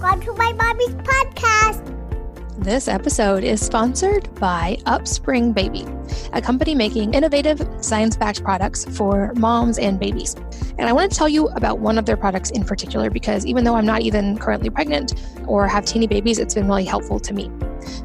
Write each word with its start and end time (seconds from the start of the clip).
Welcome 0.00 0.22
to 0.22 0.32
my 0.32 0.52
mommy's 0.54 0.94
podcast. 0.94 1.84
This 2.56 2.88
episode 2.88 3.44
is 3.44 3.60
sponsored 3.60 4.34
by 4.36 4.78
Upspring 4.86 5.52
Baby, 5.52 5.86
a 6.32 6.40
company 6.40 6.74
making 6.74 7.12
innovative 7.12 7.60
science 7.82 8.16
backed 8.16 8.42
products 8.42 8.86
for 8.96 9.34
moms 9.34 9.78
and 9.78 10.00
babies. 10.00 10.36
And 10.78 10.88
I 10.88 10.94
want 10.94 11.12
to 11.12 11.18
tell 11.18 11.28
you 11.28 11.48
about 11.48 11.80
one 11.80 11.98
of 11.98 12.06
their 12.06 12.16
products 12.16 12.50
in 12.50 12.64
particular 12.64 13.10
because 13.10 13.44
even 13.44 13.64
though 13.64 13.74
I'm 13.74 13.84
not 13.84 14.00
even 14.00 14.38
currently 14.38 14.70
pregnant 14.70 15.22
or 15.46 15.68
have 15.68 15.84
teeny 15.84 16.06
babies, 16.06 16.38
it's 16.38 16.54
been 16.54 16.66
really 16.66 16.86
helpful 16.86 17.20
to 17.20 17.34
me. 17.34 17.50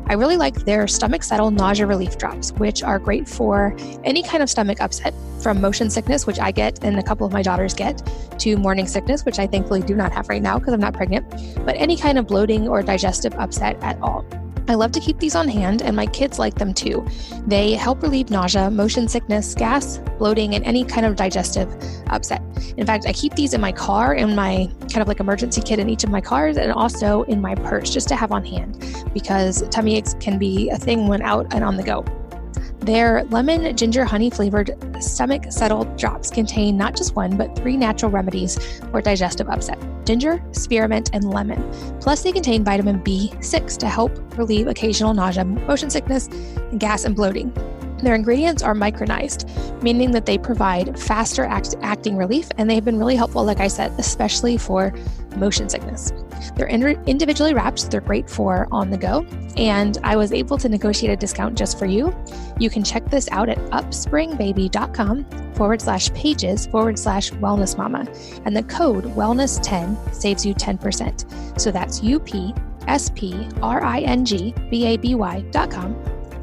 I 0.07 0.13
really 0.13 0.38
like 0.38 0.65
their 0.65 0.88
stomach 0.88 1.23
settle 1.23 1.52
nausea 1.52 1.88
relief 1.88 2.17
drops, 2.17 2.52
which 2.54 2.84
are 2.84 2.99
great 2.99 3.27
for 3.27 3.75
any 4.04 4.23
kind 4.23 4.43
of 4.43 4.49
stomach 4.49 4.81
upset, 4.81 5.13
from 5.41 5.61
motion 5.61 5.89
sickness, 5.89 6.25
which 6.25 6.39
I 6.39 6.52
get 6.52 6.84
and 6.84 6.97
a 6.97 7.04
couple 7.04 7.25
of 7.25 7.34
my 7.34 7.41
daughters 7.41 7.73
get, 7.73 8.02
to 8.39 8.57
morning 8.57 8.88
sickness, 8.88 9.25
which 9.25 9.39
I 9.39 9.48
thankfully 9.48 9.81
do 9.81 9.95
not 9.95 10.11
have 10.11 10.29
right 10.29 10.41
now 10.41 10.59
because 10.59 10.73
I'm 10.73 10.79
not 10.79 10.93
pregnant, 10.93 11.29
but 11.66 11.76
any 11.77 11.98
kind 11.98 12.17
of 12.17 12.27
bloating 12.27 12.67
or 12.67 12.81
digestive 12.81 13.34
upset 13.35 13.81
at 13.81 13.99
all. 14.02 14.26
I 14.68 14.74
love 14.74 14.92
to 14.94 15.00
keep 15.00 15.20
these 15.20 15.36
on 15.36 15.48
hand, 15.48 15.84
and 15.84 15.96
my 15.96 16.08
kids 16.08 16.40
like 16.40 16.55
them 16.55 16.74
too. 16.74 17.05
They 17.46 17.74
help 17.74 18.02
relieve 18.02 18.32
nausea, 18.32 18.72
motion 18.72 19.08
sickness, 19.08 19.54
gas, 19.54 20.00
bloating, 20.18 20.55
and 20.55 20.66
any 20.66 20.84
kind 20.84 21.05
of 21.05 21.16
digestive 21.16 21.70
upset. 22.08 22.41
In 22.78 22.86
fact, 22.86 23.05
I 23.08 23.14
keep 23.14 23.36
these 23.36 23.54
in 23.54 23.62
my 23.62 23.72
car, 23.72 24.16
in 24.16 24.36
my 24.36 24.68
kind 24.80 24.98
of 24.98 25.08
like 25.08 25.20
emergency 25.20 25.62
kit 25.62 25.78
in 25.78 25.90
each 25.90 26.04
of 26.04 26.10
my 26.10 26.22
cars, 26.22 26.58
and 26.58 26.72
also 26.72 27.24
in 27.24 27.41
my 27.41 27.54
purse 27.54 27.91
just 27.91 28.08
to 28.08 28.16
have 28.16 28.32
on 28.32 28.44
hand 28.44 28.84
because 29.14 29.68
tummy 29.70 29.98
aches 29.98 30.16
can 30.20 30.40
be 30.40 30.70
a 30.70 30.77
thing 30.77 31.08
when 31.08 31.22
out 31.22 31.54
and 31.54 31.63
on 31.63 31.77
the 31.77 31.84
go. 31.84 32.04
Their 32.85 33.23
lemon 33.31 33.75
ginger 33.75 34.05
honey 34.05 34.30
flavored 34.30 34.77
stomach 35.02 35.45
settled 35.52 35.98
drops 35.98 36.30
contain 36.30 36.77
not 36.77 36.95
just 36.95 37.16
one, 37.16 37.35
but 37.35 37.55
three 37.55 37.77
natural 37.77 38.12
remedies 38.12 38.59
for 38.91 39.02
digestive 39.02 39.49
upset 39.49 39.80
ginger, 40.05 40.39
spearmint, 40.52 41.09
and 41.12 41.23
lemon. 41.23 41.67
Plus, 41.99 42.21
they 42.21 42.31
contain 42.31 42.63
vitamin 42.63 42.99
B6 42.99 43.77
to 43.77 43.87
help 43.87 44.12
relieve 44.37 44.68
occasional 44.68 45.15
nausea, 45.15 45.43
motion 45.45 45.90
sickness, 45.90 46.27
and 46.27 46.79
gas 46.79 47.05
and 47.05 47.15
bloating. 47.15 47.51
Their 47.99 48.15
ingredients 48.15 48.62
are 48.62 48.74
micronized, 48.74 49.82
meaning 49.82 50.12
that 50.12 50.26
they 50.26 50.38
provide 50.38 50.99
faster 50.99 51.46
act- 51.46 51.76
acting 51.82 52.18
relief, 52.18 52.49
and 52.57 52.70
they've 52.70 52.84
been 52.84 52.99
really 52.99 53.15
helpful, 53.15 53.43
like 53.43 53.60
I 53.60 53.68
said, 53.68 53.93
especially 53.98 54.57
for 54.57 54.93
motion 55.38 55.70
sickness. 55.70 56.12
They're 56.55 56.68
in- 56.68 56.84
individually 57.05 57.54
wrapped, 57.54 57.79
so 57.79 57.88
they're 57.90 58.01
great 58.01 58.29
for 58.29 58.68
on 58.71 58.90
the 58.90 58.98
go. 58.98 59.26
And 59.57 59.98
I 60.04 60.16
was 60.16 60.32
able 60.32 60.57
to 60.57 60.70
negotiate 60.70 61.12
a 61.12 61.16
discount 61.16 61.57
just 61.57 61.79
for 61.79 61.85
you. 61.85 62.16
You 62.60 62.70
can 62.70 62.84
check 62.84 63.10
this 63.10 63.27
out 63.32 63.49
at 63.49 63.57
upspringbaby.com 63.71 65.53
forward 65.53 65.81
slash 65.81 66.13
pages 66.13 66.68
forward 66.68 67.00
slash 67.00 67.31
wellness 67.31 67.78
mama. 67.78 68.06
And 68.46 68.56
the 68.56 68.63
code 68.63 69.06
wellness10 69.16 70.13
saves 70.13 70.46
you 70.46 70.53
10%. 70.53 71.59
So 71.59 71.72
that's 71.72 72.03
U 72.03 72.19
P 72.19 72.53
S 72.88 73.09
P 73.16 73.47
R 73.62 73.84
I 73.84 74.01
N 74.01 74.25
G 74.25 74.53
B 74.69 74.85
A 74.85 74.97
B 74.97 75.16
Y 75.16 75.41
dot 75.51 75.72
com 75.72 75.96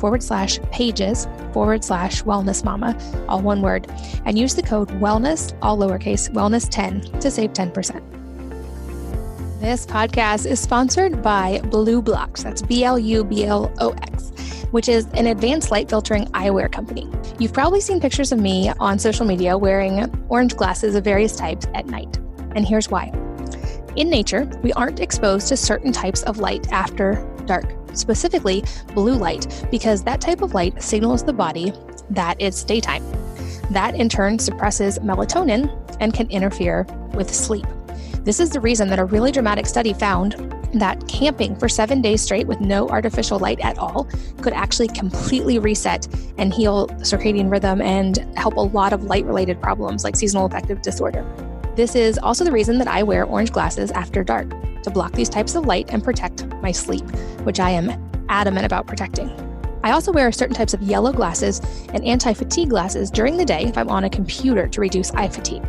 forward 0.02 0.20
slash 0.20 0.58
pages 0.72 1.28
forward 1.52 1.84
slash 1.84 2.24
wellness 2.24 2.64
mama, 2.64 2.98
all 3.28 3.40
one 3.40 3.62
word, 3.62 3.86
and 4.24 4.36
use 4.36 4.52
the 4.52 4.62
code 4.62 4.88
wellness, 5.00 5.56
all 5.62 5.78
lowercase, 5.78 6.28
wellness10 6.30 7.20
to 7.20 7.30
save 7.30 7.52
10%. 7.52 8.02
This 9.60 9.86
podcast 9.86 10.44
is 10.44 10.58
sponsored 10.58 11.22
by 11.22 11.60
BLUblox. 11.66 12.42
That's 12.42 12.62
B 12.62 12.82
L 12.82 12.98
U 12.98 13.22
B 13.22 13.44
L 13.44 13.72
O 13.78 13.90
X, 13.90 14.32
which 14.72 14.88
is 14.88 15.06
an 15.14 15.28
advanced 15.28 15.70
light 15.70 15.88
filtering 15.88 16.26
eyewear 16.32 16.70
company. 16.72 17.08
You've 17.38 17.52
probably 17.52 17.80
seen 17.80 18.00
pictures 18.00 18.32
of 18.32 18.40
me 18.40 18.72
on 18.80 18.98
social 18.98 19.24
media 19.24 19.56
wearing 19.56 20.12
orange 20.28 20.56
glasses 20.56 20.96
of 20.96 21.04
various 21.04 21.36
types 21.36 21.68
at 21.76 21.86
night. 21.86 22.18
And 22.56 22.66
here's 22.66 22.90
why. 22.90 23.12
In 23.94 24.10
nature, 24.10 24.50
we 24.64 24.72
aren't 24.72 24.98
exposed 24.98 25.46
to 25.46 25.56
certain 25.56 25.92
types 25.92 26.24
of 26.24 26.38
light 26.38 26.72
after 26.72 27.24
dark, 27.46 27.81
specifically 27.94 28.64
blue 28.94 29.14
light, 29.14 29.66
because 29.70 30.02
that 30.04 30.20
type 30.20 30.42
of 30.42 30.54
light 30.54 30.82
signals 30.82 31.22
the 31.24 31.32
body 31.32 31.72
that 32.10 32.36
it's 32.40 32.64
daytime. 32.64 33.04
That 33.70 33.94
in 33.94 34.08
turn 34.08 34.38
suppresses 34.38 34.98
melatonin 34.98 35.70
and 36.00 36.12
can 36.12 36.28
interfere 36.30 36.84
with 37.14 37.32
sleep. 37.32 37.66
This 38.24 38.38
is 38.38 38.50
the 38.50 38.60
reason 38.60 38.88
that 38.88 38.98
a 38.98 39.04
really 39.04 39.32
dramatic 39.32 39.66
study 39.66 39.92
found 39.92 40.34
that 40.74 41.06
camping 41.08 41.56
for 41.56 41.68
seven 41.68 42.00
days 42.00 42.22
straight 42.22 42.46
with 42.46 42.60
no 42.60 42.88
artificial 42.88 43.38
light 43.38 43.60
at 43.60 43.78
all 43.78 44.08
could 44.40 44.52
actually 44.52 44.88
completely 44.88 45.58
reset 45.58 46.06
and 46.38 46.54
heal 46.54 46.86
circadian 47.00 47.50
rhythm 47.50 47.82
and 47.82 48.18
help 48.36 48.56
a 48.56 48.60
lot 48.60 48.92
of 48.92 49.04
light 49.04 49.24
related 49.24 49.60
problems 49.60 50.04
like 50.04 50.16
seasonal 50.16 50.46
affective 50.46 50.80
disorder. 50.82 51.26
This 51.74 51.94
is 51.94 52.18
also 52.18 52.44
the 52.44 52.52
reason 52.52 52.76
that 52.78 52.88
I 52.88 53.02
wear 53.02 53.24
orange 53.24 53.50
glasses 53.50 53.90
after 53.92 54.22
dark 54.22 54.50
to 54.82 54.90
block 54.90 55.12
these 55.12 55.30
types 55.30 55.54
of 55.54 55.64
light 55.64 55.86
and 55.88 56.04
protect 56.04 56.46
my 56.60 56.70
sleep, 56.70 57.08
which 57.44 57.60
I 57.60 57.70
am 57.70 57.90
adamant 58.28 58.66
about 58.66 58.86
protecting. 58.86 59.30
I 59.82 59.92
also 59.92 60.12
wear 60.12 60.30
certain 60.32 60.54
types 60.54 60.74
of 60.74 60.82
yellow 60.82 61.12
glasses 61.12 61.60
and 61.94 62.04
anti 62.04 62.34
fatigue 62.34 62.68
glasses 62.68 63.10
during 63.10 63.38
the 63.38 63.44
day 63.44 63.64
if 63.64 63.78
I'm 63.78 63.88
on 63.88 64.04
a 64.04 64.10
computer 64.10 64.68
to 64.68 64.80
reduce 64.82 65.12
eye 65.12 65.28
fatigue. 65.28 65.64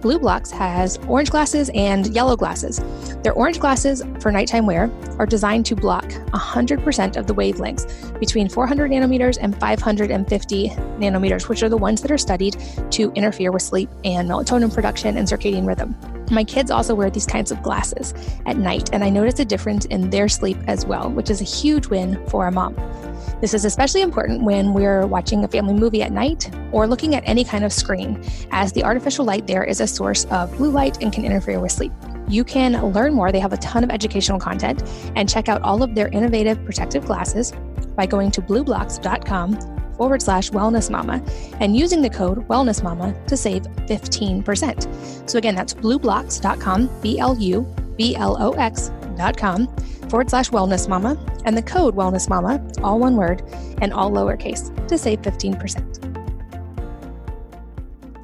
BLUblox 0.00 0.50
has 0.50 0.98
orange 1.08 1.30
glasses 1.30 1.70
and 1.74 2.06
yellow 2.08 2.36
glasses. 2.36 2.80
Their 3.22 3.32
orange 3.32 3.60
glasses 3.60 4.02
for 4.20 4.30
nighttime 4.30 4.66
wear 4.66 4.90
are 5.18 5.26
designed 5.26 5.66
to 5.66 5.76
block 5.76 6.04
100% 6.04 7.16
of 7.16 7.26
the 7.26 7.34
wavelengths 7.34 8.20
between 8.20 8.48
400 8.48 8.90
nanometers 8.90 9.38
and 9.40 9.58
550 9.58 10.68
nanometers, 10.68 11.48
which 11.48 11.62
are 11.62 11.68
the 11.68 11.76
ones 11.76 12.00
that 12.02 12.10
are 12.10 12.18
studied 12.18 12.56
to 12.90 13.10
interfere 13.12 13.52
with 13.52 13.62
sleep 13.62 13.90
and 14.04 14.28
melatonin 14.28 14.72
production 14.72 15.16
and 15.16 15.26
circadian 15.26 15.66
rhythm. 15.66 15.94
My 16.30 16.42
kids 16.42 16.70
also 16.70 16.94
wear 16.94 17.08
these 17.08 17.26
kinds 17.26 17.52
of 17.52 17.62
glasses 17.62 18.12
at 18.46 18.56
night, 18.56 18.90
and 18.92 19.04
I 19.04 19.10
notice 19.10 19.38
a 19.38 19.44
difference 19.44 19.84
in 19.86 20.10
their 20.10 20.28
sleep 20.28 20.58
as 20.66 20.84
well, 20.84 21.10
which 21.10 21.30
is 21.30 21.40
a 21.40 21.44
huge 21.44 21.86
win 21.86 22.24
for 22.28 22.48
a 22.48 22.52
mom. 22.52 22.74
This 23.40 23.54
is 23.54 23.64
especially 23.64 24.00
important 24.00 24.42
when 24.42 24.72
we're 24.72 25.06
watching 25.06 25.44
a 25.44 25.48
family 25.48 25.74
movie 25.74 26.02
at 26.02 26.10
night 26.10 26.50
or 26.72 26.86
looking 26.86 27.14
at 27.14 27.22
any 27.26 27.44
kind 27.44 27.64
of 27.64 27.72
screen, 27.72 28.24
as 28.50 28.72
the 28.72 28.82
artificial 28.82 29.24
light 29.24 29.46
there 29.46 29.62
is 29.62 29.80
a 29.80 29.86
source 29.86 30.24
of 30.26 30.56
blue 30.56 30.70
light 30.70 31.02
and 31.02 31.12
can 31.12 31.24
interfere 31.24 31.60
with 31.60 31.70
sleep. 31.70 31.92
You 32.28 32.42
can 32.42 32.84
learn 32.92 33.14
more. 33.14 33.30
They 33.30 33.40
have 33.40 33.52
a 33.52 33.58
ton 33.58 33.84
of 33.84 33.90
educational 33.90 34.40
content 34.40 34.82
and 35.14 35.28
check 35.28 35.48
out 35.48 35.62
all 35.62 35.82
of 35.82 35.94
their 35.94 36.08
innovative 36.08 36.64
protective 36.64 37.04
glasses 37.04 37.52
by 37.94 38.06
going 38.06 38.30
to 38.32 38.42
blublox.com 38.42 39.76
forward 39.96 40.22
slash 40.22 40.50
wellness 40.50 40.90
mama 40.90 41.22
and 41.60 41.76
using 41.76 42.02
the 42.02 42.10
code 42.10 42.46
wellness 42.48 42.82
mama 42.82 43.14
to 43.26 43.36
save 43.36 43.62
15%. 43.62 45.28
So 45.28 45.38
again, 45.38 45.54
that's 45.54 45.74
blublox.com, 45.74 47.00
B 47.00 47.18
L 47.18 47.36
U 47.38 47.66
B 47.96 48.14
L 48.16 48.36
O 48.40 48.52
X.com 48.52 49.66
forward 50.08 50.30
slash 50.30 50.50
wellness 50.50 50.88
mama 50.88 51.16
and 51.44 51.56
the 51.56 51.62
code 51.62 51.96
wellness 51.96 52.28
mama, 52.28 52.64
all 52.82 52.98
one 52.98 53.16
word 53.16 53.42
and 53.80 53.92
all 53.92 54.10
lowercase 54.10 54.86
to 54.88 54.98
save 54.98 55.22
15%. 55.22 56.06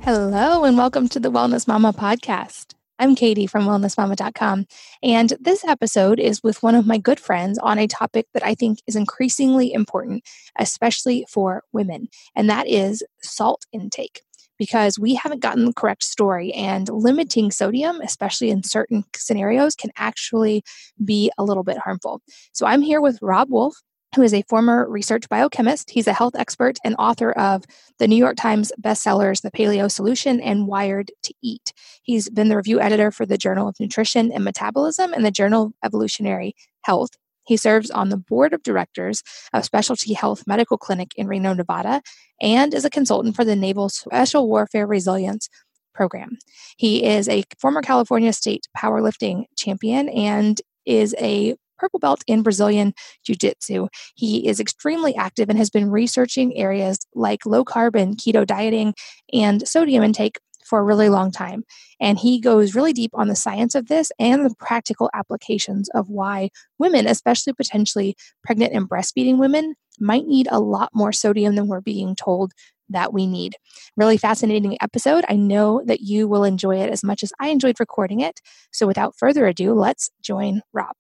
Hello 0.03 0.65
and 0.65 0.77
welcome 0.77 1.09
to 1.09 1.21
the 1.21 1.31
Wellness 1.31 1.69
Mama 1.69 1.93
podcast. 1.93 2.75
I'm 2.99 3.15
Katie 3.17 3.47
from 3.47 3.65
wellnessmama.com, 3.65 4.67
and 5.03 5.33
this 5.41 5.65
episode 5.65 6.21
is 6.21 6.43
with 6.43 6.63
one 6.63 6.75
of 6.75 6.87
my 6.87 6.99
good 6.99 7.19
friends 7.19 7.59
on 7.59 7.79
a 7.79 7.87
topic 7.87 8.27
that 8.35 8.45
I 8.45 8.55
think 8.55 8.81
is 8.87 8.95
increasingly 8.95 9.73
important, 9.73 10.23
especially 10.59 11.27
for 11.29 11.65
women, 11.73 12.09
and 12.37 12.49
that 12.49 12.69
is 12.69 13.03
salt 13.23 13.65
intake. 13.73 14.23
Because 14.59 14.99
we 14.99 15.15
haven't 15.17 15.41
gotten 15.41 15.65
the 15.65 15.73
correct 15.73 16.05
story, 16.05 16.53
and 16.53 16.89
limiting 16.89 17.51
sodium, 17.51 18.01
especially 18.01 18.51
in 18.51 18.63
certain 18.63 19.05
scenarios, 19.17 19.75
can 19.75 19.91
actually 19.97 20.63
be 21.05 21.33
a 21.37 21.43
little 21.43 21.65
bit 21.65 21.79
harmful. 21.79 22.21
So, 22.53 22.67
I'm 22.67 22.83
here 22.83 23.01
with 23.01 23.19
Robb 23.23 23.51
Wolf, 23.51 23.75
who 24.15 24.23
is 24.23 24.35
a 24.35 24.43
former 24.43 24.89
research 24.89 25.29
biochemist. 25.29 25.91
He's 25.91 26.07
a 26.07 26.13
health 26.13 26.35
expert 26.37 26.79
and 26.85 26.95
author 26.99 27.33
of 27.33 27.65
the 27.99 28.07
New 28.07 28.17
York 28.17 28.37
Times 28.37 28.73
bestsellers, 28.81 29.43
The 29.43 29.51
Paleo 29.51 29.91
Solution 29.91 30.41
and 30.41 30.67
Wired 30.67 31.11
to 31.23 31.35
Eat. 31.43 31.73
He's 32.03 32.29
been 32.29 32.49
the 32.49 32.57
review 32.57 32.81
editor 32.81 33.11
for 33.11 33.25
the 33.25 33.39
Journal 33.39 33.69
of 33.69 33.81
Nutrition 33.81 34.31
and 34.33 34.45
Metabolism 34.45 35.13
and 35.13 35.25
the 35.25 35.31
Journal 35.31 35.67
of 35.67 35.73
Evolutionary 35.85 36.55
Health. 36.83 37.11
He 37.45 37.57
serves 37.57 37.91
on 37.91 38.11
the 38.11 38.17
board 38.17 38.53
of 38.53 38.63
directors 38.63 39.23
of 39.53 39.65
Specialty 39.65 40.13
Health 40.13 40.45
Medical 40.47 40.79
Clinic 40.79 41.13
in 41.17 41.27
Reno, 41.27 41.55
Nevada, 41.55 42.03
and 42.41 42.73
is 42.73 42.85
a 42.85 42.91
consultant 42.91 43.35
for 43.35 43.45
the 43.45 43.57
Naval 43.57 43.89
Special 43.89 44.47
Warfare 44.49 44.87
Resilience 44.87 45.49
Program. 45.95 46.39
He 46.77 47.05
is 47.05 47.29
a 47.29 47.45
former 47.59 47.83
California 47.83 48.33
State 48.33 48.67
powerlifting 48.77 49.45
champion 49.57 50.09
and 50.09 50.61
is 50.87 51.15
a 51.19 51.57
purple 51.83 51.99
belt 51.99 52.23
in 52.29 52.43
Brazilian 52.43 52.95
Jiu 53.25 53.35
Jitsu. 53.35 53.89
He 54.15 54.47
is 54.47 54.61
extremely 54.61 55.17
active 55.17 55.49
and 55.49 55.59
has 55.59 55.71
been 55.71 55.91
researching 55.91 56.57
areas 56.57 57.01
like 57.13 57.45
low 57.45 57.65
carbon, 57.65 58.15
keto 58.15 58.47
dieting 58.47 58.95
and 59.33 59.67
sodium 59.67 60.05
intake 60.05 60.39
for 60.65 60.79
a 60.79 60.85
really 60.85 61.09
long 61.09 61.33
time. 61.33 61.65
And 62.01 62.19
he 62.19 62.41
goes 62.41 62.77
really 62.77 62.93
deep 62.93 63.11
on 63.15 63.27
the 63.27 63.35
science 63.35 63.75
of 63.75 63.89
this 63.89 64.13
and 64.21 64.47
the 64.47 64.55
practical 64.59 65.11
applications 65.13 65.89
of 65.91 66.09
why 66.09 66.51
women, 66.79 67.09
especially 67.09 67.53
potentially 67.53 68.15
pregnant 68.45 68.73
and 68.73 68.89
breastfeeding 68.89 69.39
women, 69.39 69.75
might 69.99 70.25
need 70.27 70.47
a 70.51 70.61
lot 70.61 70.91
more 70.95 71.13
sodium 71.13 71.57
than 71.57 71.67
we're 71.67 71.81
being 71.81 72.15
told 72.15 72.53
that 72.89 73.13
we 73.13 73.27
need. 73.27 73.57
Really 73.97 74.17
fascinating 74.17 74.79
episode. 74.81 75.25
I 75.29 75.37
know 75.37 75.83
that 75.87 76.01
you 76.01 76.29
will 76.29 76.45
enjoy 76.45 76.77
it 76.77 76.91
as 76.91 77.03
much 77.03 77.23
as 77.23 77.33
I 77.41 77.49
enjoyed 77.49 77.81
recording 77.81 78.21
it. 78.21 78.41
So 78.71 78.87
without 78.87 79.17
further 79.17 79.47
ado, 79.47 79.75
let's 79.75 80.11
join 80.23 80.63
Robb. 80.73 80.97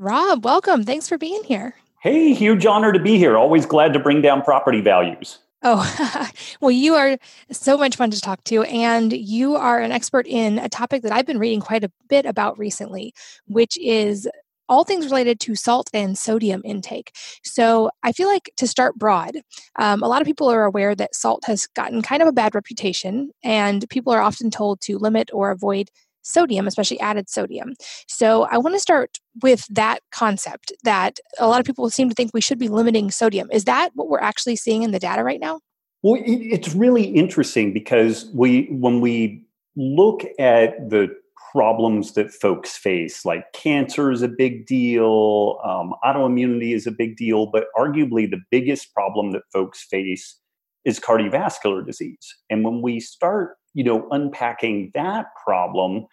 Robb, 0.00 0.46
welcome. 0.46 0.84
Thanks 0.84 1.10
for 1.10 1.18
being 1.18 1.44
here. 1.44 1.74
Hey, 2.00 2.32
huge 2.32 2.64
honor 2.64 2.90
to 2.90 2.98
be 2.98 3.18
here. 3.18 3.36
Always 3.36 3.66
glad 3.66 3.92
to 3.92 3.98
bring 3.98 4.22
down 4.22 4.40
property 4.40 4.80
values. 4.80 5.40
Oh, 5.62 6.26
well, 6.62 6.70
you 6.70 6.94
are 6.94 7.18
so 7.50 7.76
much 7.76 7.96
fun 7.96 8.10
to 8.10 8.18
talk 8.18 8.42
to. 8.44 8.62
And 8.62 9.12
you 9.12 9.56
are 9.56 9.78
an 9.78 9.92
expert 9.92 10.26
in 10.26 10.58
a 10.58 10.70
topic 10.70 11.02
that 11.02 11.12
I've 11.12 11.26
been 11.26 11.38
reading 11.38 11.60
quite 11.60 11.84
a 11.84 11.92
bit 12.08 12.24
about 12.24 12.58
recently, 12.58 13.12
which 13.46 13.76
is 13.76 14.26
all 14.70 14.84
things 14.84 15.04
related 15.04 15.38
to 15.40 15.54
salt 15.54 15.90
and 15.92 16.16
sodium 16.16 16.62
intake. 16.64 17.14
So 17.44 17.90
I 18.02 18.12
feel 18.12 18.28
like 18.28 18.50
to 18.56 18.66
start 18.66 18.96
broad, 18.96 19.36
um, 19.78 20.02
a 20.02 20.08
lot 20.08 20.22
of 20.22 20.26
people 20.26 20.48
are 20.48 20.64
aware 20.64 20.94
that 20.94 21.14
salt 21.14 21.44
has 21.44 21.66
gotten 21.66 22.00
kind 22.00 22.22
of 22.22 22.28
a 22.28 22.32
bad 22.32 22.54
reputation, 22.54 23.32
and 23.44 23.84
people 23.90 24.14
are 24.14 24.22
often 24.22 24.50
told 24.50 24.80
to 24.82 24.96
limit 24.96 25.28
or 25.34 25.50
avoid 25.50 25.90
sodium, 26.22 26.66
especially 26.66 27.00
added 27.00 27.28
sodium. 27.28 27.74
So 28.08 28.44
I 28.44 28.58
want 28.58 28.74
to 28.74 28.80
start 28.80 29.18
with 29.42 29.66
that 29.68 30.00
concept 30.12 30.72
that 30.84 31.18
a 31.38 31.48
lot 31.48 31.60
of 31.60 31.66
people 31.66 31.88
seem 31.90 32.08
to 32.08 32.14
think 32.14 32.32
we 32.32 32.40
should 32.40 32.58
be 32.58 32.68
limiting 32.68 33.10
sodium. 33.10 33.48
Is 33.52 33.64
that 33.64 33.90
what 33.94 34.08
we're 34.08 34.20
actually 34.20 34.56
seeing 34.56 34.82
in 34.82 34.90
the 34.90 34.98
data 34.98 35.22
right 35.22 35.40
now? 35.40 35.60
Well, 36.02 36.20
it's 36.24 36.74
really 36.74 37.04
interesting 37.04 37.72
because 37.74 38.30
we, 38.34 38.68
when 38.70 39.00
we 39.00 39.44
look 39.76 40.22
at 40.38 40.88
the 40.88 41.08
problems 41.52 42.12
that 42.12 42.32
folks 42.32 42.76
face, 42.76 43.24
like 43.24 43.52
cancer 43.52 44.10
is 44.10 44.22
a 44.22 44.28
big 44.28 44.66
deal, 44.66 45.58
um, 45.64 45.94
autoimmunity 46.04 46.74
is 46.74 46.86
a 46.86 46.92
big 46.92 47.16
deal, 47.16 47.46
but 47.46 47.64
arguably 47.76 48.30
the 48.30 48.40
biggest 48.50 48.94
problem 48.94 49.32
that 49.32 49.42
folks 49.52 49.82
face 49.82 50.38
is 50.84 51.00
cardiovascular 51.00 51.84
disease. 51.84 52.36
And 52.48 52.64
when 52.64 52.82
we 52.82 53.00
start 53.00 53.56
you 53.74 53.84
know, 53.84 54.06
unpacking 54.10 54.90
that 54.94 55.26
problem, 55.44 56.06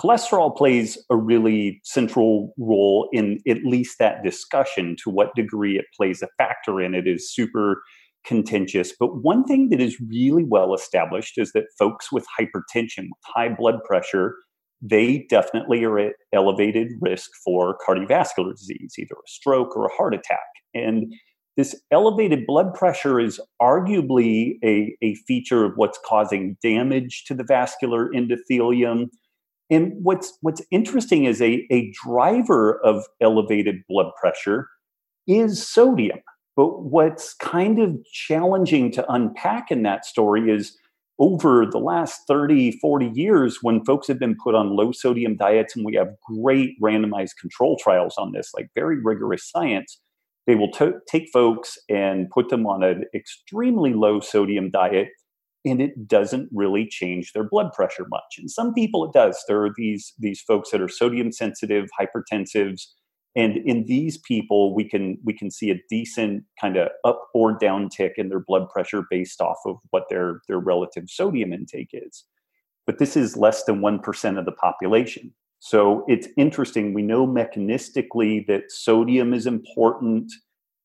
cholesterol 0.00 0.56
plays 0.56 0.98
a 1.10 1.16
really 1.16 1.80
central 1.84 2.52
role 2.58 3.08
in 3.12 3.38
at 3.48 3.64
least 3.64 3.98
that 3.98 4.22
discussion. 4.24 4.96
To 5.04 5.10
what 5.10 5.34
degree 5.34 5.78
it 5.78 5.86
plays 5.96 6.22
a 6.22 6.28
factor 6.38 6.80
in 6.80 6.94
it 6.94 7.06
is 7.06 7.32
super 7.32 7.82
contentious. 8.24 8.92
But 8.98 9.22
one 9.22 9.44
thing 9.44 9.68
that 9.70 9.80
is 9.80 10.00
really 10.00 10.44
well 10.44 10.74
established 10.74 11.38
is 11.38 11.52
that 11.52 11.64
folks 11.78 12.12
with 12.12 12.24
hypertension, 12.38 13.04
with 13.04 13.22
high 13.24 13.48
blood 13.48 13.82
pressure, 13.84 14.36
they 14.80 15.26
definitely 15.28 15.84
are 15.84 15.98
at 15.98 16.14
elevated 16.32 16.88
risk 17.00 17.30
for 17.44 17.76
cardiovascular 17.86 18.52
disease, 18.52 18.94
either 18.98 19.14
a 19.14 19.28
stroke 19.28 19.76
or 19.76 19.86
a 19.86 19.94
heart 19.94 20.14
attack. 20.14 20.40
And 20.74 21.12
this 21.56 21.80
elevated 21.90 22.46
blood 22.46 22.72
pressure 22.74 23.20
is 23.20 23.40
arguably 23.60 24.54
a, 24.64 24.96
a 25.02 25.14
feature 25.26 25.64
of 25.64 25.72
what's 25.76 25.98
causing 26.06 26.56
damage 26.62 27.24
to 27.26 27.34
the 27.34 27.44
vascular 27.44 28.10
endothelium. 28.10 29.08
And 29.70 29.92
what's 30.02 30.36
what's 30.40 30.62
interesting 30.70 31.24
is 31.24 31.40
a, 31.42 31.66
a 31.70 31.92
driver 32.04 32.80
of 32.84 33.04
elevated 33.20 33.76
blood 33.88 34.12
pressure 34.20 34.68
is 35.26 35.66
sodium. 35.66 36.20
But 36.56 36.82
what's 36.82 37.34
kind 37.34 37.80
of 37.80 37.96
challenging 38.12 38.90
to 38.92 39.12
unpack 39.12 39.70
in 39.70 39.82
that 39.82 40.04
story 40.04 40.50
is 40.50 40.76
over 41.18 41.66
the 41.70 41.78
last 41.78 42.22
30, 42.26 42.72
40 42.80 43.10
years, 43.14 43.58
when 43.62 43.84
folks 43.84 44.08
have 44.08 44.18
been 44.18 44.36
put 44.42 44.54
on 44.54 44.76
low 44.76 44.92
sodium 44.92 45.36
diets, 45.36 45.76
and 45.76 45.84
we 45.84 45.94
have 45.94 46.08
great 46.26 46.74
randomized 46.82 47.36
control 47.40 47.78
trials 47.80 48.14
on 48.18 48.32
this, 48.32 48.50
like 48.54 48.68
very 48.74 48.98
rigorous 48.98 49.48
science, 49.48 50.00
they 50.46 50.54
will 50.54 50.70
take 51.08 51.28
folks 51.32 51.78
and 51.88 52.28
put 52.30 52.48
them 52.48 52.66
on 52.66 52.82
an 52.82 53.04
extremely 53.14 53.94
low 53.94 54.20
sodium 54.20 54.70
diet 54.70 55.08
and 55.64 55.80
it 55.80 56.08
doesn't 56.08 56.48
really 56.52 56.86
change 56.88 57.32
their 57.32 57.44
blood 57.48 57.72
pressure 57.72 58.06
much. 58.10 58.34
And 58.38 58.50
some 58.50 58.74
people 58.74 59.04
it 59.04 59.12
does. 59.12 59.42
There 59.46 59.64
are 59.64 59.70
these 59.76 60.12
these 60.18 60.40
folks 60.40 60.70
that 60.70 60.80
are 60.80 60.88
sodium 60.88 61.32
sensitive 61.32 61.88
hypertensives 61.98 62.86
and 63.34 63.56
in 63.64 63.84
these 63.86 64.18
people 64.18 64.74
we 64.74 64.88
can 64.88 65.18
we 65.24 65.32
can 65.32 65.50
see 65.50 65.70
a 65.70 65.80
decent 65.88 66.44
kind 66.60 66.76
of 66.76 66.88
up 67.04 67.28
or 67.32 67.56
down 67.56 67.88
tick 67.88 68.14
in 68.16 68.28
their 68.28 68.40
blood 68.40 68.68
pressure 68.68 69.04
based 69.08 69.40
off 69.40 69.58
of 69.66 69.76
what 69.90 70.04
their 70.10 70.40
their 70.48 70.58
relative 70.58 71.04
sodium 71.08 71.52
intake 71.52 71.90
is. 71.92 72.24
But 72.84 72.98
this 72.98 73.16
is 73.16 73.36
less 73.36 73.62
than 73.62 73.80
1% 73.80 74.38
of 74.38 74.44
the 74.44 74.52
population 74.52 75.32
so 75.64 76.04
it's 76.08 76.26
interesting. 76.36 76.92
We 76.92 77.02
know 77.02 77.24
mechanistically 77.24 78.44
that 78.48 78.72
sodium 78.72 79.32
is 79.32 79.46
important 79.46 80.32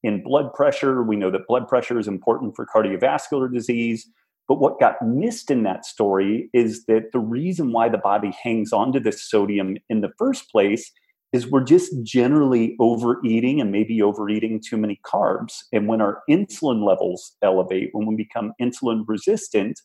in 0.03 0.21
blood 0.21 0.53
pressure. 0.53 1.01
We 1.01 1.15
know 1.15 1.31
that 1.31 1.47
blood 1.47 1.67
pressure 1.67 1.97
is 1.97 2.07
important 2.07 2.55
for 2.55 2.67
cardiovascular 2.67 3.51
disease. 3.51 4.07
But 4.47 4.59
what 4.59 4.79
got 4.79 5.01
missed 5.01 5.49
in 5.49 5.63
that 5.63 5.83
story 5.83 6.51
is 6.53 6.85
that 6.85 7.11
the 7.11 7.19
reason 7.19 7.71
why 7.71 7.89
the 7.89 7.97
body 7.97 8.31
hangs 8.43 8.71
onto 8.71 8.99
this 8.99 9.27
sodium 9.27 9.77
in 9.89 10.01
the 10.01 10.11
first 10.15 10.51
place 10.51 10.91
is 11.33 11.47
we're 11.47 11.63
just 11.63 11.91
generally 12.03 12.75
overeating 12.79 13.59
and 13.59 13.71
maybe 13.71 13.99
overeating 14.03 14.61
too 14.63 14.77
many 14.77 15.01
carbs. 15.03 15.63
And 15.73 15.87
when 15.87 16.01
our 16.01 16.21
insulin 16.29 16.85
levels 16.85 17.35
elevate, 17.41 17.89
when 17.93 18.05
we 18.05 18.15
become 18.15 18.53
insulin 18.61 19.05
resistant, 19.07 19.81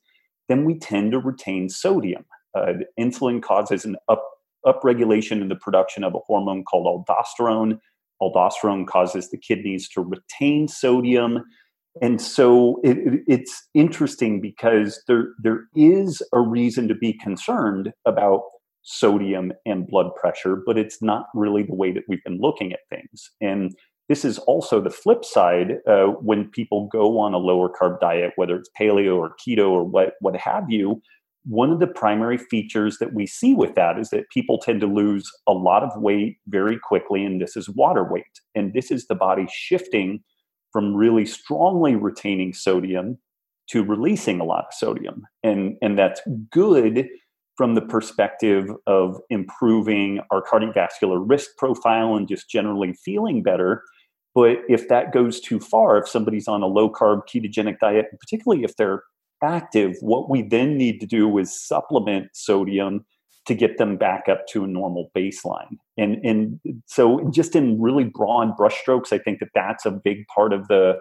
then 0.51 0.67
we 0.67 0.79
tend 0.79 1.13
to 1.13 1.19
retain 1.19 1.71
sodium. 1.71 2.27
Uh, 2.55 2.75
insulin 3.01 3.43
causes 3.43 3.87
an 3.87 3.97
up 4.11 4.23
upregulation 4.67 5.41
in 5.41 5.49
the 5.49 5.57
production 5.57 6.05
of 6.05 6.15
a 6.15 6.21
hormone 6.27 6.65
called 6.65 7.07
aldosterone. 7.07 7.79
Aldosterone 8.21 8.87
causes 8.87 9.31
the 9.31 9.39
kidneys 9.39 9.89
to 9.91 10.01
retain 10.01 10.69
sodium. 10.69 11.43
And 12.01 12.21
so 12.21 12.81
it, 12.83 12.99
it, 12.99 13.21
it's 13.27 13.69
interesting 13.75 14.41
because 14.41 15.03
there, 15.09 15.29
there 15.43 15.65
is 15.75 16.23
a 16.33 16.41
reason 16.41 16.89
to 16.89 16.95
be 16.95 17.13
concerned 17.13 17.93
about 18.07 18.43
sodium 18.83 19.53
and 19.67 19.87
blood 19.87 20.15
pressure, 20.17 20.57
but 20.65 20.79
it's 20.79 21.03
not 21.03 21.27
really 21.35 21.63
the 21.63 21.75
way 21.75 21.93
that 21.93 22.05
we've 22.09 22.25
been 22.25 22.41
looking 22.41 22.73
at 22.73 22.81
things. 22.91 23.31
And 23.41 23.75
this 24.09 24.25
is 24.25 24.39
also 24.41 24.81
the 24.81 24.91
flip 24.91 25.25
side 25.25 25.79
uh, 25.87 26.07
when 26.07 26.49
people 26.49 26.89
go 26.93 27.19
on 27.19 27.35
a 27.35 27.39
lower 27.39 27.71
carb 27.71 28.01
diet, 28.01 28.33
whether 28.37 28.57
it's 28.57 28.71
paleo 28.79 29.17
or 29.17 29.35
keto 29.37 29.71
or 29.71 29.85
what, 29.85 30.15
what 30.21 30.37
have 30.37 30.65
you 30.69 31.01
one 31.45 31.73
of 31.73 31.81
the 31.81 31.87
primary 31.87 32.39
features 32.39 32.99
that 32.99 33.15
we 33.15 33.27
see 33.27 33.55
with 33.55 33.75
that 33.75 33.99
is 33.99 34.11
that 34.11 34.31
people 34.31 34.59
tend 34.59 34.81
to 34.81 34.87
lose 34.87 35.29
a 35.49 35.53
lot 35.53 35.83
of 35.83 35.91
weight 36.01 36.37
very 36.47 36.79
quickly, 36.79 37.25
and 37.25 37.41
this 37.41 37.57
is 37.57 37.69
water 37.69 38.05
weight. 38.05 38.25
And 38.55 38.73
this 38.75 38.91
is 38.91 39.07
the 39.07 39.15
body 39.15 39.47
shifting 39.53 40.23
from 40.73 40.95
really 40.95 41.27
strongly 41.27 41.97
retaining 41.97 42.53
sodium 42.53 43.19
to 43.71 43.83
releasing 43.83 44.41
a 44.41 44.45
lot 44.45 44.67
of 44.69 44.75
sodium. 44.75 45.23
And, 45.43 45.77
and 45.83 45.99
that's 45.99 46.21
good 46.51 47.09
from 47.57 47.75
the 47.75 47.83
perspective 47.83 48.71
of 48.87 49.21
improving 49.29 50.21
our 50.31 50.43
cardiovascular 50.43 51.23
risk 51.25 51.51
profile 51.59 52.17
and 52.17 52.29
just 52.29 52.49
generally 52.49 52.95
feeling 53.05 53.43
better. 53.43 53.83
But 54.35 54.59
if 54.69 54.89
that 54.89 55.13
goes 55.13 55.41
too 55.41 55.61
far, 55.61 55.99
if 55.99 56.09
somebody's 56.09 56.49
on 56.49 56.63
a 56.63 56.67
low 56.67 56.91
carb 56.91 57.23
ketogenic 57.33 57.79
diet, 57.81 58.07
particularly 58.19 58.65
if 58.65 58.77
they're 58.77 59.03
active, 59.43 59.97
what 60.01 60.31
we 60.31 60.43
then 60.43 60.77
need 60.77 61.01
to 61.01 61.07
do 61.07 61.39
is 61.39 61.59
supplement 61.59 62.29
sodium 62.33 63.05
to 63.47 63.55
get 63.55 63.77
them 63.77 63.97
back 63.97 64.29
up 64.29 64.47
to 64.47 64.65
a 64.65 64.69
normal 64.69 65.11
baseline. 65.17 65.77
And 65.99 66.25
and 66.25 66.61
so 66.87 67.29
just 67.31 67.57
in 67.57 67.81
really 67.81 68.05
broad 68.05 68.57
brushstrokes, 68.57 69.13
I 69.13 69.19
think 69.19 69.41
that 69.41 69.51
that's 69.55 69.85
a 69.85 69.91
big 69.91 70.27
part 70.29 70.53
of 70.53 70.69
the 70.69 70.99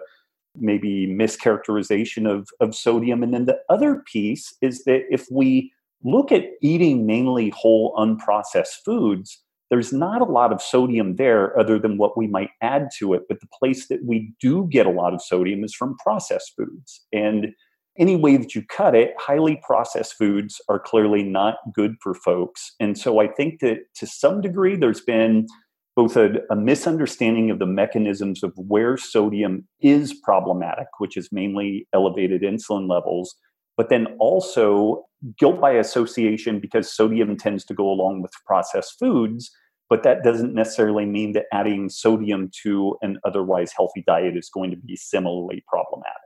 maybe 0.54 1.06
mischaracterization 1.06 2.30
of, 2.30 2.48
of 2.60 2.74
sodium. 2.74 3.22
And 3.22 3.32
then 3.32 3.46
the 3.46 3.58
other 3.68 4.02
piece 4.12 4.54
is 4.60 4.84
that 4.84 5.02
if 5.10 5.26
we 5.30 5.72
look 6.04 6.32
at 6.32 6.44
eating 6.60 7.06
mainly 7.06 7.50
whole 7.50 7.94
unprocessed 7.96 8.84
foods, 8.84 9.40
there's 9.70 9.92
not 9.92 10.20
a 10.20 10.26
lot 10.26 10.52
of 10.52 10.60
sodium 10.60 11.16
there 11.16 11.58
other 11.58 11.78
than 11.78 11.96
what 11.96 12.18
we 12.18 12.26
might 12.26 12.50
add 12.60 12.88
to 12.98 13.14
it. 13.14 13.22
But 13.28 13.40
the 13.40 13.48
place 13.58 13.88
that 13.88 14.04
we 14.04 14.34
do 14.38 14.68
get 14.70 14.84
a 14.84 14.90
lot 14.90 15.14
of 15.14 15.22
sodium 15.22 15.64
is 15.64 15.74
from 15.74 15.96
processed 15.96 16.52
foods. 16.56 17.00
And 17.12 17.54
any 17.98 18.16
way 18.16 18.36
that 18.36 18.54
you 18.54 18.62
cut 18.64 18.94
it, 18.94 19.14
highly 19.18 19.60
processed 19.62 20.14
foods 20.14 20.60
are 20.68 20.78
clearly 20.78 21.22
not 21.22 21.56
good 21.74 21.96
for 22.00 22.14
folks. 22.14 22.74
And 22.80 22.96
so 22.96 23.20
I 23.20 23.28
think 23.28 23.60
that 23.60 23.80
to 23.96 24.06
some 24.06 24.40
degree, 24.40 24.76
there's 24.76 25.02
been 25.02 25.46
both 25.94 26.16
a, 26.16 26.40
a, 26.50 26.56
misunderstanding 26.56 27.50
of 27.50 27.58
the 27.58 27.66
mechanisms 27.66 28.42
of 28.42 28.52
where 28.56 28.96
sodium 28.96 29.68
is 29.80 30.14
problematic, 30.14 30.86
which 30.98 31.18
is 31.18 31.28
mainly 31.32 31.86
elevated 31.92 32.40
insulin 32.40 32.88
levels, 32.88 33.34
but 33.76 33.90
then 33.90 34.06
also 34.18 35.04
guilt 35.38 35.60
by 35.60 35.72
association 35.72 36.60
because 36.60 36.90
sodium 36.90 37.36
tends 37.36 37.64
to 37.66 37.74
go 37.74 37.90
along 37.90 38.22
with 38.22 38.32
processed 38.46 38.98
foods. 38.98 39.50
But 39.90 40.02
that 40.04 40.24
doesn't 40.24 40.54
necessarily 40.54 41.04
mean 41.04 41.32
that 41.32 41.44
adding 41.52 41.90
sodium 41.90 42.50
to 42.62 42.96
an 43.02 43.18
otherwise 43.24 43.72
healthy 43.76 44.02
diet 44.06 44.34
is 44.34 44.48
going 44.48 44.70
to 44.70 44.76
be 44.78 44.96
similarly 44.96 45.62
problematic. 45.68 46.21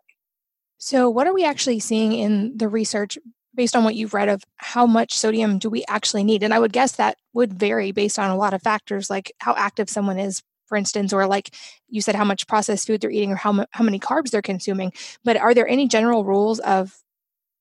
So, 0.87 1.11
what 1.11 1.27
are 1.27 1.35
we 1.35 1.45
actually 1.45 1.81
seeing 1.81 2.13
in 2.13 2.57
the 2.57 2.69
research 2.69 3.19
based 3.57 3.75
on 3.75 3.83
what 3.83 3.97
you've 3.97 4.15
read 4.15 4.29
of 4.29 4.45
how 4.59 4.87
much 4.87 5.19
sodium 5.19 5.59
do 5.59 5.69
we 5.69 5.85
actually 5.89 6.23
need? 6.23 6.45
And 6.45 6.55
I 6.55 6.61
would 6.61 6.73
guess 6.73 6.93
that 6.93 7.17
would 7.33 7.53
vary 7.53 7.91
based 7.91 8.21
on 8.21 8.31
a 8.31 8.37
lot 8.37 8.55
of 8.55 8.63
factors 8.63 9.11
like 9.11 9.33
how 9.39 9.57
active 9.57 9.91
someone 9.91 10.21
is 10.21 10.45
for 10.67 10.77
instance, 10.77 11.13
or 11.13 11.27
like 11.27 11.53
you 11.89 12.01
said, 12.01 12.15
how 12.15 12.23
much 12.23 12.47
processed 12.47 12.87
food 12.87 13.01
they're 13.01 13.11
eating 13.11 13.33
or 13.33 13.37
how, 13.37 13.67
how 13.73 13.83
many 13.83 13.99
carbs 13.99 14.31
they're 14.31 14.43
consuming. 14.43 14.93
But 15.25 15.37
are 15.37 15.55
there 15.55 15.67
any 15.67 15.89
general 15.89 16.25
rules 16.25 16.61
of 16.61 16.95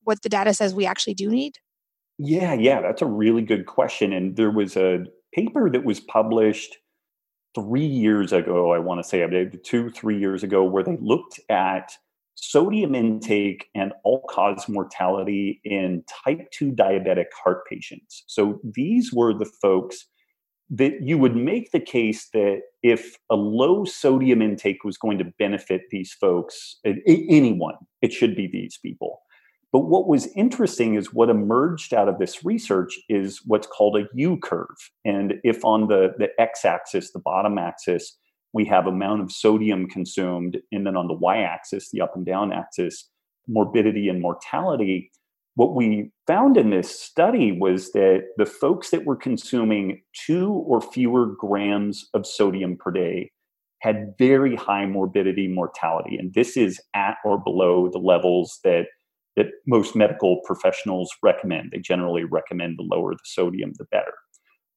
what 0.04 0.22
the 0.22 0.28
data 0.28 0.54
says 0.54 0.72
we 0.72 0.86
actually 0.86 1.14
do 1.14 1.28
need? 1.28 1.58
Yeah, 2.18 2.54
yeah, 2.54 2.80
that's 2.80 3.02
a 3.02 3.06
really 3.06 3.42
good 3.42 3.66
question. 3.66 4.12
And 4.12 4.36
there 4.36 4.52
was 4.52 4.76
a 4.76 5.04
paper 5.34 5.68
that 5.68 5.84
was 5.84 5.98
published 5.98 6.76
three 7.56 7.86
years 7.86 8.32
ago, 8.32 8.72
I 8.72 8.78
want 8.78 9.02
to 9.02 9.08
say, 9.08 9.50
two, 9.64 9.90
three 9.90 10.18
years 10.18 10.44
ago, 10.44 10.62
where 10.62 10.84
they 10.84 10.96
looked 11.00 11.40
at 11.48 11.90
sodium 12.36 12.94
intake 12.94 13.66
and 13.74 13.92
all 14.04 14.22
cause 14.30 14.68
mortality 14.68 15.60
in 15.64 16.04
type 16.24 16.48
2 16.52 16.70
diabetic 16.70 17.26
heart 17.42 17.66
patients. 17.68 18.22
So 18.26 18.60
these 18.62 19.12
were 19.12 19.34
the 19.34 19.50
folks 19.60 20.06
that 20.68 21.02
you 21.02 21.16
would 21.16 21.36
make 21.36 21.70
the 21.72 21.80
case 21.80 22.28
that 22.32 22.60
if 22.82 23.16
a 23.30 23.36
low 23.36 23.84
sodium 23.84 24.42
intake 24.42 24.84
was 24.84 24.98
going 24.98 25.18
to 25.18 25.32
benefit 25.38 25.82
these 25.90 26.12
folks, 26.12 26.78
anyone, 26.84 27.76
it 28.02 28.12
should 28.12 28.36
be 28.36 28.48
these 28.48 28.78
people. 28.78 29.20
But 29.72 29.86
what 29.86 30.08
was 30.08 30.28
interesting 30.36 30.94
is 30.94 31.12
what 31.12 31.28
emerged 31.28 31.94
out 31.94 32.08
of 32.08 32.18
this 32.18 32.44
research 32.44 32.98
is 33.08 33.40
what's 33.44 33.66
called 33.66 33.96
a 33.96 34.08
U 34.14 34.38
curve. 34.38 34.76
And 35.04 35.34
if 35.44 35.64
on 35.64 35.88
the, 35.88 36.14
the 36.18 36.28
x 36.38 36.64
axis, 36.64 37.12
the 37.12 37.20
bottom 37.20 37.58
axis, 37.58 38.16
we 38.56 38.64
have 38.64 38.86
amount 38.86 39.20
of 39.20 39.30
sodium 39.30 39.86
consumed, 39.86 40.56
and 40.72 40.86
then 40.86 40.96
on 40.96 41.08
the 41.08 41.14
y 41.14 41.42
axis, 41.42 41.90
the 41.90 42.00
up 42.00 42.16
and 42.16 42.24
down 42.24 42.52
axis, 42.52 43.08
morbidity 43.46 44.08
and 44.08 44.22
mortality, 44.22 45.10
what 45.56 45.74
we 45.74 46.10
found 46.26 46.56
in 46.56 46.70
this 46.70 46.98
study 46.98 47.52
was 47.52 47.92
that 47.92 48.24
the 48.38 48.46
folks 48.46 48.90
that 48.90 49.04
were 49.04 49.16
consuming 49.16 50.02
two 50.26 50.50
or 50.66 50.80
fewer 50.80 51.26
grams 51.38 52.08
of 52.14 52.26
sodium 52.26 52.78
per 52.78 52.90
day 52.90 53.30
had 53.80 54.14
very 54.18 54.56
high 54.56 54.86
morbidity 54.86 55.48
mortality. 55.48 56.16
And 56.16 56.32
this 56.32 56.56
is 56.56 56.80
at 56.94 57.16
or 57.26 57.38
below 57.38 57.90
the 57.90 57.98
levels 57.98 58.58
that 58.64 58.86
that 59.36 59.48
most 59.66 59.94
medical 59.94 60.40
professionals 60.46 61.10
recommend. 61.22 61.70
They 61.70 61.78
generally 61.78 62.24
recommend 62.24 62.78
the 62.78 62.88
lower 62.90 63.12
the 63.12 63.18
sodium, 63.24 63.74
the 63.76 63.84
better. 63.90 64.14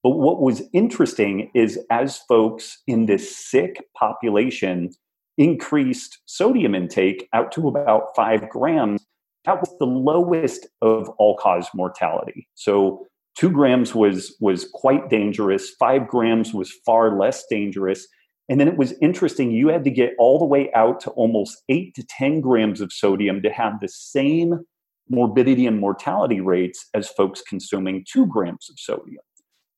But 0.04 0.12
what 0.12 0.42
was 0.42 0.62
interesting 0.74 1.52
is 1.54 1.80
as 1.92 2.18
folks 2.20 2.82
in 2.88 3.06
this 3.06 3.36
sick 3.36 3.84
population 3.98 4.92
increased 5.38 6.20
sodium 6.26 6.76
intake 6.76 7.28
out 7.34 7.52
to 7.54 7.68
about 7.68 8.16
five 8.16 8.50
grams, 8.50 9.06
that 9.46 9.60
was 9.60 9.76
the 9.80 9.86
lowest 9.86 10.68
of 10.82 11.10
all 11.18 11.36
cause 11.38 11.68
mortality. 11.74 12.48
So 12.56 13.08
two 13.36 13.50
grams 13.50 13.96
was 13.96 14.36
was 14.40 14.70
quite 14.74 15.10
dangerous. 15.10 15.70
Five 15.80 16.08
grams 16.08 16.54
was 16.54 16.72
far 16.86 17.18
less 17.18 17.46
dangerous. 17.50 18.08
And 18.50 18.60
then 18.60 18.68
it 18.68 18.78
was 18.78 18.96
interesting, 19.00 19.52
you 19.52 19.68
had 19.68 19.84
to 19.84 19.92
get 19.92 20.14
all 20.18 20.40
the 20.40 20.46
way 20.46 20.72
out 20.74 21.00
to 21.02 21.12
almost 21.12 21.62
eight 21.70 21.94
to 21.96 22.04
10 22.04 22.42
grams 22.42 22.82
of 22.82 22.92
sodium 22.92 23.44
to 23.44 23.52
have 23.52 23.80
the 23.80 23.88
same 23.88 24.66
morbidity 25.08 25.68
and 25.68 25.80
mortality 25.80 26.42
rates 26.42 26.88
as 26.96 27.10
folks 27.10 27.42
consuming 27.42 28.04
two 28.12 28.26
grams 28.26 28.68
of 28.70 28.80
sodium. 28.80 29.22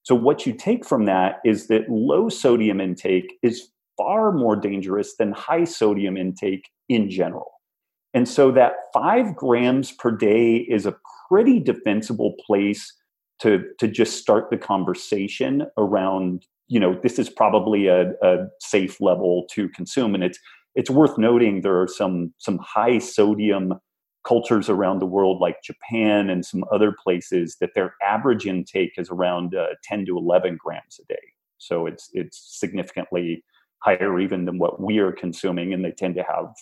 So, 0.04 0.16
what 0.16 0.46
you 0.46 0.54
take 0.54 0.86
from 0.86 1.06
that 1.06 1.40
is 1.46 1.68
that 1.68 1.90
low 1.90 2.30
sodium 2.30 2.82
intake 2.82 3.34
is 3.44 3.70
far 3.98 4.32
more 4.32 4.56
dangerous 4.56 5.16
than 5.18 5.32
high 5.32 5.64
sodium 5.64 6.18
intake 6.18 6.70
in 6.90 7.10
general. 7.10 7.52
And 8.14 8.28
so, 8.28 8.52
that 8.52 8.74
five 8.94 9.36
grams 9.36 9.92
per 9.92 10.12
day 10.12 10.58
is 10.58 10.86
a 10.86 10.96
pretty 11.30 11.60
defensible 11.60 12.36
place 12.46 12.94
to, 13.40 13.64
to 13.80 13.88
just 13.88 14.20
start 14.20 14.50
the 14.52 14.58
conversation 14.58 15.66
around 15.78 16.46
you 16.68 16.80
know 16.80 16.98
this 17.04 17.20
is 17.20 17.30
probably 17.30 17.88
a, 17.88 18.12
a 18.24 18.48
safe 18.62 19.02
level 19.02 19.46
to 19.52 19.68
consume 19.70 20.16
and 20.16 20.24
it's 20.24 20.40
it's 20.74 20.90
worth 20.90 21.18
noting 21.18 21.62
there 21.62 21.82
are 21.82 21.88
some 21.88 22.34
some 22.38 22.58
high 22.60 22.98
sodium 22.98 23.74
cultures 24.24 24.70
around 24.70 25.00
the 25.00 25.06
world 25.06 25.40
like 25.40 25.62
japan 25.64 26.30
and 26.30 26.46
some 26.46 26.64
other 26.72 26.94
places 27.04 27.58
that 27.60 27.74
their 27.76 27.96
average 28.04 28.46
intake 28.46 28.94
is 28.98 29.10
around 29.10 29.56
uh, 29.56 29.68
10 29.84 30.06
to 30.06 30.18
11 30.18 30.58
grams 30.64 31.00
a 31.00 31.06
day 31.06 31.34
so 31.58 31.86
it's 31.86 32.10
it's 32.14 32.60
significantly 32.60 33.44
higher 33.80 34.20
even 34.20 34.46
than 34.46 34.60
what 34.60 34.80
we 34.80 35.00
are 35.00 35.12
consuming 35.12 35.74
and 35.74 35.84
they 35.84 35.92
tend 35.92 36.16
to 36.16 36.24
have 36.24 36.54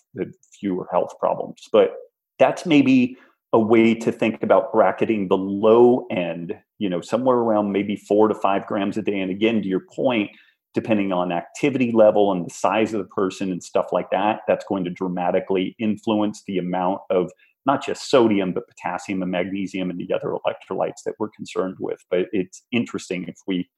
fewer 0.60 0.88
health 0.92 1.14
problems 1.20 1.68
but 1.72 1.96
that's 2.38 2.66
maybe 2.66 3.18
a 3.54 3.60
way 3.60 3.96
to 3.96 4.12
think 4.12 4.42
about 4.44 4.72
bracketing 4.72 5.28
the 5.28 5.38
low 5.38 6.06
end, 6.12 6.58
you 6.78 6.90
know, 6.90 7.02
somewhere 7.02 7.38
around 7.38 7.72
maybe 7.72 7.96
four 7.96 8.28
to 8.28 8.36
five 8.36 8.66
grams 8.68 8.98
a 8.98 9.02
day. 9.02 9.20
And 9.20 9.32
again, 9.32 9.62
to 9.62 9.68
your 9.68 9.82
point, 9.94 10.30
depending 10.76 11.12
on 11.12 11.32
activity 11.32 11.92
level 11.92 12.32
and 12.32 12.46
the 12.46 12.54
size 12.54 12.94
of 12.94 13.00
the 13.00 13.08
person 13.08 13.52
and 13.52 13.64
stuff 13.64 13.88
like 13.92 14.12
that, 14.12 14.42
that's 14.48 14.66
going 14.66 14.84
to 14.84 14.92
dramatically 14.92 15.76
influence 15.80 16.44
the 16.46 16.60
amount 16.60 17.02
of 17.10 17.32
not 17.70 17.86
just 17.86 18.10
sodium, 18.10 18.52
but 18.52 18.68
potassium 18.68 19.22
and 19.22 19.32
magnesium 19.32 19.92
and 19.92 20.00
the 20.00 20.12
other 20.14 20.30
electrolytes 20.30 21.04
that 21.06 21.14
we're 21.20 21.30
concerned 21.30 21.76
with. 21.80 22.00
But 22.10 22.26
it's 22.32 22.64
interesting 22.72 23.26
if 23.28 23.38
we 23.46 23.70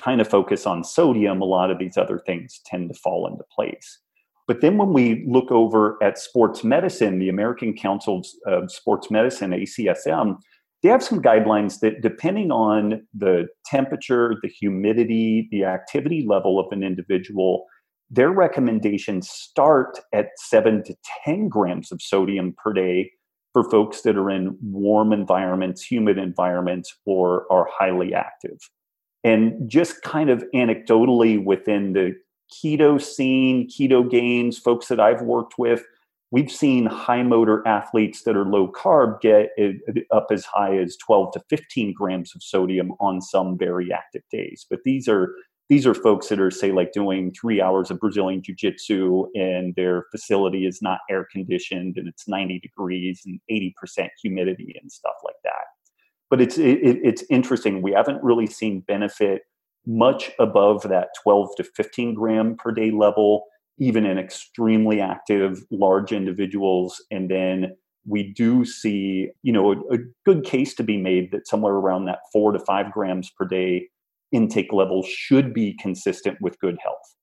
kind 0.00 0.20
of 0.22 0.28
focus 0.28 0.66
on 0.66 0.82
sodium, 0.82 1.42
a 1.42 1.44
lot 1.44 1.70
of 1.70 1.78
these 1.78 1.98
other 1.98 2.18
things 2.18 2.60
tend 2.64 2.88
to 2.88 2.98
fall 2.98 3.26
into 3.26 3.44
place. 3.54 4.00
But 4.46 4.62
then 4.62 4.78
when 4.78 4.92
we 4.94 5.24
look 5.28 5.50
over 5.50 6.02
at 6.02 6.18
sports 6.18 6.64
medicine, 6.64 7.18
the 7.18 7.28
American 7.28 7.74
Council 7.74 8.22
of 8.46 8.72
Sports 8.72 9.10
Medicine, 9.10 9.50
ACSM, 9.50 10.36
they 10.82 10.88
have 10.88 11.02
some 11.02 11.20
guidelines 11.22 11.80
that, 11.80 12.00
depending 12.00 12.50
on 12.50 13.06
the 13.14 13.46
temperature, 13.66 14.36
the 14.42 14.48
humidity, 14.48 15.48
the 15.50 15.64
activity 15.64 16.26
level 16.26 16.58
of 16.58 16.66
an 16.72 16.82
individual, 16.82 17.66
their 18.10 18.30
recommendations 18.30 19.28
start 19.28 19.98
at 20.12 20.28
seven 20.36 20.82
to 20.84 20.94
10 21.24 21.48
grams 21.48 21.92
of 21.92 22.00
sodium 22.02 22.54
per 22.62 22.72
day 22.72 23.10
for 23.54 23.64
folks 23.70 24.02
that 24.02 24.18
are 24.18 24.30
in 24.30 24.58
warm 24.62 25.12
environments, 25.12 25.80
humid 25.80 26.18
environments, 26.18 26.94
or 27.06 27.50
are 27.50 27.66
highly 27.72 28.12
active. 28.12 28.58
And 29.22 29.70
just 29.70 30.02
kind 30.02 30.28
of 30.28 30.44
anecdotally 30.54 31.42
within 31.42 31.94
the 31.94 32.14
keto 32.52 33.00
scene, 33.00 33.68
Ketogains, 33.70 34.56
folks 34.56 34.88
that 34.88 35.00
I've 35.00 35.22
worked 35.22 35.54
with, 35.56 35.82
we've 36.30 36.50
seen 36.50 36.86
high 36.86 37.22
motor 37.22 37.66
athletes 37.66 38.24
that 38.24 38.36
are 38.36 38.44
low 38.44 38.70
carb 38.70 39.20
get 39.20 39.50
up 40.10 40.26
as 40.30 40.44
high 40.44 40.76
as 40.76 40.96
12 40.96 41.32
to 41.34 41.40
15 41.48 41.94
grams 41.94 42.34
of 42.34 42.42
sodium 42.42 42.92
on 42.98 43.22
some 43.22 43.56
very 43.56 43.92
active 43.92 44.22
days. 44.30 44.66
But 44.68 44.80
these 44.84 45.08
are 45.08 45.32
these 45.68 45.86
are 45.86 45.94
folks 45.94 46.28
that 46.28 46.40
are 46.40 46.50
say 46.50 46.72
like 46.72 46.92
doing 46.92 47.32
three 47.32 47.60
hours 47.60 47.90
of 47.90 47.98
Brazilian 47.98 48.42
jiu-jitsu 48.42 49.26
and 49.34 49.74
their 49.76 50.04
facility 50.10 50.66
is 50.66 50.80
not 50.82 50.98
air 51.10 51.26
conditioned 51.32 51.96
and 51.96 52.06
it's 52.06 52.28
90 52.28 52.60
degrees 52.60 53.22
and 53.24 53.40
80% 53.50 54.08
humidity 54.22 54.76
and 54.80 54.92
stuff 54.92 55.14
like 55.24 55.36
that. 55.44 55.64
But 56.28 56.40
it's 56.40 56.58
it, 56.58 56.80
it's 57.02 57.24
interesting. 57.30 57.80
We 57.80 57.92
haven't 57.92 58.22
really 58.22 58.46
seen 58.46 58.80
benefit 58.80 59.42
much 59.86 60.30
above 60.38 60.82
that 60.82 61.08
12 61.22 61.56
to 61.56 61.64
15 61.64 62.14
gram 62.14 62.56
per 62.56 62.70
day 62.70 62.90
level, 62.90 63.44
even 63.78 64.04
in 64.04 64.18
extremely 64.18 65.00
active 65.00 65.62
large 65.70 66.12
individuals. 66.12 67.02
And 67.10 67.30
then 67.30 67.76
we 68.06 68.32
do 68.32 68.64
see, 68.64 69.30
you 69.42 69.52
know, 69.52 69.72
a, 69.72 69.94
a, 69.94 69.98
good 70.26 70.44
case 70.44 70.74
to 70.74 70.82
be 70.82 70.96
made 70.98 71.30
that 71.32 71.46
somewhere 71.46 71.74
around 71.74 72.04
that 72.04 72.18
four 72.32 72.52
to 72.52 72.58
five 72.58 72.92
grams 72.92 73.30
per 73.30 73.46
day 73.46 73.88
intake 74.34 74.72
levels 74.72 75.06
should 75.06 75.54
be 75.54 75.74
consistent 75.80 76.36
with 76.40 76.58
good 76.58 76.76
health. 76.82 77.14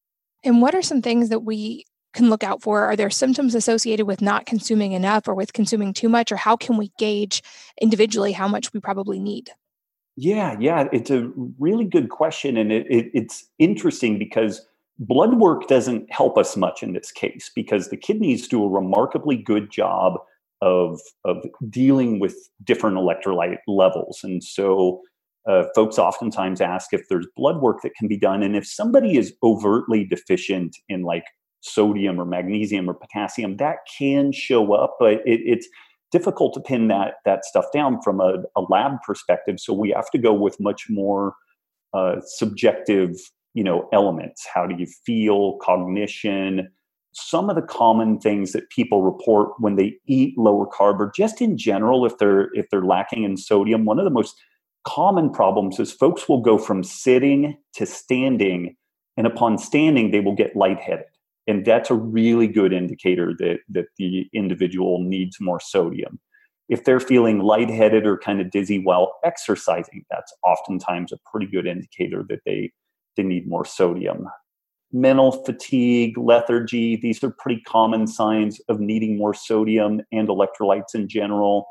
And 0.44 0.62
what 0.62 0.74
are 0.74 0.82
some 0.82 1.02
things 1.02 1.30
that 1.30 1.42
we 1.42 1.86
can 2.14 2.30
look 2.30 2.44
out 2.44 2.62
for? 2.62 2.86
Are 2.86 2.96
there 2.96 3.10
symptoms 3.10 3.56
associated 3.56 4.06
with 4.06 4.22
not 4.22 4.46
consuming 4.46 4.94
enough 4.94 5.28
or 5.28 5.36
with 5.36 5.54
consuming 5.54 5.94
too 5.94 6.10
much? 6.10 6.32
Or 6.32 6.36
how 6.36 6.56
can 6.58 6.78
we 6.78 6.92
gauge 6.98 7.44
individually 7.80 8.32
how 8.32 8.48
much 8.48 8.74
we 8.74 8.80
probably 8.80 9.20
need? 9.20 9.52
Yeah, 10.18 10.58
yeah, 10.60 10.88
it's 10.92 11.10
a 11.10 11.32
really 11.58 11.86
good 11.86 12.10
question, 12.10 12.58
and 12.58 12.72
it, 12.72 12.86
it, 12.90 13.10
it's 13.14 13.46
interesting 13.60 14.20
because 14.20 14.62
blood 15.00 15.40
work 15.40 15.68
doesn't 15.68 16.12
help 16.12 16.38
us 16.38 16.58
much 16.58 16.84
in 16.84 16.94
this 16.94 17.12
case 17.12 17.50
because 17.56 17.90
the 17.90 17.98
kidneys 17.98 18.48
do 18.48 18.64
a 18.64 18.70
remarkably 18.70 19.38
good 19.38 19.72
job 19.72 20.20
of 20.62 21.00
of 21.24 21.44
dealing 21.70 22.20
with 22.20 22.36
different 22.64 22.98
electrolyte 22.98 23.60
levels, 23.68 24.20
and 24.22 24.44
so 24.44 25.02
uh, 25.48 25.64
folks 25.76 25.98
oftentimes 25.98 26.62
ask 26.62 26.94
if 26.94 27.08
there's 27.10 27.28
blood 27.36 27.62
work 27.62 27.82
that 27.84 27.96
can 27.96 28.08
be 28.08 28.18
done, 28.18 28.44
and 28.44 28.56
if 28.56 28.66
somebody 28.66 29.18
is 29.18 29.34
overtly 29.44 30.06
deficient 30.06 30.78
in 30.88 31.04
like 31.04 31.26
sodium 31.62 32.20
or 32.20 32.26
magnesium 32.26 32.90
or 32.90 32.94
potassium, 32.94 33.58
that 33.58 33.78
can 33.98 34.32
show 34.32 34.74
up, 34.74 34.98
but 35.00 35.14
it, 35.26 35.42
it's 35.46 35.68
difficult 36.12 36.54
to 36.54 36.60
pin 36.60 36.90
that 36.90 37.16
that 37.26 37.46
stuff 37.46 37.66
down 37.74 38.02
from 38.02 38.20
a, 38.20 38.36
a 38.56 38.62
lab 38.70 39.02
perspective. 39.06 39.60
So 39.60 39.74
we 39.74 39.92
have 39.92 40.12
to 40.12 40.18
go 40.18 40.34
with 40.34 40.60
much 40.60 40.88
more 40.90 41.34
uh, 41.94 42.18
subjective, 42.26 43.16
you 43.54 43.64
know, 43.64 43.88
elements. 43.94 44.46
How 44.54 44.68
do 44.68 44.76
you 44.78 44.88
feel? 45.06 45.58
Cognition. 45.62 46.70
Some 47.14 47.50
of 47.50 47.56
the 47.56 47.62
common 47.62 48.20
things 48.20 48.54
that 48.54 48.70
people 48.70 49.04
report 49.04 49.50
when 49.60 49.76
they 49.76 49.98
eat 50.08 50.38
lower 50.38 50.66
carb, 50.66 51.00
or 51.00 51.12
just 51.16 51.42
in 51.42 51.58
general, 51.58 52.06
if 52.06 52.18
they're 52.18 52.50
if 52.54 52.68
they're 52.70 52.86
lacking 52.86 53.24
in 53.24 53.38
sodium, 53.38 53.86
one 53.86 54.00
of 54.00 54.06
the 54.06 54.12
most 54.12 54.36
common 54.86 55.30
problems 55.30 55.80
is 55.80 55.92
folks 55.92 56.28
will 56.28 56.42
go 56.42 56.58
from 56.58 56.84
sitting 56.84 57.58
to 57.76 57.86
standing 57.86 58.76
And 59.18 59.28
upon 59.28 59.58
standing, 59.58 60.12
they 60.12 60.20
will 60.20 60.36
get 60.36 60.56
lightheaded. 60.56 61.06
And 61.48 61.66
that's 61.66 61.90
a 61.90 61.96
really 61.96 62.48
good 62.48 62.72
indicator 62.72 63.34
that, 63.40 63.60
that 63.70 63.86
the 63.98 64.28
individual 64.34 65.04
needs 65.04 65.38
more 65.40 65.60
sodium. 65.60 66.20
If 66.70 66.86
they're 66.86 67.00
feeling 67.00 67.40
lightheaded 67.40 68.06
or 68.06 68.18
kind 68.18 68.40
of 68.40 68.52
dizzy 68.52 68.80
while 68.80 69.14
exercising, 69.26 70.06
that's 70.10 70.34
oftentimes 70.44 71.12
a 71.12 71.18
pretty 71.30 71.48
good 71.48 71.68
indicator 71.68 72.24
that 72.30 72.40
they, 72.46 72.72
they 73.18 73.24
need 73.24 73.48
more 73.48 73.66
sodium. 73.66 74.28
Mental 74.94 75.32
fatigue, 75.44 76.18
lethargy, 76.18 76.96
these 76.96 77.24
are 77.24 77.32
pretty 77.32 77.62
common 77.62 78.08
signs 78.08 78.60
of 78.70 78.80
needing 78.80 79.18
more 79.18 79.34
sodium 79.34 80.02
and 80.12 80.28
electrolytes 80.30 80.94
in 80.96 81.08
general. 81.08 81.68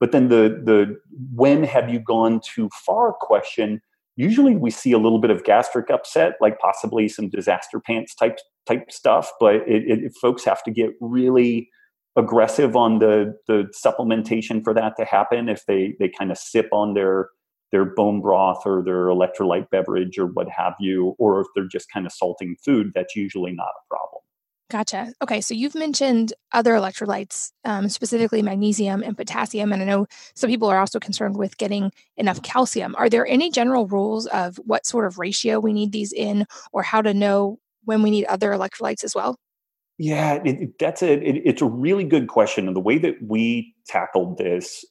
But 0.00 0.12
then 0.12 0.28
the, 0.28 0.60
the 0.64 0.98
when 1.34 1.62
have 1.62 1.90
you 1.90 2.00
gone 2.00 2.40
too 2.42 2.70
far 2.84 3.12
question 3.12 3.80
usually 4.20 4.54
we 4.54 4.70
see 4.70 4.92
a 4.92 4.98
little 4.98 5.18
bit 5.18 5.30
of 5.30 5.44
gastric 5.44 5.90
upset, 5.90 6.34
like 6.40 6.58
possibly 6.58 7.08
some 7.08 7.30
disaster 7.30 7.80
pants 7.80 8.14
type 8.14 8.38
type 8.66 8.90
stuff. 8.90 9.32
But 9.40 9.56
it, 9.66 9.88
it, 9.88 10.12
folks 10.20 10.44
have 10.44 10.62
to 10.64 10.70
get 10.70 10.90
really 11.00 11.70
aggressive 12.16 12.76
on 12.76 12.98
the 12.98 13.34
the 13.48 13.72
supplementation 13.84 14.62
for 14.62 14.74
that 14.74 14.96
to 14.98 15.04
happen. 15.04 15.48
If 15.48 15.64
they 15.66 15.94
they 15.98 16.08
kind 16.08 16.30
of 16.30 16.38
sip 16.38 16.68
on 16.72 16.94
their 16.94 17.30
their 17.72 17.84
bone 17.84 18.20
broth 18.20 18.62
or 18.66 18.82
their 18.84 19.06
electrolyte 19.06 19.70
beverage 19.70 20.18
or 20.18 20.26
what 20.26 20.48
have 20.48 20.74
you, 20.80 21.14
or 21.18 21.40
if 21.40 21.46
they're 21.54 21.68
just 21.68 21.90
kind 21.90 22.04
of 22.04 22.12
salting 22.12 22.56
food, 22.64 22.90
that's 22.94 23.16
usually 23.16 23.52
not 23.52 23.68
a 23.68 23.88
problem. 23.88 24.19
Gotcha. 24.70 25.12
Okay, 25.20 25.40
so 25.40 25.52
you've 25.52 25.74
mentioned 25.74 26.32
other 26.52 26.74
electrolytes, 26.74 27.50
um, 27.64 27.88
specifically 27.88 28.40
magnesium 28.40 29.02
and 29.02 29.16
potassium, 29.16 29.72
and 29.72 29.82
I 29.82 29.84
know 29.84 30.06
some 30.36 30.48
people 30.48 30.68
are 30.68 30.78
also 30.78 31.00
concerned 31.00 31.36
with 31.36 31.58
getting 31.58 31.90
enough 32.16 32.40
calcium. 32.42 32.94
Are 32.96 33.08
there 33.08 33.26
any 33.26 33.50
general 33.50 33.88
rules 33.88 34.26
of 34.26 34.58
what 34.58 34.86
sort 34.86 35.06
of 35.06 35.18
ratio 35.18 35.58
we 35.58 35.72
need 35.72 35.90
these 35.90 36.12
in, 36.12 36.46
or 36.72 36.84
how 36.84 37.02
to 37.02 37.12
know 37.12 37.58
when 37.84 38.02
we 38.02 38.10
need 38.10 38.26
other 38.26 38.52
electrolytes 38.52 39.02
as 39.02 39.12
well? 39.12 39.36
Yeah, 39.98 40.40
it, 40.44 40.78
that's 40.78 41.02
a 41.02 41.14
it, 41.14 41.42
it's 41.44 41.62
a 41.62 41.66
really 41.66 42.04
good 42.04 42.28
question, 42.28 42.68
and 42.68 42.76
the 42.76 42.80
way 42.80 42.96
that 42.98 43.16
we 43.26 43.74
tackled 43.88 44.38
this, 44.38 44.84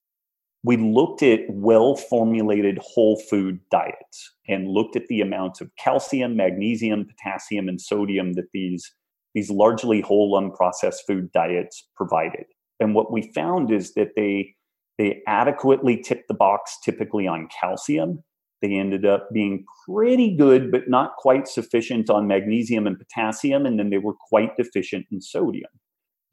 we 0.61 0.75
looked 0.75 1.23
at 1.23 1.39
well 1.47 1.95
formulated 1.95 2.79
whole 2.79 3.17
food 3.29 3.61
diets 3.71 4.33
and 4.49 4.67
looked 4.67 4.97
at 4.97 5.07
the 5.07 5.21
amounts 5.21 5.61
of 5.61 5.71
calcium, 5.77 6.35
magnesium, 6.35 7.05
potassium, 7.05 7.69
and 7.69 7.79
sodium 7.79 8.33
that 8.33 8.49
these 8.53 8.91
these 9.33 9.49
largely 9.49 10.01
whole 10.01 10.39
unprocessed 10.39 11.05
food 11.07 11.31
diets 11.31 11.87
provided. 11.95 12.45
And 12.79 12.95
what 12.95 13.11
we 13.11 13.31
found 13.33 13.71
is 13.71 13.93
that 13.93 14.15
they 14.15 14.55
they 14.97 15.21
adequately 15.27 16.01
ticked 16.01 16.27
the 16.27 16.33
box 16.33 16.77
typically 16.83 17.25
on 17.25 17.47
calcium. 17.57 18.21
They 18.61 18.73
ended 18.73 19.05
up 19.05 19.29
being 19.31 19.63
pretty 19.87 20.35
good, 20.35 20.71
but 20.71 20.89
not 20.89 21.15
quite 21.17 21.47
sufficient 21.47 22.09
on 22.09 22.27
magnesium 22.27 22.85
and 22.85 22.97
potassium, 22.99 23.65
and 23.65 23.79
then 23.79 23.91
they 23.91 23.97
were 23.97 24.15
quite 24.29 24.57
deficient 24.57 25.05
in 25.09 25.21
sodium. 25.21 25.69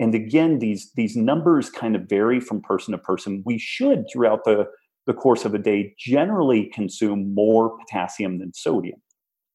And 0.01 0.13
again, 0.17 0.59
these, 0.59 0.91
these 0.97 1.17
numbers 1.17 1.71
kind 1.71 1.95
of 1.95 2.09
vary 2.09 2.41
from 2.41 2.61
person 2.61 2.91
to 2.91 2.99
person. 2.99 3.45
We 3.47 3.57
should, 3.57 4.07
throughout 4.13 4.43
the, 4.45 4.67
the 5.07 5.15
course 5.15 5.45
of 5.45 5.55
a 5.55 5.59
day, 5.59 5.95
generally 5.97 6.69
consume 6.75 7.33
more 7.33 7.79
potassium 7.79 8.41
than 8.41 8.53
sodium 8.53 9.01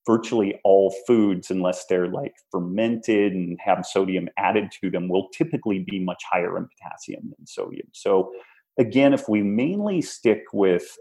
virtually 0.06 0.60
all 0.64 0.94
foods, 1.06 1.52
unless 1.52 1.86
they're 1.86 2.08
like 2.08 2.34
fermented 2.52 3.34
and 3.34 3.60
have 3.64 3.86
sodium 3.86 4.28
added 4.38 4.72
to 4.82 4.90
them, 4.90 5.08
will 5.08 5.30
typically 5.30 5.86
be 5.88 6.00
much 6.00 6.24
higher 6.32 6.58
in 6.58 6.68
potassium 6.68 7.34
than 7.38 7.46
sodium. 7.46 7.88
So, 7.94 8.32
again, 8.80 9.14
if 9.14 9.30
we 9.30 9.42
mainly 9.44 10.02
stick 10.02 10.44
with 10.54 10.98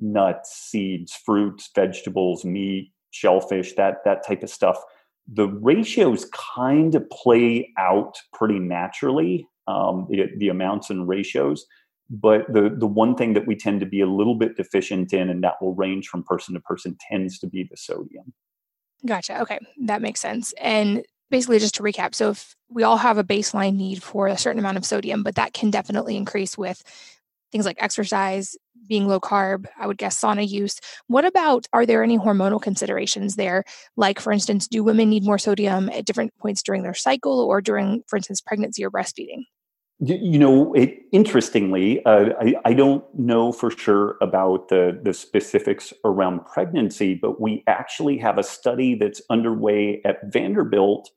nuts, 0.00 0.54
seeds, 0.56 1.14
fruits, 1.14 1.70
vegetables, 1.74 2.44
meat, 2.44 2.92
shellfish, 3.10 3.74
that 3.74 3.98
that 4.04 4.26
type 4.26 4.42
of 4.42 4.50
stuff, 4.50 4.78
the 5.26 5.48
ratios 5.48 6.30
kind 6.56 6.94
of 6.94 7.08
play 7.10 7.72
out 7.78 8.18
pretty 8.32 8.58
naturally. 8.58 9.48
Um, 9.68 10.06
the, 10.08 10.26
the 10.38 10.48
amounts 10.48 10.90
and 10.90 11.08
ratios. 11.08 11.66
But 12.08 12.52
the, 12.52 12.74
the 12.76 12.86
one 12.86 13.16
thing 13.16 13.34
that 13.34 13.46
we 13.46 13.56
tend 13.56 13.80
to 13.80 13.86
be 13.86 14.00
a 14.00 14.06
little 14.06 14.36
bit 14.36 14.56
deficient 14.56 15.12
in, 15.12 15.28
and 15.28 15.42
that 15.42 15.60
will 15.60 15.74
range 15.74 16.08
from 16.08 16.22
person 16.22 16.54
to 16.54 16.60
person, 16.60 16.96
tends 17.10 17.38
to 17.40 17.46
be 17.46 17.64
the 17.68 17.76
sodium. 17.76 18.32
Gotcha. 19.04 19.40
Okay. 19.42 19.58
That 19.82 20.02
makes 20.02 20.20
sense. 20.20 20.54
And 20.60 21.04
basically, 21.30 21.58
just 21.58 21.74
to 21.76 21.82
recap 21.82 22.14
so 22.14 22.30
if 22.30 22.54
we 22.68 22.82
all 22.82 22.96
have 22.96 23.18
a 23.18 23.24
baseline 23.24 23.76
need 23.76 24.02
for 24.02 24.26
a 24.26 24.38
certain 24.38 24.58
amount 24.58 24.76
of 24.76 24.84
sodium, 24.84 25.22
but 25.22 25.34
that 25.34 25.52
can 25.52 25.70
definitely 25.70 26.16
increase 26.16 26.56
with 26.56 26.82
things 27.52 27.64
like 27.64 27.76
exercise, 27.80 28.56
being 28.88 29.08
low 29.08 29.20
carb, 29.20 29.66
I 29.78 29.86
would 29.86 29.98
guess 29.98 30.20
sauna 30.20 30.48
use. 30.48 30.78
What 31.08 31.24
about 31.24 31.66
are 31.72 31.86
there 31.86 32.02
any 32.02 32.18
hormonal 32.18 32.60
considerations 32.62 33.36
there? 33.36 33.64
Like, 33.96 34.20
for 34.20 34.32
instance, 34.32 34.68
do 34.68 34.84
women 34.84 35.10
need 35.10 35.24
more 35.24 35.38
sodium 35.38 35.90
at 35.90 36.04
different 36.04 36.36
points 36.38 36.62
during 36.62 36.82
their 36.82 36.94
cycle 36.94 37.40
or 37.40 37.60
during, 37.60 38.02
for 38.06 38.16
instance, 38.16 38.40
pregnancy 38.40 38.84
or 38.84 38.90
breastfeeding? 38.90 39.42
You 39.98 40.38
know, 40.38 40.74
it, 40.74 40.94
interestingly, 41.10 42.04
uh, 42.04 42.26
I, 42.38 42.54
I, 42.66 42.74
don't 42.74 43.02
know 43.14 43.50
for 43.50 43.70
sure 43.70 44.16
about 44.20 44.68
the, 44.68 45.00
the 45.02 45.14
specifics 45.14 45.90
around 46.04 46.44
pregnancy, 46.44 47.14
but 47.14 47.40
we 47.40 47.64
actually 47.66 48.18
have 48.18 48.36
a 48.36 48.42
study 48.42 48.94
that's 48.94 49.22
underway 49.30 50.02
at 50.04 50.18
Vanderbilt 50.30 51.08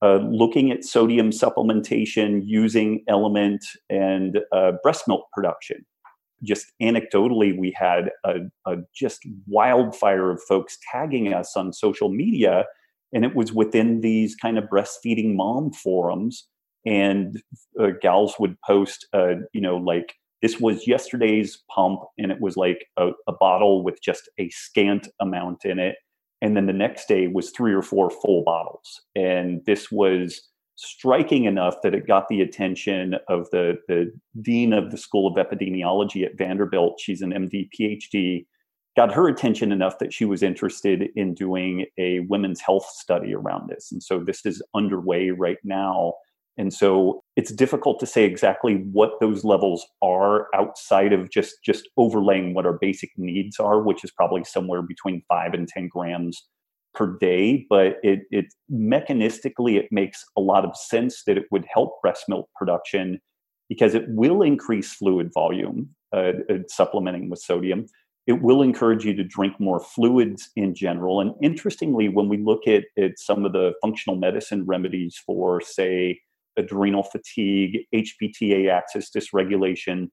uh, 0.00 0.18
looking 0.18 0.70
at 0.70 0.84
sodium 0.84 1.30
supplementation 1.30 2.42
using 2.44 3.02
LMNT 3.08 3.58
and 3.88 4.38
uh, 4.52 4.72
breast 4.80 5.08
milk 5.08 5.26
production. 5.32 5.84
Just 6.44 6.66
anecdotally, 6.80 7.58
we 7.58 7.74
had 7.76 8.10
a, 8.24 8.36
a 8.64 8.76
just 8.94 9.22
wildfire 9.48 10.30
of 10.30 10.40
folks 10.48 10.78
tagging 10.92 11.34
us 11.34 11.56
on 11.56 11.72
social 11.72 12.10
media, 12.10 12.66
and 13.12 13.24
it 13.24 13.34
was 13.34 13.52
within 13.52 14.02
these 14.02 14.36
kind 14.36 14.56
of 14.56 14.64
breastfeeding 14.72 15.34
mom 15.34 15.72
forums 15.72 16.46
and 16.86 17.40
uh, 17.80 17.88
gals 18.00 18.34
would 18.38 18.56
post, 18.62 19.06
uh, 19.12 19.34
you 19.52 19.60
know, 19.60 19.76
like 19.76 20.14
this 20.42 20.58
was 20.58 20.86
yesterday's 20.86 21.62
pump, 21.74 22.00
and 22.18 22.32
it 22.32 22.40
was 22.40 22.56
like 22.56 22.86
a, 22.96 23.10
a, 23.28 23.32
bottle 23.32 23.84
with 23.84 24.02
just 24.02 24.28
a 24.38 24.48
scant 24.50 25.08
amount 25.20 25.64
in 25.64 25.78
it, 25.78 25.96
and 26.40 26.56
then 26.56 26.66
the 26.66 26.72
next 26.72 27.06
day 27.06 27.26
was 27.26 27.50
three 27.50 27.74
or 27.74 27.82
four 27.82 28.10
full 28.10 28.42
bottles, 28.44 29.02
and 29.14 29.60
this 29.66 29.90
was 29.90 30.48
striking 30.82 31.44
enough 31.44 31.76
that 31.82 31.94
it 31.94 32.06
got 32.06 32.26
the 32.28 32.40
attention 32.40 33.14
of 33.28 33.46
the 33.50 33.74
the 33.86 34.10
dean 34.40 34.72
of 34.72 34.90
the 34.90 34.96
School 34.96 35.26
of 35.26 35.46
Epidemiology 35.46 36.24
at 36.24 36.38
Vanderbilt. 36.38 36.98
She's 36.98 37.20
an 37.20 37.32
MD, 37.32 37.68
PhD. 37.78 38.46
Got 38.96 39.12
her 39.12 39.28
attention 39.28 39.72
enough 39.72 39.98
that 39.98 40.12
she 40.12 40.24
was 40.24 40.42
interested 40.42 41.10
in 41.14 41.34
doing 41.34 41.86
a 41.98 42.20
women's 42.20 42.60
health 42.60 42.86
study 42.86 43.34
around 43.34 43.68
this. 43.68 43.92
And 43.92 44.02
so 44.02 44.18
this 44.18 44.44
is 44.44 44.62
underway 44.74 45.30
right 45.30 45.58
now 45.62 46.14
and 46.60 46.74
so 46.74 47.24
it's 47.36 47.50
difficult 47.50 47.98
to 48.00 48.06
say 48.06 48.24
exactly 48.24 48.74
what 48.92 49.12
those 49.18 49.44
levels 49.44 49.86
are 50.02 50.46
outside 50.54 51.14
of 51.14 51.30
just 51.30 51.54
just 51.64 51.88
overlaying 51.96 52.52
what 52.52 52.66
our 52.66 52.76
basic 52.78 53.10
needs 53.16 53.58
are 53.58 53.80
which 53.80 54.04
is 54.04 54.10
probably 54.10 54.44
somewhere 54.44 54.82
between 54.82 55.22
5 55.28 55.54
and 55.54 55.66
10 55.66 55.88
grams 55.88 56.46
per 56.92 57.16
day. 57.18 57.66
But 57.70 57.96
it, 58.02 58.20
it 58.30 58.46
mechanistically 58.70 59.78
it 59.78 59.88
makes 59.90 60.22
a 60.36 60.42
lot 60.42 60.66
of 60.66 60.76
sense 60.76 61.22
that 61.26 61.38
it 61.38 61.46
would 61.50 61.64
help 61.72 62.00
breast 62.02 62.24
milk 62.28 62.50
production 62.54 63.20
because 63.70 63.94
it 63.94 64.04
will 64.08 64.42
increase 64.42 64.92
fluid 64.92 65.30
volume 65.32 65.88
uh, 66.12 66.32
uh 66.50 66.58
supplementing 66.68 67.30
with 67.30 67.40
sodium. 67.40 67.86
It 68.26 68.42
will 68.42 68.60
encourage 68.60 69.06
you 69.06 69.14
to 69.14 69.24
drink 69.24 69.58
more 69.58 69.80
fluids 69.80 70.50
in 70.56 70.74
general. 70.74 71.22
And 71.22 71.32
interestingly 71.42 72.10
when 72.10 72.28
we 72.28 72.36
look 72.36 72.66
at, 72.66 72.84
at 73.02 73.18
some 73.18 73.46
of 73.46 73.52
the 73.52 73.72
functional 73.80 74.18
medicine 74.18 74.66
remedies 74.66 75.18
for 75.24 75.62
say 75.62 76.20
adrenal 76.56 77.02
fatigue, 77.02 77.80
HPTA 77.94 78.70
axis 78.70 79.10
dysregulation. 79.14 80.08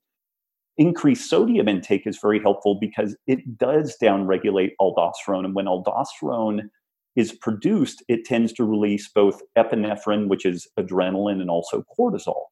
Increased 0.78 1.30
sodium 1.30 1.68
intake 1.68 2.06
is 2.06 2.20
very 2.22 2.40
helpful 2.40 2.78
because 2.80 3.18
it 3.26 3.58
does 3.58 3.96
downregulate 4.02 4.72
aldosterone. 4.80 5.46
And 5.46 5.56
when 5.56 5.66
aldosterone 5.66 6.70
is 7.16 7.34
produced, 7.34 8.04
it 8.08 8.26
tends 8.26 8.54
to 8.54 8.64
release 8.64 9.10
both 9.10 9.42
epinephrine, 9.58 10.28
which 10.28 10.46
is 10.46 10.68
adrenaline, 10.80 11.42
and 11.42 11.50
also 11.50 11.84
cortisol. 12.00 12.44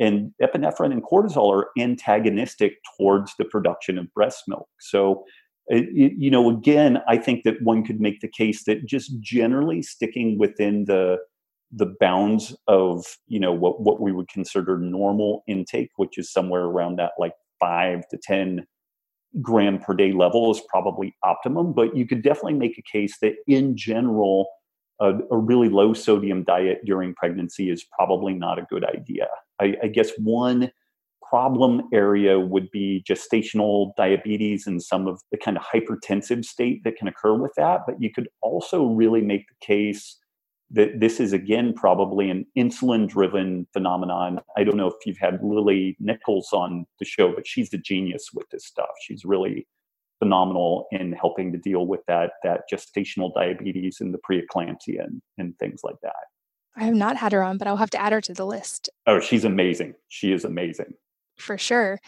And 0.00 0.32
epinephrine 0.42 0.92
and 0.92 1.02
cortisol 1.02 1.52
are 1.52 1.68
antagonistic 1.78 2.78
towards 2.96 3.34
the 3.36 3.44
production 3.44 3.98
of 3.98 4.12
breast 4.14 4.44
milk. 4.48 4.68
So, 4.80 5.24
uh, 5.70 5.82
you 5.92 6.30
know, 6.30 6.48
again, 6.48 6.98
I 7.06 7.18
think 7.18 7.44
that 7.44 7.62
one 7.62 7.84
could 7.84 8.00
make 8.00 8.20
the 8.20 8.28
case 8.28 8.64
that 8.64 8.86
just 8.86 9.12
generally 9.20 9.82
sticking 9.82 10.38
within 10.38 10.86
the 10.86 11.18
the 11.72 11.94
bounds 12.00 12.54
of 12.68 13.04
you 13.26 13.40
know 13.40 13.52
what 13.52 13.80
what 13.80 14.00
we 14.00 14.12
would 14.12 14.28
consider 14.28 14.78
normal 14.78 15.42
intake, 15.48 15.90
which 15.96 16.18
is 16.18 16.30
somewhere 16.30 16.64
around 16.64 16.96
that 16.96 17.12
like 17.18 17.32
five 17.60 18.06
to 18.08 18.18
ten 18.22 18.66
gram 19.40 19.78
per 19.78 19.94
day 19.94 20.12
level 20.12 20.50
is 20.50 20.60
probably 20.68 21.14
optimum. 21.22 21.72
But 21.72 21.96
you 21.96 22.06
could 22.06 22.22
definitely 22.22 22.54
make 22.54 22.78
a 22.78 22.82
case 22.82 23.16
that 23.22 23.34
in 23.46 23.76
general, 23.76 24.48
a, 25.00 25.14
a 25.30 25.38
really 25.38 25.68
low 25.68 25.94
sodium 25.94 26.44
diet 26.44 26.80
during 26.84 27.14
pregnancy 27.14 27.70
is 27.70 27.84
probably 27.96 28.34
not 28.34 28.58
a 28.58 28.66
good 28.68 28.84
idea. 28.84 29.28
I, 29.60 29.76
I 29.82 29.86
guess 29.88 30.10
one 30.18 30.70
problem 31.28 31.88
area 31.94 32.38
would 32.38 32.70
be 32.70 33.02
gestational 33.08 33.92
diabetes 33.96 34.66
and 34.66 34.82
some 34.82 35.08
of 35.08 35.22
the 35.30 35.38
kind 35.38 35.56
of 35.56 35.62
hypertensive 35.62 36.44
state 36.44 36.84
that 36.84 36.96
can 36.96 37.08
occur 37.08 37.34
with 37.34 37.52
that. 37.56 37.80
But 37.86 38.02
you 38.02 38.12
could 38.12 38.28
also 38.42 38.84
really 38.84 39.22
make 39.22 39.46
the 39.48 39.66
case 39.66 40.18
that 40.72 41.00
this 41.00 41.20
is 41.20 41.32
again 41.32 41.74
probably 41.74 42.30
an 42.30 42.46
insulin 42.56 43.08
driven 43.08 43.66
phenomenon. 43.72 44.40
I 44.56 44.64
don't 44.64 44.76
know 44.76 44.88
if 44.88 44.94
you've 45.06 45.18
had 45.18 45.42
Lily 45.42 45.96
Nichols 46.00 46.48
on 46.52 46.86
the 46.98 47.04
show, 47.04 47.32
but 47.32 47.46
she's 47.46 47.72
a 47.72 47.78
genius 47.78 48.30
with 48.34 48.48
this 48.50 48.66
stuff. 48.66 48.88
She's 49.02 49.24
really 49.24 49.66
phenomenal 50.18 50.86
in 50.92 51.12
helping 51.12 51.52
to 51.52 51.58
deal 51.58 51.86
with 51.86 52.00
that 52.06 52.32
that 52.44 52.62
gestational 52.72 53.34
diabetes 53.34 53.98
and 54.00 54.14
the 54.14 54.18
preeclampsia 54.18 55.04
and, 55.04 55.20
and 55.38 55.58
things 55.58 55.80
like 55.82 56.00
that. 56.02 56.14
I 56.76 56.84
have 56.84 56.94
not 56.94 57.16
had 57.16 57.32
her 57.32 57.42
on, 57.42 57.58
but 57.58 57.68
I'll 57.68 57.76
have 57.76 57.90
to 57.90 58.00
add 58.00 58.12
her 58.12 58.20
to 58.22 58.32
the 58.32 58.46
list. 58.46 58.88
Oh, 59.06 59.20
she's 59.20 59.44
amazing. 59.44 59.94
She 60.08 60.32
is 60.32 60.44
amazing. 60.44 60.94
For 61.36 61.58
sure. 61.58 62.00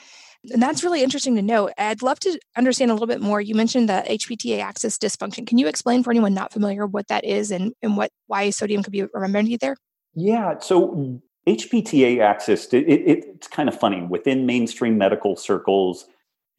And 0.53 0.63
that's 0.63 0.85
really 0.85 1.03
interesting 1.03 1.37
to 1.37 1.43
know. 1.43 1.71
I'd 1.79 2.03
love 2.03 2.21
to 2.21 2.39
understand 2.57 2.91
a 2.91 2.95
little 2.95 3.07
bit 3.07 3.21
more. 3.21 3.41
You 3.41 3.55
mentioned 3.55 3.89
the 3.89 4.05
HPTA 4.09 4.61
axis 4.61 4.99
dysfunction. 4.99 5.47
Can 5.47 5.59
you 5.59 5.67
explain 5.67 6.03
for 6.03 6.11
anyone 6.11 6.35
not 6.35 6.53
familiar 6.53 6.87
what 6.87 7.09
that 7.09 7.25
is 7.25 7.51
and, 7.51 7.73
and 7.83 7.97
what 7.97 8.11
why 8.27 8.51
sodium 8.51 8.83
could 8.83 8.93
be 8.93 9.01
a 9.01 9.09
remedy 9.15 9.57
there? 9.57 9.77
Yeah. 10.15 10.59
So 10.59 11.21
HPTA 11.49 12.21
axis, 12.21 12.67
it, 12.73 12.85
it, 12.89 13.25
it's 13.27 13.49
kind 13.49 13.69
of 13.69 13.79
funny. 13.79 14.03
Within 14.03 14.47
mainstream 14.47 14.99
medical 14.99 15.37
circles, 15.37 16.07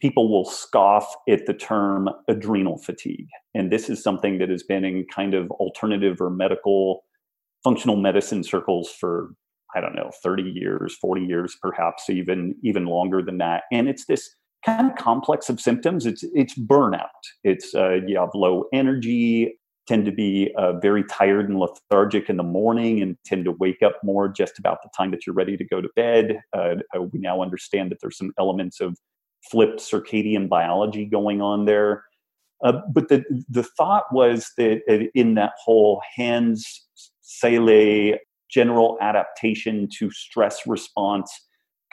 people 0.01 0.29
will 0.29 0.45
scoff 0.45 1.15
at 1.29 1.45
the 1.45 1.53
term 1.53 2.09
adrenal 2.27 2.77
fatigue. 2.77 3.27
And 3.53 3.71
this 3.71 3.89
is 3.89 4.03
something 4.03 4.39
that 4.39 4.49
has 4.49 4.63
been 4.63 4.83
in 4.83 5.05
kind 5.13 5.33
of 5.33 5.49
alternative 5.51 6.21
or 6.21 6.29
medical 6.29 7.03
functional 7.63 7.95
medicine 7.95 8.43
circles 8.43 8.89
for 8.89 9.29
I 9.75 9.81
don't 9.81 9.95
know, 9.95 10.11
30 10.23 10.43
years, 10.43 10.95
40 10.95 11.25
years, 11.25 11.57
perhaps 11.61 12.09
even 12.09 12.55
even 12.63 12.85
longer 12.85 13.21
than 13.21 13.37
that. 13.39 13.63
And 13.71 13.89
it's 13.89 14.05
this 14.05 14.33
kind 14.65 14.89
of 14.89 14.97
complex 14.97 15.49
of 15.49 15.59
symptoms. 15.61 16.05
It's 16.05 16.23
it's 16.33 16.57
burnout. 16.57 17.09
It's 17.43 17.75
uh, 17.75 17.99
you 18.07 18.17
have 18.17 18.29
low 18.33 18.65
energy, 18.73 19.59
tend 19.87 20.05
to 20.05 20.11
be 20.11 20.51
uh, 20.57 20.73
very 20.79 21.03
tired 21.03 21.49
and 21.49 21.59
lethargic 21.59 22.29
in 22.29 22.37
the 22.37 22.43
morning, 22.43 23.01
and 23.01 23.17
tend 23.25 23.45
to 23.45 23.51
wake 23.51 23.83
up 23.83 23.95
more 24.03 24.27
just 24.27 24.57
about 24.57 24.81
the 24.81 24.89
time 24.97 25.11
that 25.11 25.27
you're 25.27 25.35
ready 25.35 25.57
to 25.57 25.63
go 25.63 25.81
to 25.81 25.89
bed. 25.95 26.39
Uh, 26.53 26.75
uh 26.95 27.01
we 27.01 27.19
now 27.19 27.41
understand 27.41 27.91
that 27.91 27.99
there's 28.01 28.17
some 28.17 28.33
elements 28.39 28.79
of 28.81 28.97
flipped 29.51 29.79
circadian 29.79 30.49
biology 30.49 31.05
going 31.05 31.41
on 31.41 31.65
there. 31.65 32.03
Uh, 32.63 32.79
but 32.91 33.09
the 33.09 33.23
the 33.49 33.63
thought 33.63 34.05
was 34.11 34.51
that 34.57 34.81
in 35.13 35.35
that 35.35 35.51
whole 35.63 36.01
Hans 36.15 36.85
Selye 37.21 38.17
general 38.55 38.97
adaptation 39.01 39.89
to 39.99 40.09
stress 40.11 40.65
response 40.65 41.29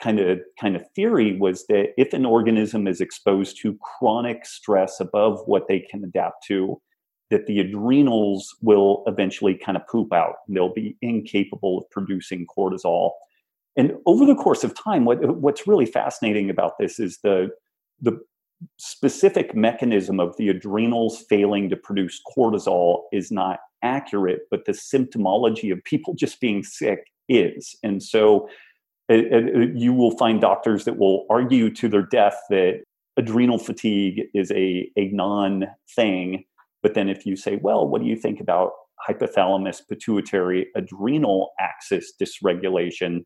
kind 0.01 0.19
of 0.19 0.39
kind 0.59 0.75
of 0.77 0.83
theory 0.95 1.37
was 1.37 1.65
that 1.67 1.89
if 1.97 2.13
an 2.13 2.25
organism 2.25 2.87
is 2.87 3.01
exposed 3.01 3.57
to 3.61 3.77
chronic 3.81 4.45
stress 4.45 4.99
above 4.99 5.41
what 5.45 5.67
they 5.67 5.79
can 5.79 6.03
adapt 6.03 6.45
to 6.45 6.81
that 7.29 7.45
the 7.47 7.59
adrenals 7.59 8.55
will 8.61 9.03
eventually 9.07 9.55
kind 9.55 9.77
of 9.77 9.85
poop 9.87 10.13
out 10.13 10.35
they'll 10.47 10.73
be 10.73 10.95
incapable 11.01 11.79
of 11.79 11.89
producing 11.89 12.47
cortisol. 12.47 13.11
And 13.75 13.93
over 14.05 14.25
the 14.25 14.35
course 14.35 14.63
of 14.63 14.73
time 14.73 15.03
what, 15.03 15.19
what's 15.41 15.67
really 15.67 15.85
fascinating 15.85 16.49
about 16.49 16.73
this 16.79 16.97
is 16.97 17.19
the 17.23 17.49
the 18.01 18.19
specific 18.77 19.55
mechanism 19.55 20.19
of 20.19 20.35
the 20.37 20.49
adrenals 20.49 21.23
failing 21.29 21.69
to 21.69 21.75
produce 21.75 22.21
cortisol 22.35 23.03
is 23.11 23.31
not 23.31 23.59
accurate, 23.83 24.41
but 24.49 24.65
the 24.65 24.71
symptomology 24.71 25.71
of 25.71 25.83
people 25.83 26.13
just 26.13 26.39
being 26.39 26.63
sick 26.63 27.05
is. 27.29 27.75
And 27.83 28.01
so 28.01 28.47
it, 29.09 29.25
it, 29.31 29.69
you 29.75 29.93
will 29.93 30.17
find 30.17 30.39
doctors 30.39 30.85
that 30.85 30.97
will 30.97 31.25
argue 31.29 31.73
to 31.75 31.89
their 31.89 32.05
death 32.05 32.37
that 32.49 32.83
adrenal 33.17 33.59
fatigue 33.59 34.23
is 34.33 34.51
a, 34.51 34.89
a 34.97 35.09
non 35.09 35.65
thing. 35.95 36.45
But 36.81 36.93
then 36.93 37.09
if 37.09 37.25
you 37.25 37.35
say, 37.35 37.57
well, 37.61 37.87
what 37.87 38.01
do 38.01 38.07
you 38.07 38.15
think 38.15 38.39
about 38.39 38.71
hypothalamus 39.07 39.81
pituitary 39.87 40.67
adrenal 40.75 41.51
axis 41.59 42.13
dysregulation? 42.21 43.25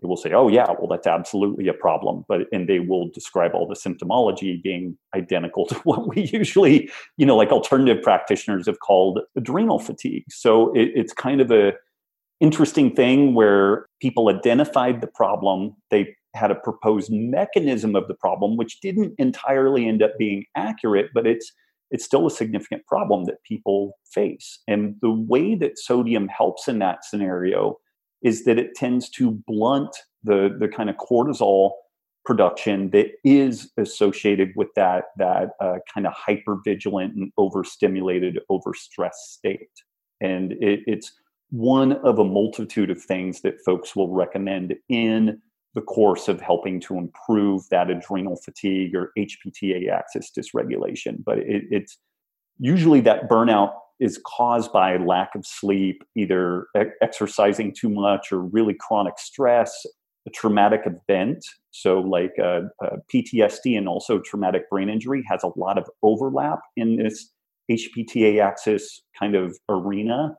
They 0.00 0.06
will 0.06 0.16
say, 0.16 0.32
"Oh 0.32 0.48
yeah, 0.48 0.66
well 0.78 0.88
that's 0.88 1.06
absolutely 1.06 1.68
a 1.68 1.74
problem," 1.74 2.24
but 2.28 2.42
and 2.52 2.68
they 2.68 2.80
will 2.80 3.08
describe 3.08 3.52
all 3.54 3.66
the 3.66 3.74
symptomology 3.74 4.62
being 4.62 4.96
identical 5.14 5.66
to 5.66 5.74
what 5.84 6.08
we 6.08 6.22
usually, 6.22 6.90
you 7.16 7.26
know, 7.26 7.36
like 7.36 7.50
alternative 7.50 8.02
practitioners 8.02 8.66
have 8.66 8.80
called 8.80 9.20
adrenal 9.36 9.78
fatigue. 9.78 10.24
So 10.28 10.74
it, 10.74 10.92
it's 10.94 11.12
kind 11.12 11.40
of 11.40 11.50
a 11.50 11.72
interesting 12.40 12.94
thing 12.94 13.34
where 13.34 13.86
people 14.00 14.28
identified 14.28 15.00
the 15.00 15.06
problem, 15.06 15.74
they 15.90 16.14
had 16.34 16.50
a 16.50 16.54
proposed 16.54 17.10
mechanism 17.10 17.96
of 17.96 18.08
the 18.08 18.14
problem, 18.14 18.56
which 18.56 18.80
didn't 18.80 19.14
entirely 19.18 19.88
end 19.88 20.02
up 20.02 20.12
being 20.18 20.44
accurate, 20.54 21.10
but 21.14 21.26
it's 21.26 21.52
it's 21.92 22.04
still 22.04 22.26
a 22.26 22.30
significant 22.30 22.84
problem 22.86 23.24
that 23.26 23.42
people 23.44 23.96
face. 24.04 24.58
And 24.66 24.96
the 25.02 25.10
way 25.10 25.54
that 25.54 25.78
sodium 25.78 26.28
helps 26.28 26.66
in 26.66 26.80
that 26.80 27.04
scenario 27.04 27.78
is 28.26 28.44
that 28.44 28.58
it 28.58 28.74
tends 28.74 29.08
to 29.08 29.30
blunt 29.46 29.96
the 30.24 30.54
the 30.58 30.68
kind 30.68 30.90
of 30.90 30.96
cortisol 30.96 31.70
production 32.24 32.90
that 32.90 33.06
is 33.24 33.70
associated 33.76 34.48
with 34.56 34.68
that 34.74 35.04
that 35.16 35.50
uh, 35.60 35.76
kind 35.94 36.06
of 36.06 36.12
hyper 36.12 36.58
vigilant 36.64 37.14
and 37.14 37.32
overstimulated 37.38 38.40
overstressed 38.50 39.12
state. 39.28 39.70
And 40.20 40.52
it, 40.54 40.80
it's 40.86 41.12
one 41.50 41.92
of 41.92 42.18
a 42.18 42.24
multitude 42.24 42.90
of 42.90 43.00
things 43.00 43.42
that 43.42 43.64
folks 43.64 43.94
will 43.94 44.12
recommend 44.12 44.74
in 44.88 45.40
the 45.74 45.82
course 45.82 46.26
of 46.26 46.40
helping 46.40 46.80
to 46.80 46.98
improve 46.98 47.62
that 47.70 47.90
adrenal 47.90 48.36
fatigue 48.44 48.96
or 48.96 49.12
hpta 49.16 49.88
axis 49.88 50.32
dysregulation. 50.36 51.22
But 51.24 51.38
it, 51.38 51.64
it's 51.70 51.98
usually 52.58 53.00
that 53.02 53.28
burnout 53.30 53.74
is 54.00 54.20
caused 54.26 54.72
by 54.72 54.96
lack 54.98 55.34
of 55.34 55.46
sleep, 55.46 56.02
either 56.14 56.66
exercising 57.02 57.74
too 57.74 57.88
much 57.88 58.30
or 58.32 58.40
really 58.40 58.74
chronic 58.74 59.18
stress, 59.18 59.86
a 60.26 60.30
traumatic 60.30 60.82
event. 60.84 61.44
So, 61.70 62.00
like 62.00 62.32
uh, 62.38 62.62
uh, 62.84 62.96
PTSD 63.12 63.76
and 63.76 63.88
also 63.88 64.18
traumatic 64.18 64.68
brain 64.70 64.88
injury 64.88 65.24
has 65.28 65.42
a 65.42 65.58
lot 65.58 65.78
of 65.78 65.88
overlap 66.02 66.60
in 66.76 66.96
this 66.96 67.30
HPTA 67.70 68.40
axis 68.40 69.02
kind 69.18 69.34
of 69.34 69.56
arena. 69.68 70.34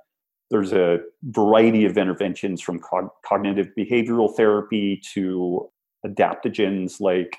There's 0.50 0.72
a 0.72 1.00
variety 1.24 1.86
of 1.86 1.98
interventions 1.98 2.62
from 2.62 2.80
cog- 2.80 3.10
cognitive 3.26 3.68
behavioral 3.78 4.34
therapy 4.36 5.02
to 5.14 5.70
adaptogens 6.06 7.02
like 7.02 7.38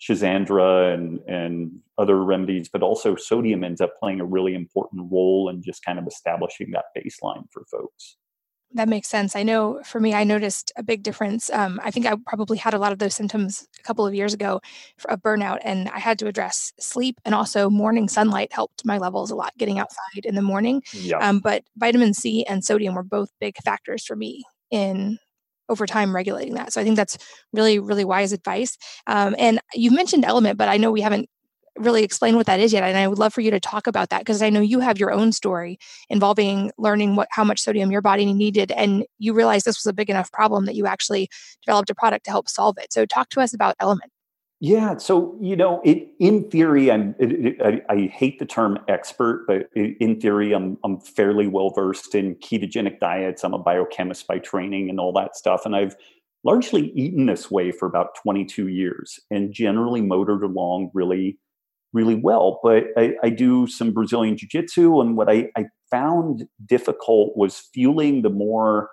Schizandra 0.00 0.94
and 0.94 1.20
and 1.26 1.80
other 1.96 2.22
remedies, 2.22 2.68
but 2.68 2.82
also 2.82 3.16
sodium 3.16 3.64
ends 3.64 3.80
up 3.80 3.98
playing 3.98 4.20
a 4.20 4.24
really 4.24 4.54
important 4.54 5.10
role 5.10 5.48
in 5.48 5.62
just 5.62 5.84
kind 5.84 5.98
of 5.98 6.06
establishing 6.06 6.70
that 6.70 6.86
baseline 6.96 7.44
for 7.50 7.64
folks. 7.70 8.16
That 8.74 8.88
makes 8.88 9.08
sense. 9.08 9.34
I 9.34 9.44
know 9.44 9.80
for 9.82 9.98
me, 9.98 10.12
I 10.12 10.24
noticed 10.24 10.72
a 10.76 10.82
big 10.82 11.02
difference. 11.02 11.48
Um, 11.50 11.80
I 11.82 11.90
think 11.90 12.04
I 12.04 12.14
probably 12.26 12.58
had 12.58 12.74
a 12.74 12.78
lot 12.78 12.92
of 12.92 12.98
those 12.98 13.14
symptoms 13.14 13.66
a 13.80 13.82
couple 13.82 14.06
of 14.06 14.14
years 14.14 14.34
ago 14.34 14.60
of 15.08 15.22
burnout, 15.22 15.60
and 15.62 15.88
I 15.88 15.98
had 15.98 16.18
to 16.18 16.26
address 16.26 16.74
sleep 16.78 17.18
and 17.24 17.34
also 17.34 17.70
morning 17.70 18.08
sunlight 18.08 18.52
helped 18.52 18.84
my 18.84 18.98
levels 18.98 19.30
a 19.30 19.36
lot 19.36 19.56
getting 19.56 19.78
outside 19.78 20.24
in 20.24 20.34
the 20.34 20.42
morning. 20.42 20.82
Yep. 20.92 21.22
Um, 21.22 21.40
but 21.40 21.64
vitamin 21.78 22.12
C 22.12 22.44
and 22.44 22.62
sodium 22.62 22.94
were 22.94 23.02
both 23.02 23.30
big 23.40 23.56
factors 23.64 24.04
for 24.04 24.16
me 24.16 24.44
in 24.70 25.18
over 25.68 25.86
time 25.86 26.14
regulating 26.14 26.54
that. 26.54 26.72
So 26.72 26.80
I 26.80 26.84
think 26.84 26.96
that's 26.96 27.18
really, 27.52 27.78
really 27.78 28.04
wise 28.04 28.32
advice. 28.32 28.76
Um, 29.06 29.34
and 29.38 29.60
you 29.74 29.90
mentioned 29.90 30.24
LMNT, 30.24 30.56
but 30.56 30.68
I 30.68 30.76
know 30.76 30.90
we 30.90 31.00
haven't 31.00 31.28
really 31.78 32.02
explained 32.02 32.36
what 32.36 32.46
that 32.46 32.60
is 32.60 32.72
yet. 32.72 32.82
And 32.82 32.96
I 32.96 33.08
would 33.08 33.18
love 33.18 33.32
for 33.32 33.40
you 33.40 33.50
to 33.50 33.60
talk 33.60 33.86
about 33.86 34.10
that 34.10 34.20
because 34.20 34.42
I 34.42 34.50
know 34.50 34.60
you 34.60 34.80
have 34.80 34.98
your 34.98 35.12
own 35.12 35.32
story 35.32 35.78
involving 36.08 36.72
learning 36.78 37.16
what 37.16 37.28
how 37.30 37.44
much 37.44 37.60
sodium 37.60 37.90
your 37.90 38.02
body 38.02 38.32
needed, 38.32 38.72
and 38.72 39.04
you 39.18 39.32
realized 39.32 39.64
this 39.64 39.78
was 39.78 39.86
a 39.86 39.92
big 39.92 40.10
enough 40.10 40.30
problem 40.32 40.66
that 40.66 40.74
you 40.74 40.86
actually 40.86 41.28
developed 41.64 41.90
a 41.90 41.94
product 41.94 42.24
to 42.26 42.30
help 42.30 42.48
solve 42.48 42.78
it. 42.78 42.92
So 42.92 43.06
talk 43.06 43.28
to 43.30 43.40
us 43.40 43.54
about 43.54 43.78
LMNT. 43.78 44.17
Yeah, 44.60 44.96
so 44.96 45.38
you 45.40 45.54
know, 45.54 45.80
it, 45.84 46.08
in 46.18 46.50
theory, 46.50 46.90
I'm. 46.90 47.14
It, 47.20 47.32
it, 47.32 47.62
I, 47.62 47.80
I, 47.88 48.06
hate 48.06 48.40
the 48.40 48.46
term 48.46 48.76
expert, 48.88 49.44
but 49.46 49.68
in 49.76 50.20
theory, 50.20 50.52
I'm 50.52 50.78
I'm 50.82 50.98
fairly 50.98 51.46
well 51.46 51.70
versed 51.70 52.12
in 52.16 52.34
ketogenic 52.36 52.98
diets. 52.98 53.44
I'm 53.44 53.54
a 53.54 53.58
biochemist 53.58 54.26
by 54.26 54.40
training 54.40 54.90
and 54.90 54.98
all 54.98 55.12
that 55.12 55.36
stuff, 55.36 55.64
and 55.64 55.76
I've 55.76 55.94
largely 56.42 56.90
eaten 56.96 57.26
this 57.26 57.50
way 57.52 57.70
for 57.70 57.86
about 57.86 58.16
22 58.16 58.66
years, 58.66 59.20
and 59.30 59.52
generally 59.52 60.00
motored 60.00 60.42
along 60.42 60.90
really, 60.92 61.38
really 61.92 62.16
well. 62.16 62.58
But 62.60 62.86
I, 62.96 63.14
I 63.22 63.30
do 63.30 63.68
some 63.68 63.92
Brazilian 63.92 64.36
jiu-jitsu, 64.36 65.00
and 65.00 65.16
what 65.16 65.30
I, 65.30 65.50
I 65.56 65.66
found 65.88 66.48
difficult 66.66 67.36
was 67.36 67.68
fueling 67.72 68.22
the 68.22 68.30
more 68.30 68.90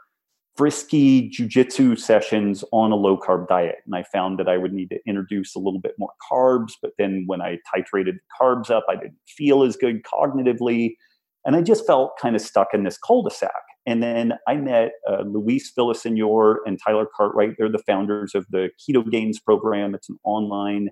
frisky 0.55 1.29
jujitsu 1.29 1.99
sessions 1.99 2.63
on 2.71 2.91
a 2.91 2.95
low 2.95 3.17
carb 3.17 3.47
diet. 3.47 3.77
And 3.85 3.95
I 3.95 4.03
found 4.03 4.39
that 4.39 4.47
I 4.47 4.57
would 4.57 4.73
need 4.73 4.89
to 4.89 4.99
introduce 5.05 5.55
a 5.55 5.59
little 5.59 5.81
bit 5.81 5.95
more 5.97 6.11
carbs. 6.31 6.73
But 6.81 6.91
then 6.97 7.23
when 7.27 7.41
I 7.41 7.59
titrated 7.75 8.17
carbs 8.39 8.69
up, 8.69 8.85
I 8.89 8.95
didn't 8.95 9.17
feel 9.27 9.63
as 9.63 9.75
good 9.75 10.03
cognitively. 10.03 10.95
And 11.45 11.55
I 11.55 11.61
just 11.61 11.85
felt 11.85 12.17
kind 12.19 12.35
of 12.35 12.41
stuck 12.41 12.69
in 12.73 12.83
this 12.83 12.97
cul 12.97 13.21
de 13.23 13.31
sac. 13.31 13.51
And 13.85 14.01
then 14.01 14.33
I 14.47 14.55
met 14.55 14.93
uh, 15.07 15.21
Luis 15.21 15.71
Villasenor 15.77 16.55
and 16.65 16.79
Tyler 16.83 17.05
Cartwright. 17.15 17.55
They're 17.57 17.69
the 17.69 17.83
founders 17.85 18.33
of 18.33 18.45
the 18.49 18.69
Ketogains 18.81 19.37
program. 19.43 19.93
It's 19.93 20.09
an 20.09 20.17
online 20.23 20.89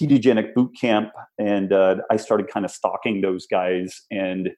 ketogenic 0.00 0.54
boot 0.54 0.70
camp. 0.80 1.10
And 1.38 1.72
uh, 1.72 1.96
I 2.10 2.16
started 2.18 2.48
kind 2.48 2.64
of 2.64 2.70
stalking 2.70 3.20
those 3.20 3.46
guys, 3.50 4.02
and 4.10 4.50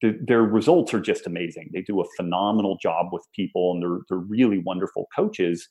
th- 0.00 0.16
their 0.26 0.42
results 0.42 0.92
are 0.94 1.00
just 1.00 1.26
amazing. 1.26 1.70
They 1.72 1.82
do 1.82 2.00
a 2.00 2.04
phenomenal 2.16 2.78
job 2.80 3.06
with 3.12 3.24
people, 3.34 3.72
and 3.72 3.82
they're, 3.82 4.00
they're 4.08 4.26
really 4.26 4.58
wonderful 4.58 5.06
coaches. 5.14 5.68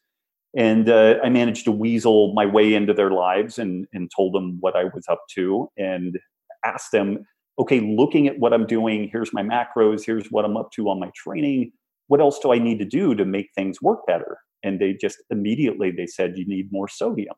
And 0.58 0.90
uh, 0.90 1.16
I 1.24 1.30
managed 1.30 1.66
to 1.66 1.72
weasel 1.72 2.34
my 2.34 2.46
way 2.46 2.74
into 2.74 2.94
their 2.94 3.12
lives 3.12 3.60
and, 3.60 3.88
and 3.94 4.10
told 4.16 4.34
them 4.34 4.58
what 4.62 4.76
I 4.76 4.86
was 4.86 5.06
up 5.10 5.22
to 5.36 5.70
and 5.78 6.18
asked 6.64 6.92
them, 6.92 7.26
okay, 7.60 7.80
looking 7.82 8.28
at 8.28 8.40
what 8.40 8.54
I'm 8.54 8.66
doing, 8.66 9.10
here's 9.12 9.34
my 9.34 9.44
macros, 9.44 10.06
here's 10.06 10.28
what 10.28 10.46
I'm 10.46 10.58
up 10.58 10.72
to 10.76 10.90
on 10.90 11.00
my 11.00 11.12
training. 11.16 11.72
What 12.08 12.22
else 12.22 12.40
do 12.40 12.54
I 12.54 12.60
need 12.60 12.80
to 12.80 12.86
do 12.86 13.16
to 13.16 13.26
make 13.26 13.50
things 13.56 13.82
work 13.82 14.06
better? 14.08 14.38
And 14.64 14.80
they 14.80 14.94
just 14.94 15.18
immediately 15.30 15.92
they 15.92 16.08
said, 16.08 16.38
you 16.38 16.46
need 16.48 16.72
more 16.72 16.88
sodium. 16.88 17.36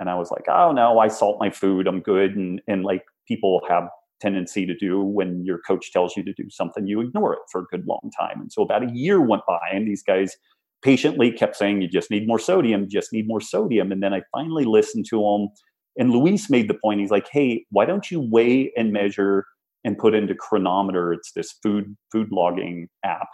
And 0.00 0.10
I 0.10 0.14
was 0.16 0.30
like, 0.30 0.44
oh 0.48 0.72
no, 0.72 0.98
I 0.98 1.08
salt 1.08 1.38
my 1.38 1.50
food, 1.50 1.86
I'm 1.86 2.00
good. 2.00 2.36
And 2.36 2.60
and 2.66 2.84
like 2.84 3.04
people 3.28 3.62
have 3.68 3.84
tendency 4.22 4.64
to 4.66 4.74
do 4.74 5.02
when 5.02 5.44
your 5.44 5.58
coach 5.66 5.92
tells 5.92 6.16
you 6.16 6.22
to 6.22 6.32
do 6.34 6.48
something, 6.50 6.86
you 6.86 7.00
ignore 7.00 7.34
it 7.34 7.40
for 7.50 7.62
a 7.62 7.66
good 7.66 7.86
long 7.86 8.10
time. 8.18 8.40
And 8.40 8.52
so 8.52 8.62
about 8.62 8.84
a 8.84 8.92
year 8.92 9.20
went 9.20 9.42
by, 9.46 9.60
and 9.72 9.86
these 9.86 10.02
guys 10.02 10.36
patiently 10.82 11.32
kept 11.32 11.56
saying, 11.56 11.82
You 11.82 11.88
just 11.88 12.10
need 12.10 12.26
more 12.26 12.38
sodium, 12.38 12.88
just 12.88 13.12
need 13.12 13.26
more 13.26 13.40
sodium. 13.40 13.92
And 13.92 14.02
then 14.02 14.14
I 14.14 14.22
finally 14.32 14.64
listened 14.64 15.06
to 15.10 15.20
them. 15.20 15.48
And 15.98 16.10
Luis 16.10 16.48
made 16.48 16.68
the 16.68 16.78
point, 16.82 17.00
he's 17.00 17.10
like, 17.10 17.28
Hey, 17.30 17.64
why 17.70 17.84
don't 17.84 18.10
you 18.10 18.20
weigh 18.20 18.72
and 18.76 18.92
measure 18.92 19.44
and 19.84 19.98
put 19.98 20.14
into 20.14 20.34
Cronometer? 20.34 21.12
It's 21.12 21.32
this 21.32 21.52
food 21.62 21.96
food 22.10 22.28
logging 22.30 22.88
app. 23.04 23.28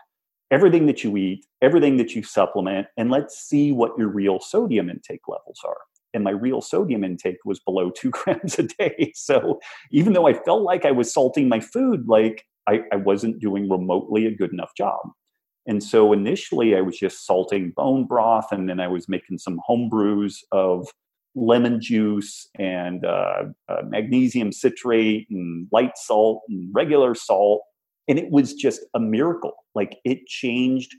Everything 0.51 0.87
that 0.87 1.05
you 1.05 1.14
eat, 1.18 1.44
everything 1.61 1.98
that 1.98 2.14
you 2.14 2.22
supplement, 2.22 2.87
and 2.96 3.11
let's 3.11 3.37
see 3.38 3.70
what 3.70 3.92
your 3.98 4.09
real 4.09 4.40
sodium 4.40 4.88
intake 4.88 5.29
levels 5.29 5.61
are. 5.66 5.77
And 6.14 6.25
my 6.25 6.31
real 6.31 6.61
sodium 6.61 7.05
intake 7.05 7.38
was 7.44 7.61
below 7.61 7.90
two 7.97 8.11
grams 8.11 8.59
a 8.59 8.64
day. 8.64 9.12
So 9.14 9.61
even 9.90 10.12
though 10.12 10.27
I 10.27 10.35
felt 10.35 10.62
like 10.62 10.85
I 10.85 10.90
was 10.90 11.12
salting 11.12 11.49
my 11.49 11.61
food, 11.61 12.09
like 12.09 12.44
I, 12.68 12.81
I 12.92 12.97
wasn't 12.97 13.40
doing 13.40 13.68
remotely 13.68 14.27
a 14.27 14.35
good 14.35 14.53
enough 14.53 14.73
job. 14.77 15.01
And 15.66 15.83
so 15.83 16.12
initially 16.12 16.75
I 16.75 16.81
was 16.81 16.99
just 16.99 17.27
salting 17.27 17.73
bone 17.77 18.07
broth 18.07 18.51
and 18.51 18.68
then 18.68 18.81
I 18.81 18.88
was 18.88 19.09
making 19.09 19.38
some 19.38 19.61
home 19.66 19.90
brews 19.90 20.42
of 20.51 20.88
lemon 21.35 21.81
juice 21.81 22.49
and 22.59 23.05
uh, 23.05 23.44
uh, 23.68 23.83
magnesium 23.87 24.51
citrate 24.51 25.29
and 25.31 25.68
light 25.71 25.97
salt 25.97 26.42
and 26.49 26.71
regular 26.73 27.14
salt. 27.14 27.62
And 28.09 28.18
it 28.18 28.31
was 28.31 28.55
just 28.55 28.81
a 28.94 29.01
miracle. 29.01 29.53
Like 29.75 29.99
it 30.05 30.27
changed 30.27 30.94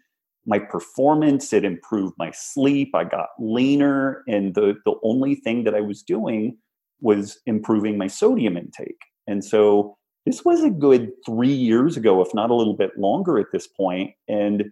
my 0.45 0.59
performance, 0.59 1.53
it 1.53 1.65
improved 1.65 2.15
my 2.17 2.31
sleep, 2.31 2.95
I 2.95 3.03
got 3.03 3.29
leaner. 3.39 4.23
And 4.27 4.55
the, 4.55 4.75
the 4.85 4.95
only 5.03 5.35
thing 5.35 5.63
that 5.65 5.75
I 5.75 5.81
was 5.81 6.01
doing 6.01 6.57
was 7.01 7.39
improving 7.45 7.97
my 7.97 8.07
sodium 8.07 8.57
intake. 8.57 9.01
And 9.27 9.43
so 9.43 9.97
this 10.25 10.43
was 10.43 10.63
a 10.63 10.69
good 10.69 11.11
three 11.25 11.53
years 11.53 11.97
ago, 11.97 12.21
if 12.21 12.33
not 12.33 12.49
a 12.49 12.55
little 12.55 12.75
bit 12.75 12.97
longer 12.97 13.39
at 13.39 13.51
this 13.51 13.67
point. 13.67 14.11
And 14.27 14.65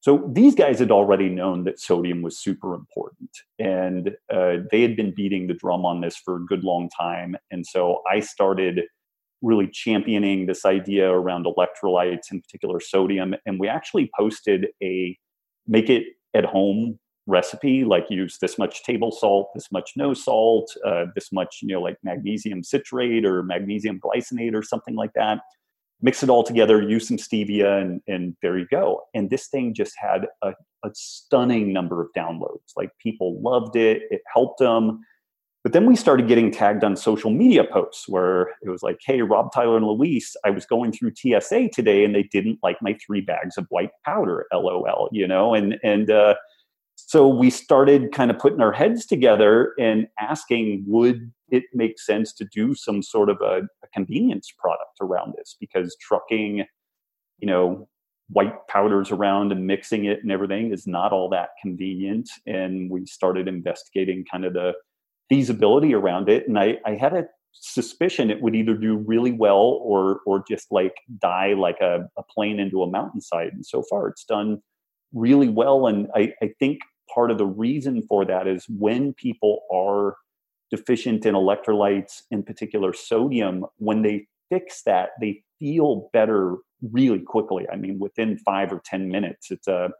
so 0.00 0.30
these 0.32 0.54
guys 0.54 0.78
had 0.78 0.90
already 0.90 1.28
known 1.28 1.64
that 1.64 1.78
sodium 1.78 2.22
was 2.22 2.38
super 2.38 2.74
important. 2.74 3.30
And 3.58 4.12
uh, 4.32 4.58
they 4.70 4.80
had 4.80 4.96
been 4.96 5.14
beating 5.14 5.46
the 5.46 5.54
drum 5.54 5.84
on 5.84 6.00
this 6.00 6.16
for 6.16 6.36
a 6.36 6.46
good 6.46 6.64
long 6.64 6.88
time. 6.88 7.36
And 7.50 7.66
so 7.66 8.02
I 8.10 8.20
started 8.20 8.82
really 9.42 9.68
championing 9.68 10.46
this 10.46 10.64
idea 10.64 11.10
around 11.10 11.46
electrolytes, 11.46 12.30
in 12.30 12.40
particular 12.40 12.80
sodium. 12.80 13.34
And 13.46 13.58
we 13.58 13.68
actually 13.68 14.10
posted 14.18 14.68
a 14.82 15.16
make 15.66 15.88
it 15.88 16.04
at 16.34 16.44
home 16.44 16.98
recipe, 17.26 17.84
like 17.84 18.04
use 18.10 18.38
this 18.38 18.58
much 18.58 18.82
table 18.82 19.12
salt, 19.12 19.50
this 19.54 19.70
much 19.70 19.92
no 19.96 20.12
salt, 20.12 20.70
uh, 20.84 21.06
this 21.14 21.32
much, 21.32 21.60
you 21.62 21.68
know, 21.68 21.80
like 21.80 21.96
magnesium 22.02 22.62
citrate 22.62 23.24
or 23.24 23.42
magnesium 23.42 24.00
glycinate 24.00 24.54
or 24.54 24.62
something 24.62 24.94
like 24.94 25.12
that. 25.14 25.38
Mix 26.02 26.22
it 26.22 26.30
all 26.30 26.42
together, 26.42 26.80
use 26.82 27.06
some 27.06 27.18
stevia, 27.18 27.80
and, 27.80 28.00
and 28.08 28.34
there 28.40 28.58
you 28.58 28.66
go. 28.70 29.02
And 29.14 29.28
this 29.28 29.48
thing 29.48 29.74
just 29.74 29.94
had 29.98 30.26
a, 30.42 30.54
a 30.82 30.90
stunning 30.94 31.72
number 31.72 32.00
of 32.00 32.08
downloads. 32.16 32.72
Like 32.74 32.90
people 32.98 33.40
loved 33.42 33.76
it, 33.76 34.02
it 34.10 34.22
helped 34.32 34.58
them. 34.58 35.00
But 35.62 35.74
then 35.74 35.84
we 35.84 35.94
started 35.94 36.26
getting 36.26 36.50
tagged 36.50 36.84
on 36.84 36.96
social 36.96 37.30
media 37.30 37.64
posts 37.64 38.08
where 38.08 38.48
it 38.62 38.70
was 38.70 38.82
like, 38.82 38.98
hey, 39.04 39.20
Robb 39.20 39.52
Tyler 39.52 39.76
and 39.76 39.86
Luis, 39.86 40.34
I 40.42 40.50
was 40.50 40.64
going 40.64 40.90
through 40.90 41.12
TSA 41.14 41.68
today 41.68 42.02
and 42.02 42.14
they 42.14 42.22
didn't 42.22 42.58
like 42.62 42.80
my 42.80 42.96
three 43.04 43.20
bags 43.20 43.58
of 43.58 43.66
white 43.68 43.90
powder, 44.04 44.46
LOL, 44.54 45.10
you 45.12 45.28
know, 45.28 45.54
and 45.54 45.78
and 45.82 46.10
uh, 46.10 46.34
so 46.96 47.28
we 47.28 47.50
started 47.50 48.12
kind 48.12 48.30
of 48.30 48.38
putting 48.38 48.60
our 48.60 48.72
heads 48.72 49.04
together 49.04 49.74
and 49.78 50.06
asking 50.18 50.84
would 50.86 51.30
it 51.50 51.64
make 51.74 51.98
sense 52.00 52.32
to 52.34 52.44
do 52.46 52.74
some 52.74 53.02
sort 53.02 53.28
of 53.28 53.38
a, 53.42 53.62
a, 53.82 53.88
convenience 53.92 54.52
product 54.56 54.96
around 55.00 55.34
this? 55.36 55.56
Because 55.60 55.94
trucking 56.00 56.64
you 57.38 57.46
know 57.46 57.86
white 58.28 58.66
powders 58.68 59.10
around 59.10 59.52
and 59.52 59.66
mixing 59.66 60.04
it 60.04 60.20
and 60.22 60.30
everything 60.30 60.72
is 60.72 60.86
not 60.86 61.12
all 61.12 61.28
that 61.28 61.50
convenient. 61.60 62.30
And 62.46 62.88
we 62.88 63.04
started 63.04 63.48
investigating 63.48 64.24
kind 64.30 64.44
of 64.44 64.52
the 64.52 64.72
feasibility 65.30 65.94
around 65.94 66.28
it 66.28 66.46
and 66.46 66.58
i, 66.58 66.76
I 66.84 66.96
had 66.96 67.14
a 67.14 67.24
suspicion 67.52 68.30
it 68.30 68.42
would 68.42 68.54
either 68.54 68.74
do 68.74 68.96
really 68.96 69.32
well 69.32 69.80
or 69.82 70.20
or 70.26 70.44
just 70.48 70.70
like 70.70 70.94
die 71.18 71.54
like 71.54 71.80
a, 71.80 72.08
a 72.18 72.22
plane 72.22 72.60
into 72.60 72.82
a 72.82 72.90
mountainside 72.90 73.52
and 73.52 73.64
so 73.64 73.82
far 73.88 74.08
it's 74.08 74.24
done 74.24 74.60
really 75.12 75.48
well. 75.48 75.86
And 75.86 76.08
I, 76.14 76.32
I 76.42 76.52
think 76.58 76.80
part 77.12 77.30
of 77.30 77.38
the 77.38 77.46
reason 77.46 78.02
for 78.02 78.24
that 78.24 78.46
is 78.46 78.66
when 78.68 79.12
people 79.14 79.62
are 79.72 80.16
deficient 80.70 81.26
in 81.26 81.34
electrolytes, 81.34 82.22
in 82.30 82.42
particular 82.42 82.92
sodium, 82.92 83.66
when 83.78 84.02
they 84.02 84.26
fix 84.48 84.82
that, 84.84 85.10
they 85.20 85.42
feel 85.58 86.08
better 86.12 86.56
really 86.92 87.20
quickly. 87.20 87.66
I 87.72 87.76
mean, 87.76 87.98
within 87.98 88.38
five 88.38 88.72
or 88.72 88.80
ten 88.84 89.08
minutes, 89.08 89.50
it's 89.50 89.68
a 89.68 89.90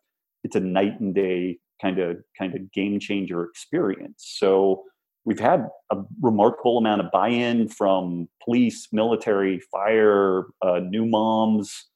it's 0.43 0.57
a 0.57 0.61
night 0.61 0.99
and 1.01 1.15
day 1.15 1.59
kind 1.83 1.99
of 1.99 2.19
kind 2.39 2.55
of 2.55 2.73
game 2.73 3.01
changer 3.01 3.45
experience. 3.45 4.25
So 4.39 4.85
we've 5.25 5.41
had 5.41 5.69
a 5.91 5.97
remarkable 6.21 6.79
amount 6.79 7.01
of 7.01 7.11
buy-in 7.11 7.69
from 7.69 8.29
police, 8.43 8.89
military, 8.93 9.61
fire, 9.71 10.45
uh, 10.63 10.81
new 10.81 11.07
moms, 11.07 11.91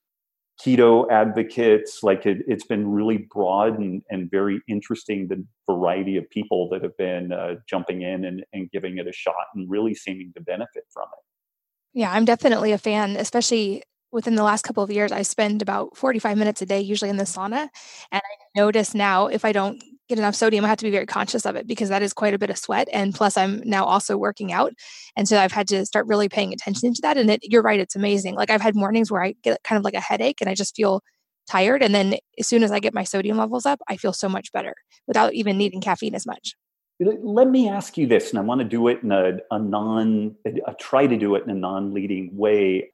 keto 0.65 1.11
advocates. 1.11 2.01
Like 2.03 2.27
it, 2.27 2.39
has 2.49 2.65
been 2.65 2.91
really 2.91 3.27
broad 3.31 3.79
and, 3.79 4.03
and 4.11 4.31
very 4.31 4.61
interesting 4.69 5.29
the 5.29 5.45
variety 5.69 6.17
of 6.17 6.29
people 6.31 6.69
that 6.71 6.83
have 6.83 6.97
been 6.97 7.33
uh, 7.33 7.55
jumping 7.69 8.03
in 8.03 8.25
and, 8.25 8.45
and 8.53 8.71
giving 8.71 8.99
it 8.99 9.07
a 9.07 9.13
shot 9.13 9.35
and 9.55 9.71
really 9.71 9.95
seeming 9.95 10.33
to 10.37 10.43
benefit 10.43 10.85
from 10.93 11.05
it. 11.05 12.01
Yeah, 12.01 12.13
I'm 12.13 12.25
definitely 12.25 12.73
a 12.73 12.79
fan, 12.79 13.17
especially 13.17 13.83
within 14.11 14.35
the 14.35 14.43
last 14.43 14.63
couple 14.63 14.83
of 14.83 14.91
years. 14.91 15.13
I 15.13 15.23
spend 15.23 15.63
about 15.63 15.97
45 15.97 16.37
minutes 16.37 16.63
a 16.63 16.67
day 16.67 16.81
usually 16.81 17.11
in 17.11 17.17
the 17.17 17.25
sauna. 17.25 17.69
And 18.13 18.23
I 18.23 18.61
notice 18.61 18.95
now 18.95 19.27
if 19.29 19.45
I 19.45 19.53
don't 19.53 19.83
get 20.09 20.19
enough 20.19 20.35
sodium, 20.35 20.65
I 20.65 20.69
have 20.69 20.79
to 20.79 20.85
be 20.85 20.91
very 20.91 21.07
conscious 21.07 21.47
of 21.47 21.57
it 21.57 21.67
because 21.67 21.89
that 21.89 22.03
is 22.03 22.13
quite 22.13 22.35
a 22.35 22.39
bit 22.39 22.51
of 22.51 22.59
sweat. 22.59 22.89
And 22.93 23.15
plus, 23.15 23.37
I'm 23.37 23.63
now 23.65 23.85
also 23.85 24.17
working 24.17 24.53
out. 24.53 24.73
And 25.17 25.27
so 25.27 25.39
I've 25.39 25.53
had 25.53 25.69
to 25.69 25.87
start 25.87 26.07
really 26.07 26.29
paying 26.29 26.53
attention 26.53 26.93
to 26.95 27.03
that. 27.03 27.17
And 27.17 27.31
it, 27.31 27.41
you're 27.43 27.63
right, 27.63 27.81
it's 27.81 27.97
amazing. 27.97 28.35
Like 28.35 28.51
I've 28.51 28.61
had 28.61 28.77
mornings 28.77 29.11
where 29.11 29.23
I 29.23 29.35
get 29.43 29.63
kind 29.65 29.79
of 29.79 29.85
like 29.85 29.95
a 29.95 30.01
headache 30.01 30.41
and 30.41 30.51
I 30.51 30.55
just 30.55 30.77
feel 30.77 31.03
tired. 31.49 31.83
And 31.83 31.95
then 31.95 32.17
as 32.39 32.49
soon 32.49 32.63
as 32.63 32.73
I 32.73 32.81
get 32.81 32.95
my 32.95 33.05
sodium 33.05 33.39
levels 33.39 33.67
up, 33.67 33.81
I 33.89 33.97
feel 33.97 34.13
so 34.13 34.29
much 34.29 34.53
better 34.53 34.75
without 35.07 35.35
even 35.35 35.59
needing 35.59 35.81
caffeine 35.81 36.15
as 36.15 36.27
much. 36.27 36.55
Let 37.01 37.49
me 37.49 37.69
ask 37.69 37.99
you 37.99 38.07
this, 38.07 38.31
and 38.31 38.39
I 38.39 38.43
want 38.43 38.61
to 38.61 38.65
do 38.65 38.87
it 38.87 39.03
in 39.03 39.11
a, 39.11 39.39
a 39.51 39.59
non, 39.59 40.37
a, 40.47 40.75
try 40.79 41.09
to 41.09 41.17
do 41.17 41.35
it 41.35 41.43
in 41.43 41.51
a 41.51 41.55
non 41.55 41.93
leading 41.93 42.31
way. 42.37 42.93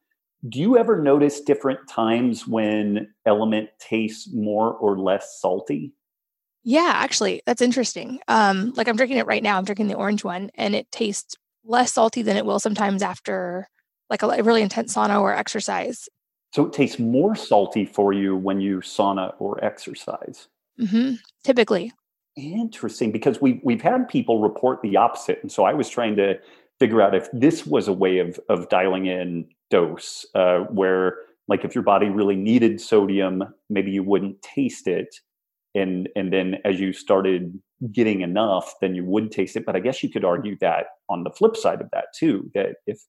Do 0.49 0.59
you 0.59 0.75
ever 0.75 0.99
notice 0.99 1.39
different 1.39 1.87
times 1.87 2.47
when 2.47 3.13
LMNT 3.27 3.67
tastes 3.79 4.33
more 4.33 4.73
or 4.73 4.97
less 4.97 5.39
salty? 5.39 5.93
Yeah, 6.63 6.91
actually, 6.93 7.41
that's 7.45 7.61
interesting. 7.61 8.19
Um, 8.27 8.73
like 8.75 8.87
I'm 8.87 8.95
drinking 8.95 9.17
it 9.17 9.25
right 9.25 9.41
now. 9.41 9.57
I'm 9.57 9.65
drinking 9.65 9.87
the 9.87 9.95
orange 9.95 10.23
one, 10.23 10.51
and 10.55 10.75
it 10.75 10.91
tastes 10.91 11.35
less 11.65 11.93
salty 11.93 12.21
than 12.21 12.37
it 12.37 12.45
will 12.45 12.59
sometimes 12.59 13.01
after 13.01 13.67
like 14.09 14.21
a, 14.21 14.43
really 14.43 14.61
intense 14.61 14.93
sauna 14.93 15.19
or 15.19 15.33
exercise. 15.33 16.07
So 16.53 16.65
it 16.65 16.73
tastes 16.73 16.99
more 16.99 17.35
salty 17.35 17.85
for 17.85 18.13
you 18.13 18.35
when 18.35 18.59
you 18.59 18.79
sauna 18.79 19.33
or 19.39 19.63
exercise. 19.63 20.47
Mm-hmm. 20.79 21.13
Typically. 21.43 21.93
Interesting, 22.35 23.11
because 23.11 23.41
we 23.41 23.59
we've 23.63 23.81
had 23.81 24.07
people 24.07 24.39
report 24.39 24.81
the 24.81 24.97
opposite, 24.97 25.39
and 25.41 25.51
so 25.51 25.65
I 25.65 25.73
was 25.73 25.89
trying 25.89 26.15
to 26.17 26.39
figure 26.79 27.01
out 27.01 27.13
if 27.13 27.27
this 27.33 27.65
was 27.65 27.87
a 27.87 27.93
way 27.93 28.19
of 28.19 28.39
of 28.49 28.69
dialing 28.69 29.07
in 29.07 29.47
dose, 29.69 30.25
uh, 30.35 30.59
where 30.69 31.15
like 31.47 31.65
if 31.65 31.75
your 31.75 31.83
body 31.83 32.07
really 32.07 32.35
needed 32.35 32.79
sodium, 32.79 33.43
maybe 33.69 33.91
you 33.91 34.03
wouldn't 34.03 34.41
taste 34.41 34.87
it 34.87 35.19
and 35.75 36.09
and 36.15 36.31
then 36.33 36.57
as 36.65 36.79
you 36.79 36.93
started 36.93 37.59
getting 37.91 38.21
enough 38.21 38.73
then 38.81 38.93
you 38.93 39.03
would 39.03 39.31
taste 39.31 39.55
it 39.55 39.65
but 39.65 39.75
i 39.75 39.79
guess 39.79 40.03
you 40.03 40.09
could 40.09 40.25
argue 40.25 40.57
that 40.59 40.87
on 41.09 41.23
the 41.23 41.31
flip 41.31 41.55
side 41.55 41.81
of 41.81 41.89
that 41.91 42.05
too 42.17 42.49
that 42.53 42.75
if 42.87 42.99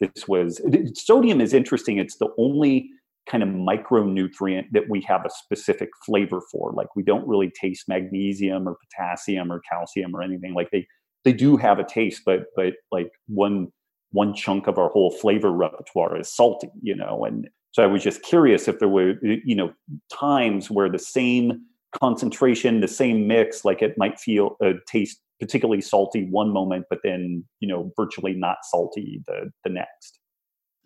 this 0.00 0.28
was 0.28 0.60
sodium 0.94 1.40
is 1.40 1.54
interesting 1.54 1.98
it's 1.98 2.18
the 2.18 2.28
only 2.38 2.90
kind 3.28 3.42
of 3.42 3.48
micronutrient 3.50 4.64
that 4.72 4.88
we 4.88 5.00
have 5.02 5.24
a 5.24 5.30
specific 5.30 5.90
flavor 6.04 6.40
for. 6.50 6.72
Like 6.72 6.94
we 6.96 7.02
don't 7.02 7.26
really 7.28 7.50
taste 7.60 7.88
magnesium 7.88 8.68
or 8.68 8.76
potassium 8.76 9.52
or 9.52 9.60
calcium 9.70 10.14
or 10.16 10.22
anything. 10.22 10.54
Like 10.54 10.70
they 10.70 10.86
they 11.24 11.32
do 11.32 11.56
have 11.56 11.78
a 11.78 11.84
taste, 11.84 12.22
but 12.24 12.44
but 12.56 12.74
like 12.90 13.10
one 13.26 13.68
one 14.12 14.34
chunk 14.34 14.66
of 14.66 14.78
our 14.78 14.88
whole 14.88 15.10
flavor 15.10 15.52
repertoire 15.52 16.18
is 16.18 16.34
salty, 16.34 16.70
you 16.82 16.94
know. 16.94 17.24
And 17.24 17.48
so 17.72 17.82
I 17.82 17.86
was 17.86 18.02
just 18.02 18.22
curious 18.22 18.66
if 18.66 18.78
there 18.78 18.88
were 18.88 19.14
you 19.22 19.54
know 19.54 19.72
times 20.12 20.70
where 20.70 20.88
the 20.88 20.98
same 20.98 21.60
concentration, 21.92 22.80
the 22.80 22.88
same 22.88 23.26
mix, 23.26 23.64
like 23.64 23.82
it 23.82 23.96
might 23.96 24.18
feel 24.18 24.56
uh, 24.62 24.74
taste 24.86 25.20
particularly 25.40 25.80
salty 25.80 26.24
one 26.24 26.52
moment, 26.52 26.86
but 26.90 26.98
then 27.04 27.44
you 27.60 27.68
know 27.68 27.92
virtually 27.96 28.34
not 28.34 28.58
salty 28.64 29.22
the 29.26 29.50
the 29.64 29.70
next. 29.70 30.18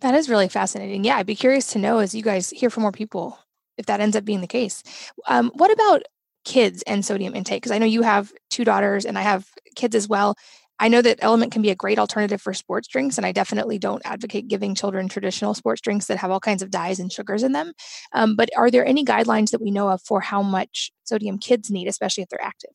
That 0.00 0.14
is 0.14 0.28
really 0.28 0.48
fascinating. 0.48 1.04
Yeah, 1.04 1.16
I'd 1.16 1.26
be 1.26 1.36
curious 1.36 1.68
to 1.68 1.78
know 1.78 1.98
as 1.98 2.14
you 2.14 2.22
guys 2.22 2.50
hear 2.50 2.70
from 2.70 2.82
more 2.82 2.92
people 2.92 3.38
if 3.78 3.86
that 3.86 4.00
ends 4.00 4.16
up 4.16 4.24
being 4.24 4.40
the 4.40 4.46
case. 4.46 4.82
Um, 5.26 5.50
what 5.54 5.70
about 5.70 6.02
kids 6.44 6.82
and 6.86 7.04
sodium 7.04 7.34
intake? 7.34 7.62
Because 7.62 7.72
I 7.72 7.78
know 7.78 7.86
you 7.86 8.02
have 8.02 8.32
two 8.50 8.64
daughters 8.64 9.04
and 9.04 9.18
I 9.18 9.22
have 9.22 9.48
kids 9.76 9.94
as 9.94 10.08
well. 10.08 10.36
I 10.82 10.88
know 10.88 11.00
that 11.00 11.20
LMNT 11.20 11.52
can 11.52 11.62
be 11.62 11.70
a 11.70 11.76
great 11.76 12.00
alternative 12.00 12.42
for 12.42 12.52
sports 12.52 12.88
drinks, 12.88 13.16
and 13.16 13.24
I 13.24 13.30
definitely 13.30 13.78
don't 13.78 14.02
advocate 14.04 14.48
giving 14.48 14.74
children 14.74 15.08
traditional 15.08 15.54
sports 15.54 15.80
drinks 15.80 16.06
that 16.06 16.18
have 16.18 16.32
all 16.32 16.40
kinds 16.40 16.60
of 16.60 16.72
dyes 16.72 16.98
and 16.98 17.10
sugars 17.10 17.44
in 17.44 17.52
them. 17.52 17.72
Um, 18.12 18.34
but 18.34 18.50
are 18.56 18.68
there 18.68 18.84
any 18.84 19.04
guidelines 19.04 19.50
that 19.50 19.62
we 19.62 19.70
know 19.70 19.88
of 19.90 20.02
for 20.02 20.20
how 20.20 20.42
much 20.42 20.90
sodium 21.04 21.38
kids 21.38 21.70
need, 21.70 21.86
especially 21.86 22.24
if 22.24 22.30
they're 22.30 22.42
active? 22.42 22.72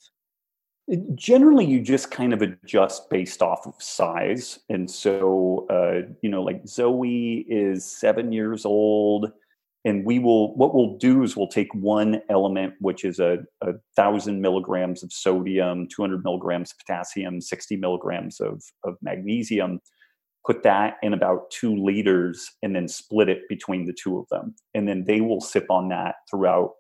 generally 1.16 1.66
you 1.66 1.82
just 1.82 2.12
kind 2.12 2.32
of 2.32 2.42
adjust 2.42 3.10
based 3.10 3.42
off 3.42 3.68
of 3.68 3.74
size 3.78 4.60
and 4.70 4.90
so 4.90 5.68
uh, 5.70 6.08
you 6.22 6.30
know 6.30 6.42
like 6.42 6.66
zoe 6.66 7.46
is 7.50 7.84
seven 7.86 8.32
years 8.32 8.64
old 8.64 9.34
and 9.88 10.06
we 10.06 10.20
will 10.20 10.56
what 10.56 10.76
we'll 10.76 10.98
do 10.98 11.24
is 11.24 11.36
we'll 11.36 11.48
take 11.48 11.74
one 11.74 12.22
LMNT 12.30 12.74
which 12.80 13.04
is 13.04 13.20
a, 13.20 13.40
a 13.62 13.74
thousand 13.96 14.42
milligrams 14.42 15.04
of 15.04 15.12
sodium 15.12 15.88
200 15.88 16.24
milligrams 16.24 16.72
of 16.72 16.78
potassium 16.80 17.42
60 17.42 17.78
milligrams 17.78 18.40
of, 18.40 18.62
of 18.84 18.96
magnesium 19.02 19.80
put 20.48 20.64
that 20.64 20.96
in 21.04 21.14
about 21.14 21.52
two 21.52 21.76
liters 21.76 22.50
and 22.64 22.74
then 22.74 22.88
split 22.88 23.28
it 23.28 23.40
between 23.50 23.86
the 23.86 23.94
two 23.94 24.18
of 24.18 24.26
them. 24.30 24.56
And 24.74 24.88
then 24.88 25.04
they 25.06 25.20
will 25.20 25.42
sip 25.42 25.70
on 25.70 25.90
that 25.90 26.16
throughout 26.32 26.72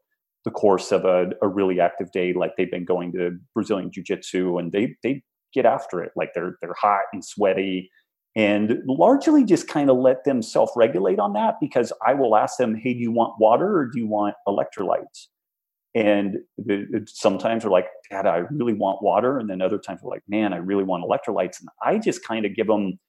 the 0.46 0.52
course 0.52 0.94
of 0.94 1.04
a, 1.04 1.32
a 1.42 1.50
really 1.50 1.82
active 1.82 2.10
day, 2.14 2.32
like 2.32 2.54
they've 2.56 2.72
been 2.72 2.86
going 2.86 3.12
to 3.12 3.38
Brazilian 3.54 3.92
Jiu 3.92 4.04
Jitsu, 4.04 4.58
and 4.58 4.72
they 4.72 4.96
they 5.04 5.22
get 5.54 5.66
after 5.66 6.02
it, 6.02 6.14
like 6.16 6.30
they're 6.34 6.56
they're 6.62 6.76
hot 6.80 7.02
and 7.12 7.26
sweaty, 7.26 7.92
and 8.38 8.78
largely 8.88 9.44
just 9.44 9.68
kind 9.68 9.90
of 9.90 9.98
let 9.98 10.24
them 10.24 10.42
self 10.42 10.70
regulate 10.76 11.20
on 11.20 11.34
that 11.34 11.56
because 11.60 11.92
I 12.06 12.14
will 12.14 12.38
ask 12.38 12.58
them, 12.58 12.76
hey, 12.76 12.94
do 12.94 13.00
you 13.00 13.12
want 13.12 13.34
water 13.40 13.78
or 13.80 13.90
do 13.92 14.00
you 14.00 14.08
want 14.08 14.36
electrolytes? 14.48 15.28
And 15.96 16.38
sometimes 17.08 17.64
they're 17.64 17.72
like, 17.72 17.88
Dad, 18.12 18.28
I 18.28 18.44
really 18.52 18.74
want 18.74 19.02
water, 19.02 19.40
and 19.40 19.50
then 19.50 19.62
other 19.62 19.80
times 19.80 20.02
they're 20.02 20.10
like, 20.10 20.24
Man, 20.28 20.54
I 20.54 20.58
really 20.58 20.84
want 20.84 21.04
electrolytes, 21.04 21.60
and 21.60 21.70
I 21.84 21.98
just 21.98 22.24
kind 22.26 22.46
of 22.46 22.56
give 22.56 22.68
them 22.68 23.00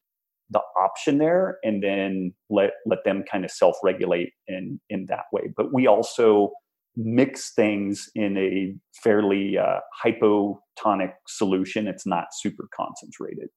the 0.50 0.62
option 0.80 1.18
there 1.18 1.58
and 1.62 1.82
then 1.82 2.32
let 2.48 2.70
let 2.86 3.04
them 3.04 3.22
kind 3.30 3.44
of 3.44 3.50
self 3.50 3.76
regulate 3.84 4.32
in 4.46 4.80
in 4.88 5.04
that 5.04 5.24
way 5.30 5.42
but 5.54 5.74
we 5.74 5.86
also 5.86 6.50
mix 6.98 7.52
things 7.54 8.10
in 8.14 8.36
a 8.36 8.74
fairly 9.02 9.56
uh, 9.56 9.78
hypotonic 10.04 11.12
solution. 11.28 11.86
It's 11.86 12.04
not 12.04 12.26
super 12.32 12.68
concentrated. 12.74 13.48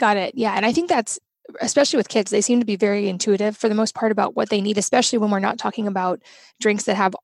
Got 0.00 0.16
it. 0.16 0.34
Yeah. 0.34 0.54
And 0.54 0.64
I 0.64 0.72
think 0.72 0.88
that's, 0.88 1.18
especially 1.60 1.98
with 1.98 2.08
kids, 2.08 2.30
they 2.30 2.40
seem 2.40 2.58
to 2.58 2.66
be 2.66 2.76
very 2.76 3.08
intuitive 3.08 3.56
for 3.56 3.68
the 3.68 3.74
most 3.74 3.94
part 3.94 4.12
about 4.12 4.34
what 4.34 4.48
they 4.48 4.62
need, 4.62 4.78
especially 4.78 5.18
when 5.18 5.30
we're 5.30 5.40
not 5.40 5.58
talking 5.58 5.86
about 5.86 6.20
drinks 6.58 6.84
that 6.84 6.96
have 6.96 7.14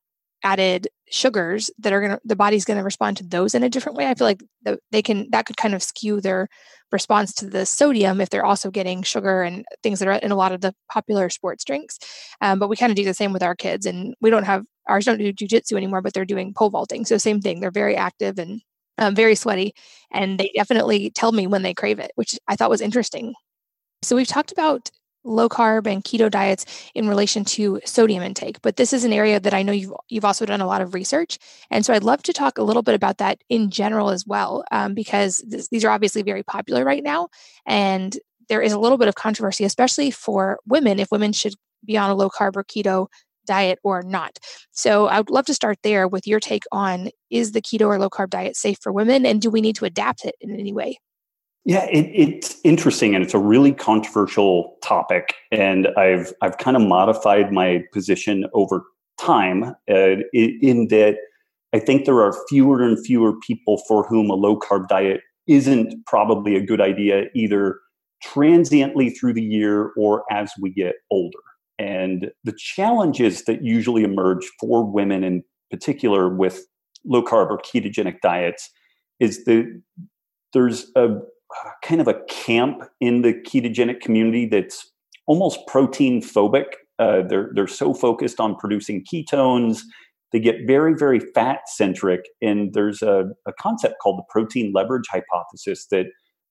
added 0.43 0.87
sugars 1.09 1.71
that 1.79 1.91
are 1.91 1.99
going 1.99 2.11
to 2.11 2.19
the 2.23 2.35
body's 2.35 2.63
going 2.63 2.77
to 2.77 2.83
respond 2.83 3.17
to 3.17 3.23
those 3.23 3.55
in 3.55 3.63
a 3.63 3.69
different 3.69 3.97
way 3.97 4.05
i 4.05 4.13
feel 4.13 4.27
like 4.27 4.43
the, 4.61 4.77
they 4.91 5.01
can 5.01 5.27
that 5.31 5.47
could 5.47 5.57
kind 5.57 5.73
of 5.73 5.81
skew 5.81 6.21
their 6.21 6.47
response 6.91 7.33
to 7.33 7.47
the 7.47 7.65
sodium 7.65 8.21
if 8.21 8.29
they're 8.29 8.45
also 8.45 8.69
getting 8.69 9.01
sugar 9.01 9.41
and 9.41 9.65
things 9.81 9.97
that 9.99 10.07
are 10.07 10.13
in 10.13 10.31
a 10.31 10.35
lot 10.35 10.51
of 10.51 10.61
the 10.61 10.75
popular 10.91 11.29
sports 11.29 11.63
drinks 11.63 11.97
um, 12.41 12.59
but 12.59 12.67
we 12.69 12.75
kind 12.75 12.91
of 12.91 12.95
do 12.95 13.03
the 13.03 13.15
same 13.15 13.33
with 13.33 13.41
our 13.41 13.55
kids 13.55 13.87
and 13.87 14.13
we 14.21 14.29
don't 14.29 14.43
have 14.43 14.63
ours 14.87 15.05
don't 15.05 15.17
do 15.17 15.33
jujitsu 15.33 15.73
anymore 15.75 16.01
but 16.01 16.13
they're 16.13 16.25
doing 16.25 16.53
pole 16.53 16.69
vaulting 16.69 17.03
so 17.03 17.17
same 17.17 17.41
thing 17.41 17.59
they're 17.59 17.71
very 17.71 17.95
active 17.95 18.37
and 18.37 18.61
um, 18.97 19.15
very 19.15 19.35
sweaty 19.35 19.73
and 20.11 20.39
they 20.39 20.51
definitely 20.55 21.09
tell 21.09 21.31
me 21.31 21.47
when 21.47 21.63
they 21.63 21.73
crave 21.73 21.99
it 21.99 22.11
which 22.15 22.37
i 22.47 22.55
thought 22.55 22.69
was 22.69 22.81
interesting. 22.81 23.33
So 24.03 24.15
we've 24.15 24.27
talked 24.27 24.51
about 24.51 24.91
low 25.27 25.49
carb 25.49 25.87
and 25.87 26.03
keto 26.03 26.31
diets 26.31 26.65
in 26.95 27.07
relation 27.07 27.43
to 27.43 27.81
sodium 27.85 28.23
intake 28.23 28.61
but 28.61 28.77
this 28.77 28.93
is 28.93 29.03
an 29.03 29.11
area 29.11 29.39
that 29.39 29.53
i 29.53 29.61
know 29.61 29.73
you've, 29.73 29.93
you've 30.09 30.25
also 30.25 30.45
done 30.45 30.61
a 30.61 30.65
lot 30.65 30.81
of 30.81 30.93
research 30.93 31.37
and 31.69 31.85
so 31.85 31.93
i'd 31.93 32.03
love 32.03 32.23
to 32.23 32.33
talk 32.33 32.57
a 32.57 32.63
little 32.63 32.81
bit 32.81 32.95
about 32.95 33.17
that 33.17 33.37
in 33.49 33.69
general 33.69 34.09
as 34.09 34.25
well 34.25 34.63
um, 34.71 34.93
because 34.93 35.43
this, 35.47 35.67
these 35.67 35.83
are 35.83 35.91
obviously 35.91 36.21
very 36.21 36.43
popular 36.43 36.85
right 36.85 37.03
now 37.03 37.27
and 37.65 38.17
there 38.47 38.61
is 38.61 38.71
a 38.71 38.79
little 38.79 38.97
bit 38.97 39.09
of 39.09 39.15
controversy 39.15 39.65
especially 39.65 40.09
for 40.11 40.59
women 40.65 40.99
if 40.99 41.11
women 41.11 41.33
should 41.33 41.53
be 41.85 41.97
on 41.97 42.09
a 42.09 42.15
low 42.15 42.29
carb 42.29 42.55
or 42.55 42.63
keto 42.63 43.07
diet 43.47 43.79
or 43.83 44.03
not 44.03 44.37
so 44.71 45.07
i 45.07 45.17
would 45.19 45.29
love 45.29 45.45
to 45.45 45.53
start 45.53 45.77
there 45.83 46.07
with 46.07 46.27
your 46.27 46.39
take 46.39 46.63
on 46.71 47.09
is 47.29 47.53
the 47.53 47.61
keto 47.61 47.87
or 47.87 47.97
low 47.97 48.09
carb 48.09 48.29
diet 48.29 48.55
safe 48.55 48.77
for 48.81 48.91
women 48.91 49.25
and 49.25 49.41
do 49.41 49.49
we 49.49 49.61
need 49.61 49.75
to 49.75 49.85
adapt 49.85 50.25
it 50.25 50.35
in 50.41 50.51
any 50.51 50.73
way 50.73 50.97
yeah, 51.67 51.83
it, 51.91 52.09
it's 52.15 52.55
interesting 52.63 53.13
and 53.13 53.21
it's 53.21 53.33
a 53.33 53.39
really 53.39 53.73
controversial 53.73 54.77
topic, 54.81 55.35
and 55.51 55.89
I've 55.97 56.31
I've 56.41 56.59
kind 56.59 56.77
of 56.77 56.83
modified 56.83 57.51
my 57.51 57.83
position 57.91 58.45
over 58.53 58.83
time 59.19 59.75
uh, 59.91 60.15
in 60.31 60.87
that 60.87 61.17
I 61.73 61.79
think 61.79 62.05
there 62.05 62.21
are 62.21 62.33
fewer 62.47 62.81
and 62.81 62.97
fewer 63.05 63.37
people 63.41 63.83
for 63.85 64.07
whom 64.07 64.29
a 64.29 64.35
low 64.35 64.57
carb 64.57 64.87
diet 64.87 65.19
isn't 65.47 66.05
probably 66.05 66.55
a 66.55 66.65
good 66.65 66.79
idea 66.79 67.25
either 67.35 67.79
transiently 68.23 69.09
through 69.09 69.33
the 69.33 69.43
year 69.43 69.91
or 69.97 70.23
as 70.31 70.51
we 70.61 70.69
get 70.69 70.95
older. 71.11 71.39
And 71.79 72.31
the 72.43 72.53
challenges 72.57 73.43
that 73.45 73.63
usually 73.63 74.03
emerge 74.03 74.45
for 74.59 74.83
women 74.83 75.23
in 75.23 75.43
particular 75.69 76.33
with 76.33 76.65
low 77.05 77.23
carb 77.23 77.49
or 77.49 77.59
ketogenic 77.59 78.19
diets 78.21 78.69
is 79.19 79.45
that 79.45 79.81
there's 80.53 80.91
a 80.95 81.07
kind 81.83 82.01
of 82.01 82.07
a 82.07 82.19
camp 82.29 82.83
in 82.99 83.21
the 83.21 83.33
ketogenic 83.33 84.01
community 84.01 84.45
that's 84.45 84.91
almost 85.27 85.59
protein 85.67 86.21
phobic. 86.21 86.65
Uh, 86.99 87.21
they're 87.27 87.51
they're 87.53 87.67
so 87.67 87.93
focused 87.93 88.39
on 88.39 88.55
producing 88.55 89.05
ketones, 89.05 89.81
they 90.31 90.39
get 90.39 90.55
very 90.65 90.93
very 90.95 91.19
fat 91.19 91.61
centric. 91.67 92.21
And 92.41 92.73
there's 92.73 93.01
a, 93.01 93.25
a 93.45 93.53
concept 93.53 93.95
called 94.01 94.19
the 94.19 94.25
protein 94.29 94.71
leverage 94.73 95.05
hypothesis 95.09 95.87
that 95.91 96.07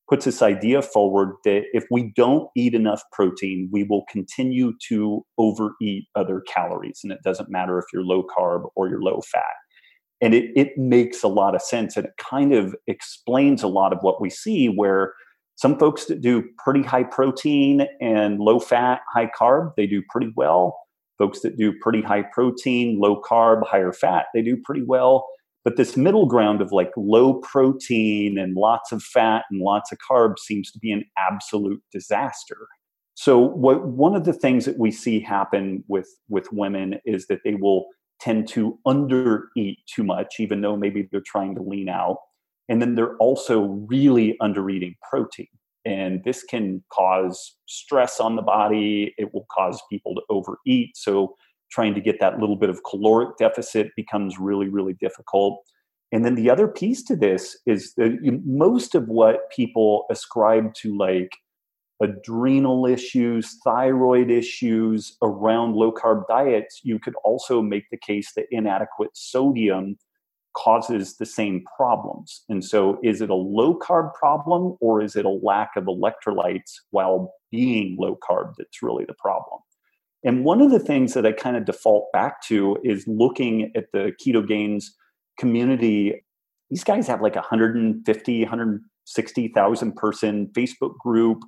puts 0.09 0.25
this 0.25 0.42
idea 0.42 0.83
forward 0.83 1.35
that 1.45 1.64
if 1.73 1.85
we 1.90 2.12
don't 2.14 2.49
eat 2.57 2.75
enough 2.75 3.03
protein, 3.12 3.69
we 3.73 3.83
will 3.83 4.05
continue 4.09 4.73
to 4.88 5.25
overeat 5.38 6.07
other 6.14 6.42
calories, 6.42 7.01
and 7.03 7.12
it 7.12 7.19
doesn't 7.25 7.51
matter 7.51 7.79
if 7.79 7.87
you're 7.92 8.05
low 8.05 8.25
carb 8.25 8.69
or 8.77 8.88
you're 8.88 9.03
low 9.03 9.21
fat. 9.21 9.42
And 10.21 10.35
it, 10.35 10.51
it 10.57 10.79
makes 10.79 11.23
a 11.23 11.29
lot 11.29 11.55
of 11.55 11.61
sense 11.61 11.97
and 11.97 12.07
it 12.07 12.12
kind 12.16 12.55
of 12.55 12.75
explains 12.87 13.62
a 13.62 13.69
lot 13.69 13.92
of 13.92 13.99
what 14.01 14.21
we 14.21 14.31
see 14.31 14.66
where 14.69 15.12
some 15.57 15.79
folks 15.79 16.07
that 16.07 16.23
do 16.23 16.42
pretty 16.59 16.83
high 16.83 17.03
protein 17.03 17.87
and 18.01 18.38
low 18.38 18.59
fat 18.59 19.01
high 19.12 19.31
carb 19.38 19.73
they 19.77 19.87
do 19.87 20.03
pretty 20.09 20.33
well. 20.35 20.79
Folks 21.19 21.40
that 21.40 21.59
do 21.59 21.73
pretty 21.83 22.01
high 22.01 22.23
protein 22.23 22.99
low 22.99 23.21
carb 23.21 23.66
higher 23.66 23.92
fat 23.92 24.27
they 24.33 24.40
do 24.40 24.57
pretty 24.64 24.83
well 24.83 25.27
but 25.66 25.76
this 25.76 25.96
middle 25.96 26.26
ground 26.26 26.62
of 26.62 26.70
like 26.70 26.92
low 26.96 27.35
protein 27.35 28.38
and 28.38 28.55
lots 28.55 28.92
of 28.92 29.02
fat 29.02 29.42
and 29.50 29.61
lots 29.61 29.90
of 29.90 29.98
carbs 29.98 30.38
seems 30.38 30.70
to 30.70 30.79
be 30.79 30.92
an 30.92 31.05
absolute 31.18 31.83
disaster 31.92 32.68
so 33.14 33.38
what 33.38 33.87
one 33.87 34.14
of 34.14 34.24
the 34.24 34.35
things 34.35 34.66
that 34.66 34.79
we 34.79 34.90
see 34.90 35.20
happen 35.20 35.83
with 35.88 36.09
with 36.29 36.52
women 36.52 37.00
is 37.05 37.26
that 37.29 37.40
they 37.44 37.55
will 37.55 37.87
tend 38.20 38.48
to 38.48 38.79
undereat 38.87 39.76
too 39.87 40.05
much, 40.05 40.37
even 40.38 40.61
though 40.61 40.76
maybe 40.76 41.09
they're 41.11 41.20
trying 41.20 41.55
to 41.55 41.62
lean 41.62 41.88
out. 41.88 42.18
And 42.68 42.81
then 42.81 42.94
they're 42.94 43.16
also 43.16 43.85
really 43.88 44.37
undereating 44.42 44.94
protein. 45.09 45.48
And 45.85 46.22
this 46.24 46.42
can 46.42 46.83
cause 46.92 47.57
stress 47.66 48.18
on 48.18 48.35
the 48.37 48.42
body. 48.42 49.14
It 49.18 49.33
will 49.33 49.46
cause 49.57 49.81
people 49.90 50.14
to 50.16 50.22
overeat. 50.29 50.96
So, 50.96 51.37
trying 51.70 51.94
to 51.94 52.00
get 52.00 52.20
that 52.20 52.38
little 52.38 52.57
bit 52.57 52.70
of 52.70 52.83
caloric 52.85 53.37
deficit 53.38 53.90
becomes 53.96 54.38
really, 54.38 54.68
really 54.68 54.94
difficult. 54.94 55.62
And 56.12 56.24
then 56.24 56.35
the 56.35 56.50
other 56.50 56.68
piece 56.68 57.02
to 57.05 57.16
this 57.16 57.59
is 57.66 57.94
that 57.94 58.18
most 58.44 58.94
of 58.94 59.08
what 59.08 59.50
people 59.50 60.06
ascribe 60.10 60.73
to 60.75 60.96
like 60.96 61.33
adrenal 62.02 62.87
issues, 62.87 63.58
thyroid 63.64 64.31
issues 64.31 65.17
around 65.23 65.75
low 65.75 65.92
carb 65.92 66.27
diets, 66.29 66.81
you 66.85 66.98
could 66.98 67.14
also 67.25 67.62
make 67.62 67.85
the 67.90 67.96
case 67.96 68.33
that 68.37 68.46
inadequate 68.50 69.10
sodium 69.14 69.96
causes 70.56 71.17
the 71.17 71.27
same 71.27 71.64
problems. 71.77 72.44
And 72.48 72.64
so, 72.64 72.98
is 73.02 73.21
it 73.21 73.31
a 73.31 73.35
low 73.35 73.79
carb 73.79 74.14
problem 74.14 74.77
or 74.81 75.02
is 75.02 75.17
it 75.17 75.25
a 75.25 75.31
lack 75.31 75.71
of 75.77 75.85
electrolytes 75.85 76.73
while 76.90 77.35
being 77.50 77.96
low 77.98 78.17
carb 78.17 78.54
that's 78.56 78.83
really 78.83 79.04
the 79.04 79.14
problem? 79.14 79.60
And 80.27 80.44
one 80.44 80.60
of 80.60 80.72
the 80.72 80.81
things 80.81 81.14
that 81.14 81.24
I 81.24 81.31
kind 81.31 81.56
of 81.56 81.64
default 81.64 82.12
back 82.12 82.42
to 82.48 82.77
is 82.83 83.06
looking 83.06 83.70
at 83.77 83.87
the 83.92 84.12
Ketogains 84.20 84.87
community. 85.38 86.24
These 86.68 86.83
guys 86.83 87.06
have 87.06 87.22
like 87.22 87.37
150, 87.37 88.40
160,000 88.42 89.92
person 89.94 90.48
Facebook 90.48 90.98
group, 90.98 91.44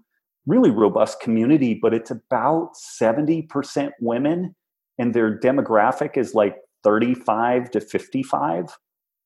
really 0.47 0.71
robust 0.71 1.21
community, 1.21 1.77
but 1.81 1.93
it's 1.93 2.13
about 2.13 2.71
70% 3.01 3.91
women 4.01 4.55
and 4.97 5.13
their 5.13 5.37
demographic 5.37 6.17
is 6.17 6.35
like 6.35 6.57
35 6.85 7.73
to 7.73 7.81
55 7.81 8.79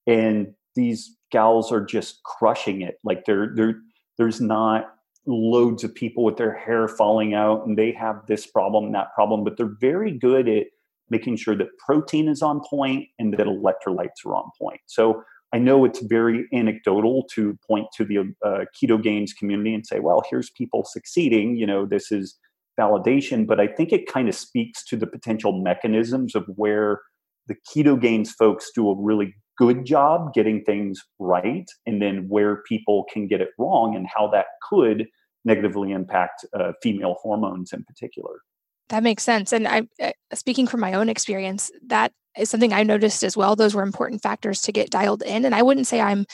and 0.07 0.47
these 0.75 1.15
gals 1.31 1.71
are 1.71 1.85
just 1.85 2.23
crushing 2.25 2.81
it 2.81 2.95
like 3.05 3.25
they're, 3.27 3.53
they're 3.55 3.75
there's 4.19 4.41
not 4.41 4.87
loads 5.27 5.85
of 5.85 5.95
people 5.95 6.25
with 6.25 6.37
their 6.37 6.55
hair 6.55 6.89
falling 6.89 7.35
out 7.35 7.65
and 7.67 7.79
they 7.79 7.93
have 7.93 8.27
this 8.27 8.47
problem 8.47 8.91
that 8.93 9.15
problem 9.15 9.45
but 9.45 9.57
they're 9.57 9.77
very 9.81 10.11
good 10.11 10.49
at 10.49 10.67
making 11.11 11.37
sure 11.37 11.55
that 11.55 11.69
protein 11.79 12.29
is 12.29 12.43
on 12.43 12.61
point 12.69 13.07
and 13.19 13.35
that 13.35 13.47
electrolytes 13.47 14.25
are 14.27 14.35
on 14.35 14.51
point. 14.61 14.81
So 14.87 15.23
i 15.53 15.59
know 15.59 15.85
it's 15.85 16.01
very 16.01 16.47
anecdotal 16.53 17.25
to 17.35 17.57
point 17.67 17.87
to 17.97 18.05
the 18.05 18.19
uh, 18.45 18.65
Ketogains 18.75 19.31
community 19.37 19.75
and 19.75 19.87
say 19.87 20.01
well 20.01 20.23
here's 20.29 20.51
people 20.51 20.85
succeeding 20.85 21.57
you 21.57 21.67
know 21.67 21.87
this 21.87 22.11
is 22.11 22.39
validation, 22.79 23.47
but 23.47 23.61
I 23.61 23.67
think 23.67 23.93
it 23.93 24.07
kind 24.07 24.29
of 24.29 24.35
speaks 24.35 24.85
to 24.87 24.97
the 24.97 25.07
potential 25.07 25.63
mechanisms 25.63 26.35
of 26.35 26.45
where 26.57 27.01
the 27.49 27.57
Ketogains 27.69 28.29
folks 28.29 28.71
do 28.75 28.89
a 28.91 28.97
really 28.97 29.35
good 29.59 29.85
job 29.85 30.35
getting 30.35 30.65
things 30.65 31.01
right, 31.19 31.69
and 31.87 32.01
then 32.01 32.27
where 32.29 32.63
people 32.69 33.07
can 33.13 33.27
get 33.27 33.41
it 33.41 33.51
wrong, 33.59 33.95
and 33.97 34.07
how 34.15 34.29
that 34.29 34.47
could 34.69 35.07
negatively 35.45 35.93
impact 35.93 36.45
uh, 36.55 36.73
female 36.83 37.17
hormones 37.21 37.73
in 37.73 37.85
particular. 37.85 38.41
That 38.89 39.03
makes 39.03 39.23
sense. 39.23 39.53
And 39.53 39.67
I, 39.67 39.83
uh, 40.01 40.13
speaking 40.35 40.67
from 40.67 40.81
my 40.81 40.93
own 40.93 41.09
experience, 41.09 41.71
that 41.87 42.13
is 42.37 42.51
something 42.51 42.73
I 42.73 42.83
noticed 42.83 43.23
as 43.23 43.37
well. 43.37 43.57
Those 43.57 43.75
were 43.75 43.83
important 43.83 44.23
factors 44.23 44.61
to 44.63 44.73
get 44.73 44.91
dialed 44.91 45.23
in. 45.23 45.45
And 45.45 45.55
I 45.55 45.63
wouldn't 45.63 45.87
say 45.87 46.01
I'm 46.01 46.27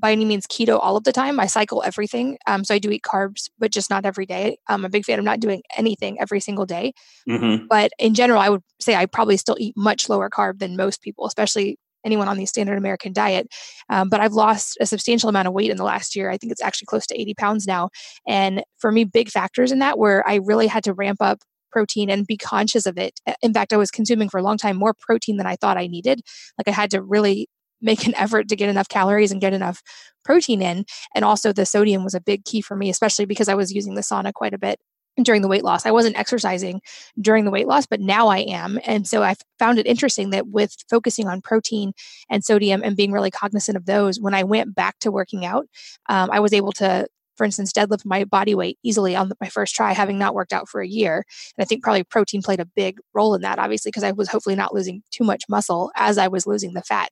by 0.00 0.12
any 0.12 0.24
means 0.24 0.46
keto 0.46 0.78
all 0.82 0.96
of 0.96 1.04
the 1.04 1.12
time. 1.12 1.38
I 1.38 1.46
cycle 1.46 1.82
everything. 1.84 2.36
Um, 2.46 2.64
so 2.64 2.74
I 2.74 2.78
do 2.78 2.90
eat 2.90 3.02
carbs, 3.02 3.48
but 3.58 3.70
just 3.70 3.90
not 3.90 4.04
every 4.04 4.26
day. 4.26 4.58
I'm 4.66 4.84
a 4.84 4.88
big 4.88 5.04
fan 5.04 5.18
of 5.18 5.24
not 5.24 5.40
doing 5.40 5.62
anything 5.76 6.20
every 6.20 6.40
single 6.40 6.66
day. 6.66 6.92
Mm-hmm. 7.28 7.66
But 7.68 7.92
in 7.98 8.14
general, 8.14 8.40
I 8.40 8.48
would 8.48 8.62
say 8.80 8.96
I 8.96 9.06
probably 9.06 9.36
still 9.36 9.56
eat 9.58 9.76
much 9.76 10.08
lower 10.08 10.28
carb 10.28 10.58
than 10.58 10.76
most 10.76 11.00
people, 11.00 11.26
especially 11.26 11.78
anyone 12.04 12.28
on 12.28 12.36
the 12.36 12.46
standard 12.46 12.78
American 12.78 13.12
diet. 13.12 13.48
Um, 13.88 14.08
but 14.08 14.20
I've 14.20 14.32
lost 14.32 14.76
a 14.80 14.86
substantial 14.86 15.28
amount 15.28 15.48
of 15.48 15.54
weight 15.54 15.70
in 15.70 15.76
the 15.76 15.84
last 15.84 16.16
year. 16.16 16.30
I 16.30 16.36
think 16.36 16.52
it's 16.52 16.62
actually 16.62 16.86
close 16.86 17.06
to 17.06 17.20
80 17.20 17.34
pounds 17.34 17.66
now. 17.66 17.90
And 18.26 18.62
for 18.78 18.92
me, 18.92 19.04
big 19.04 19.28
factors 19.28 19.72
in 19.72 19.78
that 19.80 19.98
were 19.98 20.26
I 20.28 20.36
really 20.36 20.66
had 20.66 20.84
to 20.84 20.92
ramp 20.92 21.18
up 21.20 21.38
protein 21.70 22.10
and 22.10 22.26
be 22.26 22.36
conscious 22.36 22.86
of 22.86 22.98
it. 22.98 23.20
In 23.42 23.52
fact, 23.52 23.72
I 23.72 23.76
was 23.76 23.90
consuming 23.90 24.28
for 24.28 24.38
a 24.38 24.42
long 24.42 24.56
time 24.56 24.76
more 24.76 24.94
protein 24.98 25.36
than 25.36 25.46
I 25.46 25.56
thought 25.56 25.76
I 25.76 25.86
needed. 25.86 26.22
Like 26.56 26.68
I 26.68 26.72
had 26.72 26.90
to 26.92 27.02
really 27.02 27.48
make 27.80 28.06
an 28.06 28.14
effort 28.16 28.48
to 28.48 28.56
get 28.56 28.68
enough 28.68 28.88
calories 28.88 29.32
and 29.32 29.40
get 29.40 29.52
enough 29.52 29.82
protein 30.24 30.62
in. 30.62 30.84
And 31.14 31.24
also, 31.24 31.52
the 31.52 31.66
sodium 31.66 32.04
was 32.04 32.14
a 32.14 32.20
big 32.20 32.44
key 32.44 32.60
for 32.60 32.76
me, 32.76 32.90
especially 32.90 33.26
because 33.26 33.48
I 33.48 33.54
was 33.54 33.72
using 33.72 33.94
the 33.94 34.02
sauna 34.02 34.32
quite 34.32 34.54
a 34.54 34.58
bit 34.58 34.78
during 35.22 35.42
the 35.42 35.48
weight 35.48 35.64
loss. 35.64 35.86
I 35.86 35.90
wasn't 35.90 36.18
exercising 36.18 36.80
during 37.20 37.44
the 37.44 37.50
weight 37.50 37.66
loss, 37.66 37.86
but 37.86 38.00
now 38.00 38.28
I 38.28 38.38
am. 38.38 38.78
And 38.84 39.06
so 39.06 39.22
I 39.22 39.34
found 39.58 39.78
it 39.78 39.86
interesting 39.86 40.30
that 40.30 40.48
with 40.48 40.76
focusing 40.88 41.28
on 41.28 41.40
protein 41.40 41.92
and 42.30 42.44
sodium 42.44 42.82
and 42.84 42.96
being 42.96 43.12
really 43.12 43.30
cognizant 43.30 43.76
of 43.76 43.86
those, 43.86 44.20
when 44.20 44.34
I 44.34 44.44
went 44.44 44.74
back 44.74 44.98
to 45.00 45.10
working 45.10 45.44
out, 45.44 45.66
um, 46.08 46.30
I 46.30 46.40
was 46.40 46.52
able 46.52 46.72
to. 46.72 47.06
For 47.36 47.44
instance, 47.44 47.72
deadlift 47.72 48.04
my 48.04 48.24
body 48.24 48.56
weight 48.56 48.80
easily 48.82 49.14
on 49.14 49.30
my 49.40 49.48
first 49.48 49.72
try, 49.72 49.92
having 49.92 50.18
not 50.18 50.34
worked 50.34 50.52
out 50.52 50.68
for 50.68 50.80
a 50.80 50.88
year. 50.88 51.24
And 51.56 51.62
I 51.62 51.64
think 51.64 51.84
probably 51.84 52.02
protein 52.02 52.42
played 52.42 52.58
a 52.58 52.64
big 52.64 52.98
role 53.14 53.32
in 53.36 53.42
that, 53.42 53.60
obviously, 53.60 53.90
because 53.90 54.02
I 54.02 54.10
was 54.10 54.28
hopefully 54.28 54.56
not 54.56 54.74
losing 54.74 55.04
too 55.12 55.22
much 55.22 55.44
muscle 55.48 55.92
as 55.94 56.18
I 56.18 56.26
was 56.26 56.48
losing 56.48 56.74
the 56.74 56.82
fat. 56.82 57.10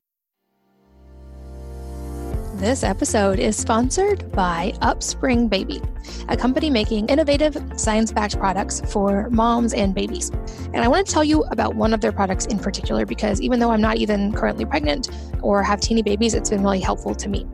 This 2.57 2.83
episode 2.85 3.39
is 3.39 3.55
sponsored 3.55 4.33
by 4.33 4.73
Upspring 4.81 5.51
Baby, 5.51 5.83
a 6.31 6.39
company 6.39 6.71
making 6.71 7.07
innovative 7.09 7.55
science 7.77 8.13
backed 8.13 8.39
products 8.39 8.81
for 8.91 9.29
moms 9.29 9.75
and 9.75 9.95
babies. 9.95 10.31
And 10.73 10.79
I 10.79 10.89
want 10.89 11.07
to 11.07 11.13
tell 11.13 11.23
you 11.23 11.43
about 11.51 11.75
one 11.75 11.93
of 11.93 12.01
their 12.01 12.13
products 12.13 12.47
in 12.47 12.59
particular 12.59 13.05
because 13.05 13.43
even 13.43 13.61
though 13.61 13.73
I'm 13.73 13.83
not 13.83 13.99
even 13.99 14.33
currently 14.33 14.65
pregnant 14.65 15.11
or 15.43 15.63
have 15.63 15.83
teeny 15.83 16.03
babies, 16.03 16.33
it's 16.33 16.49
been 16.49 16.63
really 16.63 16.81
helpful 16.81 17.15
to 17.17 17.29
me. 17.29 17.47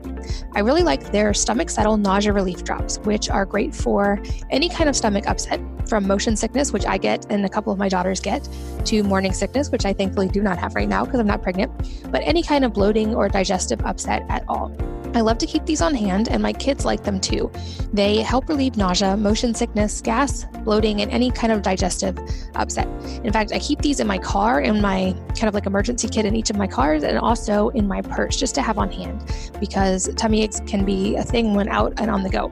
I 0.54 0.60
really 0.60 0.82
like 0.82 1.12
their 1.12 1.34
stomach 1.34 1.70
settle 1.70 1.96
nausea 1.96 2.32
relief 2.32 2.64
drops, 2.64 2.98
which 2.98 3.30
are 3.30 3.44
great 3.44 3.74
for 3.74 4.22
any 4.50 4.68
kind 4.68 4.88
of 4.88 4.96
stomach 4.96 5.26
upset, 5.26 5.60
from 5.88 6.06
motion 6.06 6.36
sickness, 6.36 6.72
which 6.72 6.86
I 6.86 6.98
get 6.98 7.26
and 7.30 7.44
a 7.44 7.48
couple 7.48 7.72
of 7.72 7.78
my 7.78 7.88
daughters 7.88 8.20
get, 8.20 8.48
to 8.86 9.02
morning 9.02 9.32
sickness, 9.32 9.70
which 9.70 9.84
I 9.84 9.92
thankfully 9.92 10.28
do 10.28 10.42
not 10.42 10.58
have 10.58 10.74
right 10.74 10.88
now 10.88 11.04
because 11.04 11.20
I'm 11.20 11.26
not 11.26 11.42
pregnant, 11.42 11.72
but 12.10 12.22
any 12.24 12.42
kind 12.42 12.64
of 12.64 12.72
bloating 12.72 13.14
or 13.14 13.28
digestive 13.28 13.80
upset 13.84 14.24
at 14.28 14.44
all. 14.48 14.70
I 15.14 15.20
love 15.20 15.38
to 15.38 15.46
keep 15.46 15.66
these 15.66 15.82
on 15.82 15.94
hand, 15.94 16.28
and 16.28 16.42
my 16.42 16.52
kids 16.52 16.84
like 16.84 17.04
them 17.04 17.20
too. 17.20 17.50
They 17.92 18.22
help 18.22 18.48
relieve 18.48 18.76
nausea, 18.76 19.16
motion 19.16 19.54
sickness, 19.54 20.00
gas, 20.00 20.46
bloating, 20.64 21.02
and 21.02 21.10
any 21.10 21.30
kind 21.30 21.52
of 21.52 21.60
digestive 21.60 22.18
upset. 22.54 22.88
In 23.22 23.32
fact, 23.32 23.52
I 23.52 23.58
keep 23.58 23.80
these 23.80 24.00
in 24.00 24.06
my 24.06 24.18
car, 24.18 24.62
in 24.62 24.80
my 24.80 25.14
kind 25.28 25.44
of 25.44 25.54
like 25.54 25.66
emergency 25.66 26.08
kit 26.08 26.24
in 26.24 26.34
each 26.34 26.48
of 26.48 26.56
my 26.56 26.66
cars, 26.66 27.02
and 27.02 27.18
also 27.18 27.68
in 27.70 27.86
my 27.86 28.00
purse 28.00 28.36
just 28.36 28.54
to 28.54 28.62
have 28.62 28.78
on 28.78 28.90
hand 28.90 29.22
because 29.60 30.08
tummy 30.16 30.42
aches 30.42 30.60
can 30.66 30.84
be 30.84 31.16
a 31.16 31.22
thing 31.22 31.54
when 31.54 31.68
out 31.68 31.92
and 31.98 32.10
on 32.10 32.22
the 32.22 32.30
go. 32.30 32.50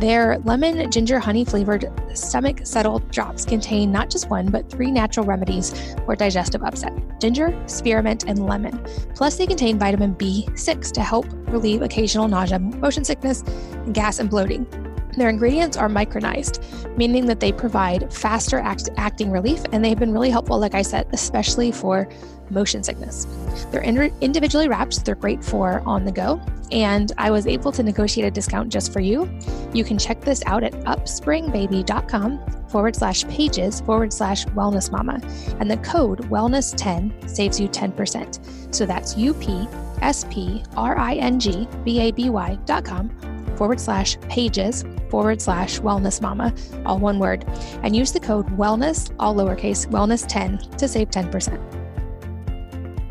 Their 0.00 0.38
lemon 0.44 0.90
ginger 0.90 1.18
honey 1.18 1.44
flavored 1.44 1.92
stomach 2.14 2.60
settle 2.64 3.00
drops 3.10 3.44
contain 3.44 3.92
not 3.92 4.08
just 4.08 4.30
one, 4.30 4.50
but 4.50 4.70
three 4.70 4.90
natural 4.90 5.26
remedies 5.26 5.94
for 6.06 6.16
digestive 6.16 6.62
upset 6.62 6.94
ginger, 7.20 7.54
spearmint, 7.66 8.24
and 8.26 8.46
lemon. 8.46 8.82
Plus, 9.14 9.36
they 9.36 9.46
contain 9.46 9.78
vitamin 9.78 10.14
B6 10.14 10.90
to 10.92 11.02
help 11.02 11.26
relieve 11.48 11.82
occasional 11.82 12.28
nausea, 12.28 12.58
motion 12.58 13.04
sickness, 13.04 13.42
and 13.42 13.92
gas 13.92 14.20
and 14.20 14.30
bloating. 14.30 14.66
Their 15.18 15.28
ingredients 15.28 15.76
are 15.76 15.90
micronized, 15.90 16.96
meaning 16.96 17.26
that 17.26 17.40
they 17.40 17.52
provide 17.52 18.10
faster 18.10 18.58
act- 18.58 18.88
acting 18.96 19.30
relief, 19.30 19.62
and 19.70 19.84
they've 19.84 19.98
been 19.98 20.14
really 20.14 20.30
helpful, 20.30 20.58
like 20.58 20.74
I 20.74 20.80
said, 20.80 21.08
especially 21.12 21.72
for 21.72 22.08
motion 22.50 22.82
sickness. 22.82 23.26
They're 23.70 23.82
in- 23.82 24.12
individually 24.20 24.68
wrapped, 24.68 25.04
they're 25.04 25.14
great 25.14 25.44
for 25.44 25.82
on 25.86 26.04
the 26.04 26.12
go. 26.12 26.40
And 26.72 27.12
I 27.18 27.30
was 27.30 27.46
able 27.46 27.72
to 27.72 27.82
negotiate 27.82 28.26
a 28.26 28.30
discount 28.30 28.70
just 28.70 28.92
for 28.92 29.00
you. 29.00 29.28
You 29.72 29.82
can 29.84 29.98
check 29.98 30.20
this 30.20 30.42
out 30.46 30.62
at 30.62 30.72
upspringbaby.com 30.72 32.68
forward 32.68 32.94
slash 32.94 33.26
pages 33.26 33.80
forward 33.80 34.12
slash 34.12 34.46
wellness 34.46 34.92
mama. 34.92 35.20
And 35.58 35.70
the 35.70 35.78
code 35.78 36.20
wellness10 36.30 37.28
saves 37.28 37.58
you 37.58 37.68
10%. 37.68 38.74
So 38.74 38.86
that's 38.86 39.16
U 39.16 39.34
P 39.34 39.66
S 40.00 40.24
P 40.30 40.62
R 40.76 40.96
I 40.96 41.14
N 41.16 41.40
G 41.40 41.68
B 41.84 42.00
A 42.00 42.12
B 42.12 42.30
Y 42.30 42.56
dot 42.64 42.84
com 42.84 43.10
forward 43.56 43.80
slash 43.80 44.18
pages 44.22 44.84
forward 45.10 45.42
slash 45.42 45.80
wellness 45.80 46.22
mama, 46.22 46.54
all 46.86 46.98
one 46.98 47.18
word, 47.18 47.44
and 47.82 47.94
use 47.94 48.12
the 48.12 48.20
code 48.20 48.46
wellness, 48.56 49.12
all 49.18 49.34
lowercase, 49.34 49.86
wellness10 49.88 50.76
to 50.76 50.88
save 50.88 51.10
10%. 51.10 51.79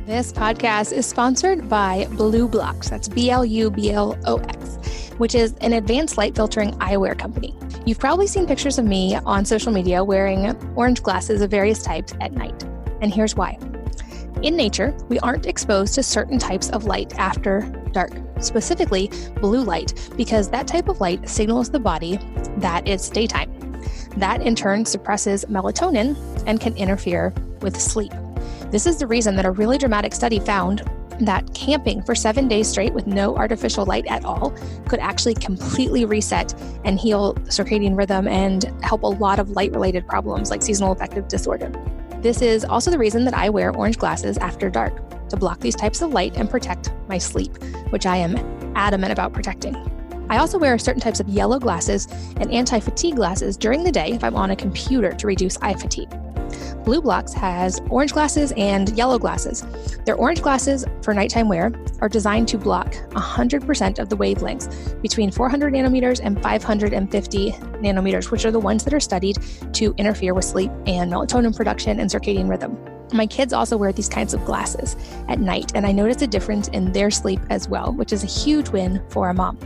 This 0.09 0.33
podcast 0.33 0.91
is 0.91 1.05
sponsored 1.05 1.69
by 1.69 2.07
BLUblox. 2.09 2.89
That's 2.89 3.07
B 3.07 3.29
L 3.29 3.45
U 3.45 3.69
B 3.69 3.91
L 3.91 4.17
O 4.25 4.37
X, 4.37 5.11
which 5.19 5.35
is 5.35 5.53
an 5.61 5.73
advanced 5.73 6.17
light 6.17 6.35
filtering 6.35 6.71
eyewear 6.79 7.15
company. 7.15 7.55
You've 7.85 7.99
probably 7.99 8.25
seen 8.25 8.47
pictures 8.47 8.79
of 8.79 8.85
me 8.85 9.17
on 9.17 9.45
social 9.45 9.71
media 9.71 10.03
wearing 10.03 10.47
orange 10.75 11.03
glasses 11.03 11.43
of 11.43 11.51
various 11.51 11.83
types 11.83 12.15
at 12.21 12.33
night. 12.33 12.63
And 13.01 13.13
here's 13.13 13.35
why. 13.35 13.59
In 14.41 14.55
nature, 14.55 14.97
we 15.09 15.19
aren't 15.19 15.45
exposed 15.45 15.93
to 15.93 16.01
certain 16.01 16.39
types 16.39 16.71
of 16.71 16.85
light 16.85 17.13
after 17.19 17.61
dark, 17.91 18.13
specifically 18.39 19.11
blue 19.39 19.61
light, 19.61 20.09
because 20.17 20.49
that 20.49 20.65
type 20.65 20.87
of 20.87 20.99
light 20.99 21.29
signals 21.29 21.69
the 21.69 21.79
body 21.79 22.17
that 22.57 22.87
it's 22.87 23.11
daytime. 23.11 23.79
That 24.17 24.41
in 24.41 24.55
turn 24.55 24.85
suppresses 24.85 25.45
melatonin 25.45 26.17
and 26.47 26.59
can 26.59 26.75
interfere 26.77 27.31
with 27.61 27.79
sleep. 27.79 28.11
This 28.71 28.85
is 28.85 28.97
the 28.97 29.07
reason 29.07 29.35
that 29.35 29.45
a 29.45 29.51
really 29.51 29.79
dramatic 29.79 30.13
study 30.13 30.39
found 30.39 30.83
that 31.21 31.53
camping 31.53 32.03
for 32.03 32.13
seven 32.13 32.47
days 32.47 32.67
straight 32.67 32.93
with 32.93 33.07
no 33.07 33.35
artificial 33.35 33.83
light 33.85 34.05
at 34.07 34.23
all 34.23 34.51
could 34.87 34.99
actually 34.99 35.33
completely 35.33 36.05
reset 36.05 36.53
and 36.85 36.99
heal 36.99 37.33
circadian 37.45 37.97
rhythm 37.97 38.27
and 38.27 38.65
help 38.83 39.01
a 39.01 39.07
lot 39.07 39.39
of 39.39 39.49
light 39.51 39.71
related 39.71 40.07
problems 40.07 40.51
like 40.51 40.61
seasonal 40.61 40.91
affective 40.91 41.27
disorder. 41.27 41.71
This 42.21 42.43
is 42.43 42.63
also 42.63 42.91
the 42.91 42.99
reason 42.99 43.25
that 43.25 43.33
I 43.33 43.49
wear 43.49 43.75
orange 43.75 43.97
glasses 43.97 44.37
after 44.37 44.69
dark 44.69 44.93
to 45.29 45.37
block 45.37 45.59
these 45.61 45.75
types 45.75 46.01
of 46.01 46.11
light 46.11 46.37
and 46.37 46.49
protect 46.49 46.91
my 47.07 47.17
sleep, 47.17 47.57
which 47.89 48.05
I 48.05 48.17
am 48.17 48.37
adamant 48.75 49.11
about 49.11 49.33
protecting. 49.33 49.75
I 50.29 50.37
also 50.37 50.59
wear 50.59 50.77
certain 50.77 51.01
types 51.01 51.19
of 51.19 51.27
yellow 51.27 51.57
glasses 51.57 52.07
and 52.37 52.51
anti 52.51 52.79
fatigue 52.79 53.15
glasses 53.15 53.57
during 53.57 53.83
the 53.83 53.91
day 53.91 54.11
if 54.11 54.23
I'm 54.23 54.35
on 54.35 54.51
a 54.51 54.55
computer 54.55 55.11
to 55.11 55.27
reduce 55.27 55.57
eye 55.57 55.73
fatigue. 55.73 56.11
BLUblox 56.83 57.33
has 57.33 57.79
orange 57.89 58.13
glasses 58.13 58.53
and 58.57 58.89
yellow 58.97 59.19
glasses. 59.19 59.65
Their 60.05 60.15
orange 60.15 60.41
glasses 60.41 60.85
for 61.01 61.13
nighttime 61.13 61.47
wear 61.47 61.71
are 62.01 62.09
designed 62.09 62.47
to 62.49 62.57
block 62.57 62.93
100% 63.11 63.99
of 63.99 64.09
the 64.09 64.17
wavelengths 64.17 65.01
between 65.01 65.31
400 65.31 65.73
nanometers 65.73 66.19
and 66.23 66.41
550 66.41 67.51
nanometers, 67.51 68.31
which 68.31 68.45
are 68.45 68.51
the 68.51 68.59
ones 68.59 68.83
that 68.83 68.93
are 68.93 68.99
studied 68.99 69.37
to 69.73 69.93
interfere 69.97 70.33
with 70.33 70.45
sleep 70.45 70.71
and 70.85 71.11
melatonin 71.11 71.55
production 71.55 71.99
and 71.99 72.09
circadian 72.09 72.49
rhythm. 72.49 72.77
My 73.11 73.25
kids 73.25 73.53
also 73.53 73.75
wear 73.75 73.91
these 73.91 74.09
kinds 74.09 74.33
of 74.33 74.45
glasses 74.45 74.95
at 75.27 75.39
night, 75.39 75.71
and 75.75 75.85
I 75.85 75.91
notice 75.91 76.21
a 76.21 76.27
difference 76.27 76.67
in 76.69 76.91
their 76.91 77.09
sleep 77.09 77.39
as 77.49 77.67
well, 77.67 77.91
which 77.93 78.13
is 78.13 78.23
a 78.23 78.27
huge 78.27 78.69
win 78.69 79.01
for 79.09 79.29
a 79.29 79.33
mom. 79.33 79.57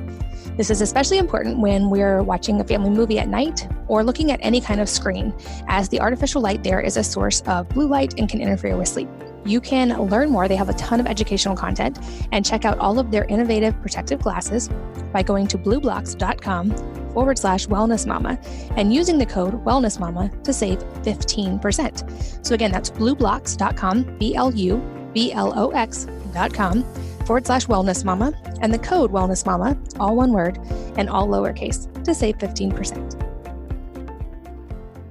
This 0.56 0.70
is 0.70 0.82
especially 0.82 1.18
important 1.18 1.60
when 1.60 1.90
we're 1.90 2.22
watching 2.22 2.62
a 2.62 2.64
family 2.64 2.92
movie 2.92 3.18
at 3.18 3.28
night 3.28 3.68
or 3.88 4.04
looking 4.04 4.32
at 4.32 4.40
any 4.44 4.62
kind 4.62 4.80
of 4.80 4.88
screen, 4.88 5.34
as 5.68 5.90
the 5.90 6.00
artificial 6.00 6.44
light 6.44 6.64
there 6.64 6.80
is 6.80 6.96
a 6.96 7.04
source 7.04 7.42
of 7.42 7.68
blue 7.70 7.88
light 7.88 8.14
and 8.20 8.30
can 8.30 8.40
interfere 8.40 8.78
with 8.78 8.88
sleep. 8.88 9.10
You 9.46 9.60
can 9.60 9.98
learn 10.10 10.30
more. 10.30 10.48
They 10.48 10.56
have 10.56 10.70
a 10.70 10.74
ton 10.74 11.00
of 11.00 11.08
educational 11.08 11.56
content 11.56 11.98
and 12.32 12.46
check 12.46 12.66
out 12.66 12.78
all 12.78 13.00
of 13.00 13.10
their 13.10 13.26
innovative 13.26 13.80
protective 13.82 14.22
glasses 14.22 14.70
by 15.12 15.24
going 15.24 15.48
to 15.48 15.58
blublox.com 15.58 16.72
forward 17.14 17.40
slash 17.40 17.66
wellness 17.68 18.06
mama 18.06 18.40
and 18.78 18.94
using 18.94 19.18
the 19.18 19.26
code 19.26 19.54
wellness 19.66 20.00
mama 20.00 20.32
to 20.44 20.54
save 20.54 20.80
15%. 21.02 22.46
So 22.46 22.54
again, 22.54 22.72
that's 22.72 22.92
blublox.com, 22.92 24.18
B 24.20 24.36
L 24.36 24.54
U 24.54 25.10
B 25.14 25.32
L 25.32 25.52
O 25.58 25.72
X.com 25.72 26.84
forward 27.26 27.46
slash 27.46 27.66
wellness 27.68 28.04
mama 28.04 28.34
and 28.62 28.74
the 28.74 28.80
code 28.80 29.12
wellness 29.12 29.46
mama, 29.46 29.78
all 30.00 30.16
one 30.16 30.32
word 30.32 30.58
and 30.98 31.10
all 31.10 31.28
lowercase 31.28 32.04
to 32.04 32.14
save 32.14 32.38
15%. 32.38 33.20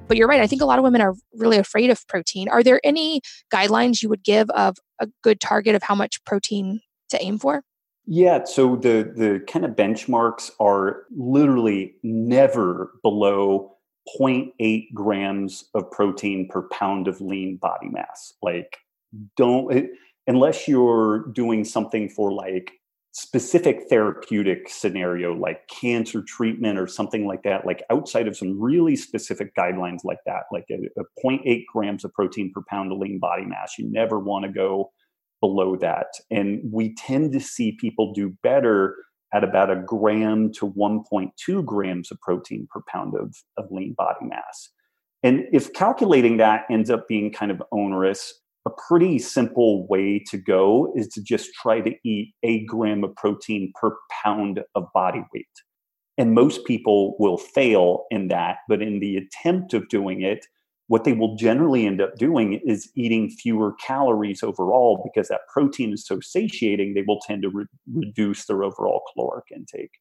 But 0.08 0.18
you're 0.18 0.28
right. 0.28 0.40
I 0.40 0.46
think 0.46 0.60
a 0.60 0.66
lot 0.66 0.78
of 0.78 0.82
women 0.82 1.00
are 1.00 1.14
really 1.34 1.56
afraid 1.56 1.88
of 1.88 2.06
protein. 2.06 2.48
Are 2.48 2.62
there 2.62 2.80
any 2.84 3.22
guidelines 3.52 4.02
you 4.02 4.10
would 4.10 4.22
give 4.22 4.50
of 4.50 4.76
a 4.98 5.08
good 5.22 5.40
target 5.40 5.74
of 5.74 5.82
how 5.82 5.94
much 5.94 6.22
protein 6.24 6.80
to 7.08 7.22
aim 7.22 7.38
for? 7.38 7.62
Yeah, 8.04 8.44
so 8.44 8.76
the 8.76 9.10
the 9.14 9.42
kind 9.46 9.64
of 9.64 9.72
benchmarks 9.72 10.50
are 10.58 11.04
literally 11.16 11.94
never 12.02 12.92
below 13.02 13.76
0.8 14.20 14.92
grams 14.92 15.64
of 15.74 15.90
protein 15.90 16.48
per 16.48 16.68
pound 16.68 17.06
of 17.06 17.20
lean 17.20 17.56
body 17.56 17.88
mass. 17.88 18.34
Like, 18.42 18.78
don't 19.36 19.88
unless 20.26 20.68
you're 20.68 21.26
doing 21.32 21.64
something 21.64 22.08
for 22.08 22.32
like 22.32 22.72
specific 23.14 23.82
therapeutic 23.90 24.70
scenario 24.70 25.34
like 25.34 25.68
cancer 25.68 26.22
treatment 26.22 26.78
or 26.78 26.86
something 26.86 27.26
like 27.26 27.42
that 27.42 27.66
like 27.66 27.82
outside 27.90 28.26
of 28.26 28.34
some 28.34 28.58
really 28.58 28.96
specific 28.96 29.54
guidelines 29.54 29.98
like 30.02 30.20
that 30.24 30.44
like 30.50 30.64
a, 30.70 30.78
a 30.98 31.04
0.8 31.22 31.64
grams 31.70 32.04
of 32.04 32.12
protein 32.14 32.50
per 32.54 32.62
pound 32.70 32.90
of 32.90 32.96
lean 32.96 33.18
body 33.18 33.44
mass 33.44 33.74
you 33.78 33.86
never 33.90 34.18
want 34.18 34.46
to 34.46 34.50
go 34.50 34.90
below 35.42 35.76
that. 35.76 36.06
And 36.30 36.60
we 36.72 36.94
tend 36.94 37.32
to 37.32 37.40
see 37.40 37.72
people 37.72 38.14
do 38.14 38.34
better 38.42 38.96
at 39.34 39.44
about 39.44 39.70
a 39.70 39.76
gram 39.76 40.52
to 40.52 40.70
1.2 40.70 41.64
grams 41.64 42.10
of 42.10 42.20
protein 42.20 42.66
per 42.70 42.80
pound 42.88 43.14
of, 43.14 43.34
of 43.58 43.70
lean 43.70 43.94
body 43.98 44.24
mass. 44.24 44.70
And 45.22 45.44
if 45.52 45.72
calculating 45.74 46.38
that 46.38 46.64
ends 46.70 46.90
up 46.90 47.06
being 47.08 47.30
kind 47.30 47.50
of 47.50 47.62
onerous, 47.72 48.40
a 48.66 48.70
pretty 48.88 49.18
simple 49.18 49.86
way 49.88 50.22
to 50.30 50.36
go 50.36 50.92
is 50.96 51.08
to 51.08 51.22
just 51.22 51.52
try 51.54 51.80
to 51.80 51.94
eat 52.04 52.32
a 52.42 52.64
gram 52.64 53.02
of 53.02 53.14
protein 53.16 53.72
per 53.80 53.96
pound 54.22 54.62
of 54.74 54.86
body 54.94 55.22
weight. 55.34 55.46
And 56.18 56.34
most 56.34 56.64
people 56.64 57.16
will 57.18 57.38
fail 57.38 58.04
in 58.10 58.28
that, 58.28 58.58
but 58.68 58.82
in 58.82 59.00
the 59.00 59.16
attempt 59.16 59.74
of 59.74 59.88
doing 59.88 60.22
it, 60.22 60.46
what 60.88 61.04
they 61.04 61.14
will 61.14 61.36
generally 61.36 61.86
end 61.86 62.02
up 62.02 62.16
doing 62.16 62.60
is 62.66 62.90
eating 62.94 63.30
fewer 63.30 63.72
calories 63.74 64.42
overall 64.42 65.00
because 65.02 65.28
that 65.28 65.40
protein 65.52 65.92
is 65.92 66.06
so 66.06 66.20
satiating, 66.20 66.92
they 66.92 67.04
will 67.06 67.20
tend 67.26 67.42
to 67.42 67.48
re- 67.48 67.64
reduce 67.92 68.44
their 68.44 68.62
overall 68.62 69.02
caloric 69.14 69.46
intake. 69.54 69.92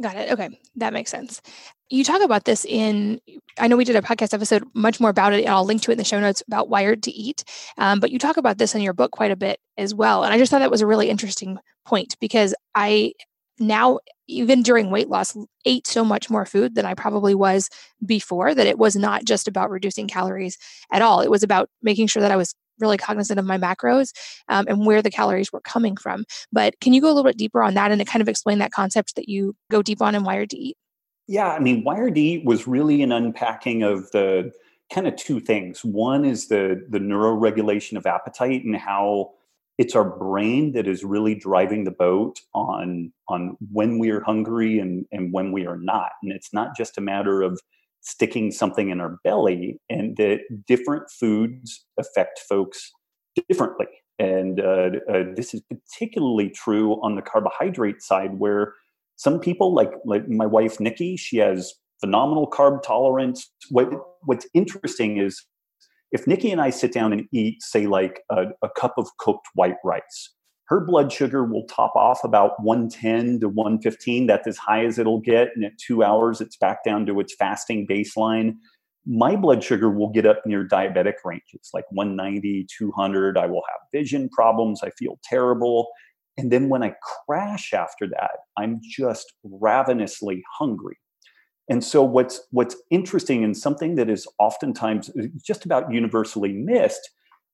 Got 0.00 0.16
it. 0.16 0.32
Okay. 0.32 0.58
That 0.76 0.92
makes 0.92 1.10
sense. 1.10 1.40
You 1.88 2.02
talk 2.02 2.22
about 2.22 2.44
this 2.44 2.64
in, 2.64 3.20
I 3.58 3.68
know 3.68 3.76
we 3.76 3.84
did 3.84 3.94
a 3.94 4.02
podcast 4.02 4.34
episode 4.34 4.64
much 4.74 4.98
more 4.98 5.10
about 5.10 5.32
it, 5.32 5.44
and 5.44 5.50
I'll 5.50 5.64
link 5.64 5.82
to 5.82 5.90
it 5.90 5.94
in 5.94 5.98
the 5.98 6.04
show 6.04 6.18
notes 6.18 6.42
about 6.46 6.68
Wired 6.68 7.02
to 7.04 7.12
Eat. 7.12 7.44
Um, 7.78 8.00
but 8.00 8.10
you 8.10 8.18
talk 8.18 8.36
about 8.36 8.58
this 8.58 8.74
in 8.74 8.82
your 8.82 8.92
book 8.92 9.12
quite 9.12 9.30
a 9.30 9.36
bit 9.36 9.60
as 9.78 9.94
well. 9.94 10.24
And 10.24 10.32
I 10.32 10.38
just 10.38 10.50
thought 10.50 10.58
that 10.60 10.70
was 10.70 10.80
a 10.80 10.86
really 10.86 11.08
interesting 11.10 11.58
point 11.84 12.16
because 12.20 12.54
I 12.74 13.12
now 13.60 14.00
even 14.26 14.62
during 14.62 14.90
weight 14.90 15.08
loss 15.08 15.36
ate 15.64 15.86
so 15.86 16.04
much 16.04 16.28
more 16.28 16.44
food 16.44 16.74
than 16.74 16.84
i 16.84 16.94
probably 16.94 17.34
was 17.34 17.70
before 18.04 18.54
that 18.54 18.66
it 18.66 18.78
was 18.78 18.96
not 18.96 19.24
just 19.24 19.46
about 19.46 19.70
reducing 19.70 20.08
calories 20.08 20.58
at 20.92 21.02
all 21.02 21.20
it 21.20 21.30
was 21.30 21.42
about 21.42 21.68
making 21.82 22.06
sure 22.06 22.20
that 22.20 22.32
i 22.32 22.36
was 22.36 22.54
really 22.78 22.96
cognizant 22.96 23.38
of 23.38 23.44
my 23.44 23.58
macros 23.58 24.12
um, 24.48 24.66
and 24.68 24.86
where 24.86 25.02
the 25.02 25.10
calories 25.10 25.52
were 25.52 25.60
coming 25.60 25.96
from 25.96 26.24
but 26.52 26.78
can 26.80 26.92
you 26.92 27.00
go 27.00 27.08
a 27.08 27.14
little 27.14 27.24
bit 27.24 27.36
deeper 27.36 27.62
on 27.62 27.74
that 27.74 27.90
and 27.90 28.04
kind 28.06 28.22
of 28.22 28.28
explain 28.28 28.58
that 28.58 28.72
concept 28.72 29.16
that 29.16 29.28
you 29.28 29.54
go 29.70 29.82
deep 29.82 30.02
on 30.02 30.14
in 30.14 30.24
wired 30.24 30.50
to 30.50 30.56
eat? 30.56 30.76
Yeah 31.26 31.52
i 31.52 31.58
mean 31.58 31.84
wired 31.84 32.14
to 32.16 32.20
eat 32.20 32.44
was 32.44 32.66
really 32.66 33.02
an 33.02 33.12
unpacking 33.12 33.82
of 33.82 34.10
the 34.10 34.52
kind 34.92 35.06
of 35.06 35.16
two 35.16 35.40
things. 35.40 35.84
One 35.84 36.24
is 36.24 36.48
the 36.48 36.84
the 36.88 36.98
neuroregulation 36.98 37.96
of 37.96 38.06
appetite 38.06 38.64
and 38.64 38.76
how 38.76 39.32
it's 39.76 39.96
our 39.96 40.04
brain 40.04 40.72
that 40.72 40.86
is 40.86 41.02
really 41.04 41.34
driving 41.34 41.84
the 41.84 41.90
boat 41.90 42.40
on 42.54 43.12
on 43.28 43.56
when 43.72 43.98
we 43.98 44.10
are 44.10 44.22
hungry 44.22 44.78
and 44.78 45.06
and 45.12 45.32
when 45.32 45.52
we 45.52 45.66
are 45.66 45.78
not 45.78 46.12
and 46.22 46.32
it's 46.32 46.52
not 46.52 46.76
just 46.76 46.98
a 46.98 47.00
matter 47.00 47.42
of 47.42 47.60
sticking 48.04 48.50
something 48.50 48.90
in 48.90 49.00
our 49.00 49.18
belly 49.24 49.80
and 49.88 50.16
that 50.16 50.40
different 50.66 51.04
foods 51.10 51.84
affect 51.98 52.40
folks 52.48 52.92
differently. 53.48 53.86
And 54.18 54.60
uh, 54.60 54.90
uh, 55.12 55.24
this 55.34 55.54
is 55.54 55.62
particularly 55.62 56.50
true 56.50 56.94
on 57.02 57.16
the 57.16 57.22
carbohydrate 57.22 58.02
side 58.02 58.38
where 58.38 58.74
some 59.16 59.40
people 59.40 59.74
like 59.74 59.92
like 60.04 60.28
my 60.28 60.46
wife 60.46 60.80
nikki 60.80 61.16
she 61.16 61.38
has 61.38 61.74
phenomenal 62.00 62.48
carb 62.48 62.82
tolerance. 62.82 63.50
What 63.70 63.88
what's 64.22 64.46
interesting 64.54 65.18
is 65.18 65.44
if 66.12 66.26
Nikki 66.26 66.52
and 66.52 66.60
I 66.60 66.70
sit 66.70 66.92
down 66.92 67.12
and 67.12 67.26
eat, 67.32 67.60
say, 67.62 67.86
like 67.86 68.20
a, 68.30 68.44
a, 68.62 68.68
cup 68.76 68.94
of 68.98 69.08
cooked 69.18 69.48
white 69.54 69.76
rice, 69.84 70.33
her 70.66 70.80
blood 70.80 71.12
sugar 71.12 71.44
will 71.44 71.66
top 71.66 71.94
off 71.94 72.24
about 72.24 72.62
110 72.62 73.40
to 73.40 73.48
115. 73.48 74.26
That's 74.26 74.46
as 74.46 74.56
high 74.56 74.84
as 74.84 74.98
it'll 74.98 75.20
get. 75.20 75.48
And 75.54 75.64
at 75.64 75.76
two 75.78 76.02
hours, 76.02 76.40
it's 76.40 76.56
back 76.56 76.84
down 76.84 77.04
to 77.06 77.20
its 77.20 77.34
fasting 77.34 77.86
baseline. 77.86 78.56
My 79.06 79.36
blood 79.36 79.62
sugar 79.62 79.90
will 79.90 80.08
get 80.08 80.24
up 80.24 80.40
near 80.46 80.66
diabetic 80.66 81.14
ranges, 81.24 81.70
like 81.74 81.84
190, 81.90 82.66
200. 82.78 83.36
I 83.36 83.46
will 83.46 83.62
have 83.70 83.80
vision 83.92 84.30
problems. 84.30 84.82
I 84.82 84.90
feel 84.90 85.18
terrible. 85.22 85.88
And 86.38 86.50
then 86.50 86.70
when 86.70 86.82
I 86.82 86.94
crash 87.26 87.74
after 87.74 88.08
that, 88.08 88.38
I'm 88.56 88.80
just 88.82 89.34
ravenously 89.44 90.42
hungry. 90.58 90.96
And 91.68 91.84
so 91.84 92.02
what's 92.02 92.40
what's 92.50 92.76
interesting 92.90 93.44
and 93.44 93.56
something 93.56 93.94
that 93.96 94.10
is 94.10 94.26
oftentimes 94.38 95.10
uh, 95.10 95.24
just 95.42 95.64
about 95.64 95.92
universally 95.92 96.52
missed 96.52 97.10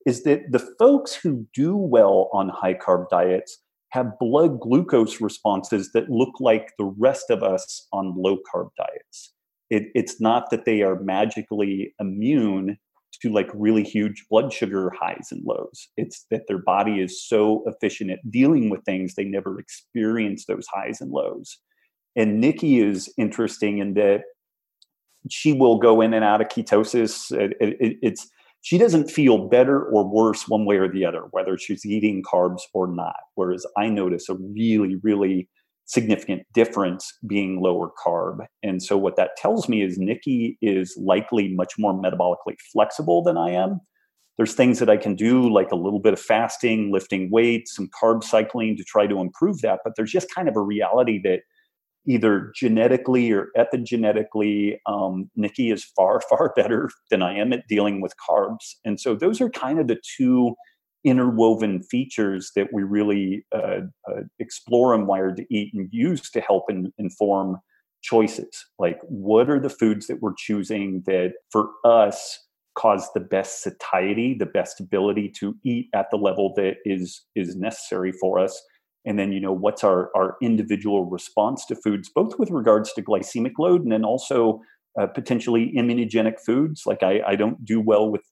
is 0.07 0.22
that 0.24 0.42
the 0.51 0.66
folks 0.78 1.14
who 1.14 1.46
do 1.55 1.76
well 1.76 2.30
on 2.32 2.48
high 2.48 2.74
carb 2.74 3.09
diets 3.11 3.59
have 3.90 4.18
blood 4.18 4.61
glucose 4.61 5.20
responses 5.20 5.90
that 5.92 6.09
look 6.09 6.40
like 6.40 6.72
the 6.78 6.92
rest 6.98 7.30
of 7.30 7.42
us 7.42 7.86
on 7.92 8.14
low 8.16 8.38
carb 8.53 8.70
diets. 8.76 9.32
It, 9.68 9.84
it's 9.94 10.20
not 10.20 10.51
that 10.51 10.64
they 10.64 10.82
are 10.82 11.01
magically 11.01 11.94
immune 12.01 12.78
to 13.20 13.30
like 13.30 13.51
really 13.55 13.82
huge 13.82 14.24
blood 14.30 14.53
sugar 14.53 14.92
highs 14.98 15.28
and 15.30 15.42
lows. 15.44 15.88
It's 15.96 16.26
that 16.30 16.46
their 16.48 16.59
body 16.59 17.01
is 17.01 17.26
so 17.26 17.64
efficient 17.66 18.11
at 18.11 18.30
dealing 18.30 18.70
with 18.70 18.84
things 18.84 19.14
they 19.14 19.24
never 19.24 19.59
experience 19.59 20.46
those 20.46 20.66
highs 20.72 21.01
and 21.01 21.11
lows. 21.11 21.59
And 22.16 22.40
Nikki 22.40 22.80
is 22.80 23.12
interesting 23.18 23.78
in 23.78 23.94
that 23.94 24.22
she 25.28 25.53
will 25.53 25.78
go 25.78 26.01
in 26.01 26.14
and 26.14 26.24
out 26.24 26.40
of 26.40 26.48
ketosis. 26.48 27.30
It, 27.36 27.57
it, 27.61 27.96
it's 28.01 28.28
she 28.62 28.78
doesn't 28.78 29.11
feel 29.11 29.48
better 29.48 29.84
or 29.84 30.06
worse 30.06 30.46
one 30.48 30.64
way 30.64 30.76
or 30.76 30.90
the 30.90 31.04
other, 31.04 31.24
whether 31.30 31.56
she's 31.56 31.86
eating 31.86 32.22
carbs 32.22 32.61
or 32.74 32.86
not. 32.86 33.16
Whereas 33.34 33.64
I 33.78 33.88
notice 33.88 34.28
a 34.28 34.34
really, 34.34 34.96
really 35.02 35.48
significant 35.86 36.42
difference 36.54 37.12
being 37.26 37.61
lower 37.61 37.90
carb. 38.04 38.46
And 38.62 38.82
so 38.82 38.96
what 38.96 39.16
that 39.16 39.36
tells 39.36 39.68
me 39.68 39.82
is 39.82 39.98
Nikki 39.98 40.56
is 40.62 40.96
likely 41.02 41.52
much 41.54 41.74
more 41.78 41.94
metabolically 41.94 42.56
flexible 42.72 43.22
than 43.22 43.36
I 43.36 43.50
am. 43.50 43.80
There's 44.36 44.54
things 44.54 44.78
that 44.78 44.88
I 44.88 44.96
can 44.96 45.16
do, 45.16 45.52
like 45.52 45.72
a 45.72 45.76
little 45.76 45.98
bit 45.98 46.12
of 46.12 46.20
fasting, 46.20 46.92
lifting 46.92 47.28
weights, 47.30 47.74
some 47.74 47.88
carb 48.00 48.22
cycling 48.22 48.76
to 48.76 48.84
try 48.84 49.06
to 49.06 49.20
improve 49.20 49.61
that. 49.62 49.80
But 49.84 49.94
there's 49.96 50.12
just 50.12 50.32
kind 50.34 50.48
of 50.48 50.56
a 50.56 50.62
reality 50.62 51.20
that 51.24 51.40
either 52.11 52.52
genetically 52.56 53.30
or 53.30 53.48
epigenetically, 53.56 54.78
um, 54.86 55.30
Nikki 55.36 55.70
is 55.70 55.84
far, 55.84 56.20
far 56.28 56.52
better 56.56 56.90
than 57.11 57.22
I 57.22 57.36
am 57.38 57.52
at 57.52 57.68
dealing 57.68 58.00
with 58.00 58.14
carbs. 58.28 58.74
And 58.84 59.00
so 59.00 59.14
those 59.14 59.40
are 59.40 59.50
kind 59.50 59.78
of 59.78 59.86
the 59.86 60.00
two 60.16 60.54
interwoven 61.04 61.82
features 61.82 62.50
that 62.56 62.68
we 62.72 62.82
really 62.82 63.46
uh, 63.54 63.80
uh, 64.08 64.22
explore 64.38 64.92
and 64.92 65.06
Wired 65.06 65.36
to 65.38 65.46
Eat 65.54 65.72
and 65.72 65.88
use 65.90 66.30
to 66.30 66.40
help 66.40 66.64
in, 66.68 66.92
inform 66.98 67.56
choices. 68.02 68.66
Like, 68.78 69.00
what 69.02 69.48
are 69.48 69.61
the 69.61 69.70
foods 69.70 70.08
that 70.08 70.20
we're 70.20 70.34
choosing 70.36 71.02
that 71.06 71.32
for 71.50 71.70
us 71.84 72.38
cause 72.76 73.11
the 73.14 73.20
best 73.20 73.62
satiety, 73.62 74.34
the 74.34 74.46
best 74.46 74.80
ability 74.80 75.28
to 75.40 75.54
eat 75.64 75.88
at 75.94 76.06
the 76.11 76.16
level 76.16 76.52
that 76.56 76.76
is 76.84 77.24
is 77.34 77.56
necessary 77.56 78.12
for 78.12 78.38
us. 78.38 78.61
And 79.07 79.18
then, 79.18 79.32
you 79.32 79.40
know, 79.40 79.53
what's 79.53 79.82
our, 79.82 80.11
our 80.14 80.36
individual 80.42 81.07
response 81.07 81.64
to 81.66 81.74
foods, 81.74 82.11
both 82.14 82.38
with 82.38 82.51
regards 82.51 82.92
to 82.92 83.03
glycemic 83.03 83.53
load 83.59 83.82
and 83.82 83.92
then 83.92 84.05
also 84.05 84.61
uh, 85.01 85.07
potentially 85.07 85.72
immunogenic 85.76 86.34
foods. 86.44 86.82
Like 86.84 87.03
I, 87.03 87.20
I 87.26 87.36
don't 87.36 87.64
do 87.64 87.80
well 87.80 88.11
with 88.11 88.22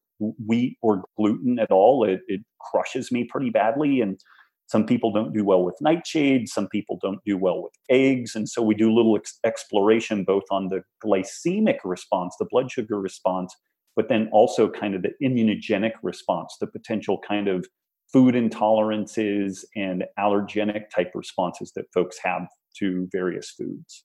wheat 0.47 0.77
or 0.83 1.05
gluten 1.17 1.59
at 1.59 1.71
all. 1.71 2.05
It, 2.05 2.21
it 2.29 2.43
crushes 2.61 3.11
me 3.11 3.25
pretty 3.25 3.51
badly. 3.51 4.01
And 4.01 4.21
some 4.67 4.85
people 4.85 5.11
don't 5.11 5.33
do 5.33 5.45
well 5.45 5.65
with 5.65 5.77
nightshades. 5.83 6.49
Some 6.49 6.69
people 6.69 6.99
don't 7.01 7.21
do 7.25 7.39
well 7.39 7.63
with 7.63 7.73
eggs. 7.89 8.35
And 8.35 8.49
so 8.49 8.61
we 8.61 8.75
do 8.75 8.93
a 8.93 8.95
little 8.95 9.17
ex- 9.17 9.39
exploration 9.45 10.25
both 10.25 10.45
on 10.51 10.69
the 10.69 10.83
glycemic 11.03 11.79
response, 11.85 12.35
the 12.39 12.47
blood 12.51 12.71
sugar 12.71 13.01
response, 13.01 13.55
but 13.97 14.11
then 14.11 14.29
also 14.31 14.69
kind 14.69 14.95
of 14.95 15.03
the 15.03 15.13
immunogenic 15.23 15.93
response, 16.03 16.57
the 16.61 16.67
potential 16.67 17.19
kind 17.27 17.49
of 17.49 17.67
food 18.13 18.35
intolerances 18.35 19.65
and 19.77 20.05
allergenic 20.19 20.91
type 20.91 21.13
responses 21.15 21.73
that 21.77 21.85
folks 21.93 22.19
have 22.23 22.49
to 22.79 23.09
various 23.13 23.51
foods. 23.51 24.05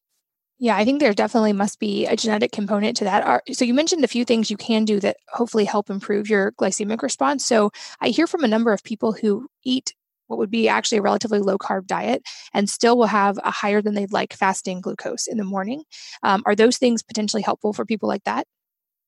Yeah, 0.60 0.78
I 0.78 0.86
think 0.86 1.00
there 1.00 1.14
definitely 1.14 1.54
must 1.54 1.80
be 1.80 2.06
a 2.06 2.16
genetic 2.16 2.52
component 2.52 2.96
to 2.98 3.04
that. 3.06 3.42
So, 3.54 3.66
you 3.66 3.74
mentioned 3.74 4.04
a 4.04 4.08
few 4.08 4.24
things 4.24 4.52
you 4.52 4.58
can 4.58 4.86
do 4.86 5.00
that 5.00 5.18
hopefully 5.30 5.66
help 5.66 5.90
improve 5.90 6.30
your 6.30 6.52
glycemic 6.54 7.02
response. 7.02 7.46
So, 7.46 7.72
I 8.00 8.10
hear 8.10 8.28
from 8.28 8.44
a 8.44 8.48
number 8.48 8.72
of 8.72 8.84
people 8.84 9.14
who 9.14 9.48
eat 9.64 9.94
what 10.28 10.40
would 10.40 10.52
be 10.52 10.70
actually 10.70 11.00
a 11.00 11.02
relatively 11.02 11.40
low 11.40 11.58
carb 11.58 11.86
diet 11.86 12.24
and 12.54 12.70
still 12.70 12.98
will 12.98 13.08
have 13.08 13.38
a 13.44 13.52
higher 13.52 13.82
than 13.82 13.94
they'd 13.94 14.14
like 14.14 14.34
fasting 14.34 14.80
glucose 14.80 15.28
in 15.28 15.38
the 15.38 15.44
morning. 15.44 15.84
Um, 16.24 16.44
are 16.46 16.56
those 16.56 16.78
things 16.78 17.04
potentially 17.04 17.42
helpful 17.44 17.74
for 17.74 17.86
people 17.86 18.08
like 18.08 18.24
that? 18.24 18.48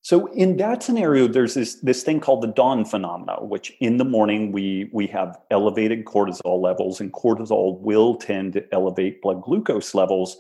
So 0.06 0.28
in 0.34 0.58
that 0.58 0.84
scenario, 0.84 1.28
there's 1.28 1.56
this 1.56 1.80
this 1.82 2.04
thing 2.04 2.20
called 2.20 2.44
the 2.44 2.54
dawn 2.54 2.86
phenomena, 2.86 3.44
which 3.44 3.74
in 3.80 3.98
the 3.98 4.06
morning 4.06 4.52
we 4.52 4.88
we 4.94 5.08
have 5.08 5.36
elevated 5.50 6.06
cortisol 6.06 6.62
levels, 6.62 7.02
and 7.02 7.12
cortisol 7.12 7.82
will 7.82 8.14
tend 8.16 8.54
to 8.54 8.64
elevate 8.72 9.20
blood 9.24 9.42
glucose 9.42 9.96
levels 9.96 10.38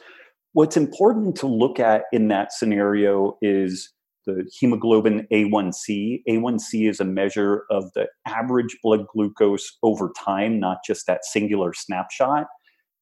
What's 0.56 0.78
important 0.78 1.36
to 1.40 1.48
look 1.48 1.82
at 1.82 2.04
in 2.14 2.30
that 2.30 2.54
scenario 2.54 3.38
is 3.42 3.92
the 4.26 4.50
hemoglobin 4.58 5.28
A1C. 5.30 6.24
A1C 6.30 6.90
is 6.90 7.02
a 7.02 7.04
measure 7.04 7.64
of 7.70 7.92
the 7.94 8.08
average 8.26 8.78
blood 8.82 9.06
glucose 9.14 9.70
over 9.84 10.14
time, 10.18 10.58
not 10.58 10.78
just 10.88 11.08
that 11.08 11.26
singular 11.26 11.74
snapshot. 11.74 12.46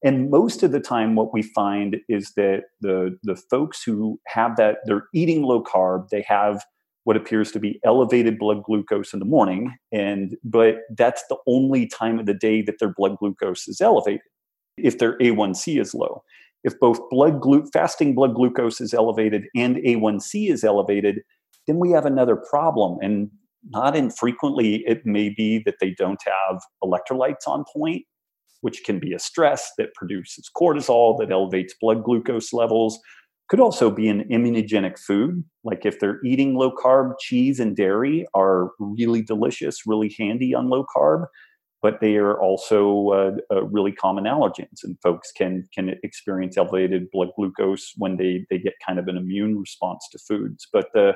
And 0.04 0.30
most 0.30 0.64
of 0.64 0.72
the 0.72 0.80
time, 0.80 1.16
what 1.16 1.34
we 1.34 1.42
find 1.42 1.98
is 2.10 2.34
that 2.36 2.64
the, 2.82 3.18
the 3.24 3.36
folks 3.36 3.84
who 3.84 4.20
have 4.28 4.58
that, 4.58 4.78
they're 4.86 5.08
eating 5.14 5.44
low 5.44 5.64
carb, 5.64 6.10
they 6.10 6.24
have 6.28 6.64
what 7.06 7.18
appears 7.18 7.52
to 7.52 7.60
be 7.60 7.80
elevated 7.84 8.40
blood 8.40 8.64
glucose 8.64 9.14
in 9.14 9.20
the 9.20 9.26
morning. 9.26 9.76
And 9.92 10.36
but 10.44 10.78
that's 10.98 11.24
the 11.30 11.38
only 11.48 11.88
time 11.88 12.20
of 12.20 12.26
the 12.26 12.34
day 12.34 12.62
that 12.64 12.80
their 12.80 12.94
blood 12.94 13.18
glucose 13.18 13.68
is 13.68 13.82
elevated 13.82 14.22
if 14.78 14.98
their 14.98 15.18
A1C 15.20 15.80
is 15.80 15.94
low 15.94 16.24
if 16.64 16.80
both 16.80 17.10
blood 17.10 17.42
glu- 17.42 17.70
fasting 17.72 18.16
blood 18.16 18.36
glucose 18.36 18.80
is 18.80 18.94
elevated 18.94 19.46
and 19.56 19.78
A1C 19.78 20.50
is 20.50 20.64
elevated, 20.64 21.22
then 21.68 21.78
we 21.80 21.92
have 21.92 22.06
another 22.06 22.36
problem. 22.36 22.98
And 23.02 23.30
not 23.70 23.96
infrequently, 23.96 24.84
it 24.88 25.06
may 25.06 25.30
be 25.30 25.60
that 25.66 25.76
they 25.80 25.92
don't 25.92 26.22
have 26.26 26.62
electrolytes 26.84 27.48
on 27.48 27.64
point, 27.74 28.04
which 28.64 28.84
can 28.84 29.00
be 29.00 29.14
a 29.14 29.20
stress 29.20 29.72
that 29.78 29.94
produces 29.94 30.50
cortisol 30.56 31.18
that 31.20 31.32
elevates 31.32 31.76
blood 31.80 32.04
glucose 32.04 32.54
levels. 32.54 33.00
Could 33.50 33.60
also 33.60 33.92
be 33.92 34.08
an 34.08 34.24
immunogenic 34.32 34.98
food, 34.98 35.44
like 35.64 35.86
if 35.86 36.00
they're 36.00 36.20
eating 36.26 36.56
low 36.56 36.72
carb, 36.72 37.14
cheese 37.20 37.60
and 37.60 37.76
dairy 37.76 38.26
are 38.34 38.72
really 38.80 39.22
delicious, 39.22 39.86
really 39.86 40.16
handy 40.18 40.56
on 40.56 40.70
low 40.70 40.86
carb 40.96 41.26
but 41.84 42.00
they 42.00 42.16
are 42.16 42.40
also 42.40 43.10
uh, 43.10 43.32
uh, 43.54 43.66
really 43.66 43.92
common 43.92 44.24
allergens, 44.24 44.84
and 44.84 44.98
folks 45.04 45.32
can 45.34 45.68
can 45.74 45.94
experience 46.02 46.58
elevated 46.58 47.12
blood 47.12 47.28
glucose 47.36 47.92
when 47.98 48.16
they 48.16 48.46
they 48.50 48.58
get 48.58 48.74
kind 48.84 48.98
of 48.98 49.10
an 49.10 49.18
immune 49.18 49.60
response 49.60 50.08
to 50.14 50.18
foods. 50.18 50.66
But 50.72 50.88
the 50.94 51.14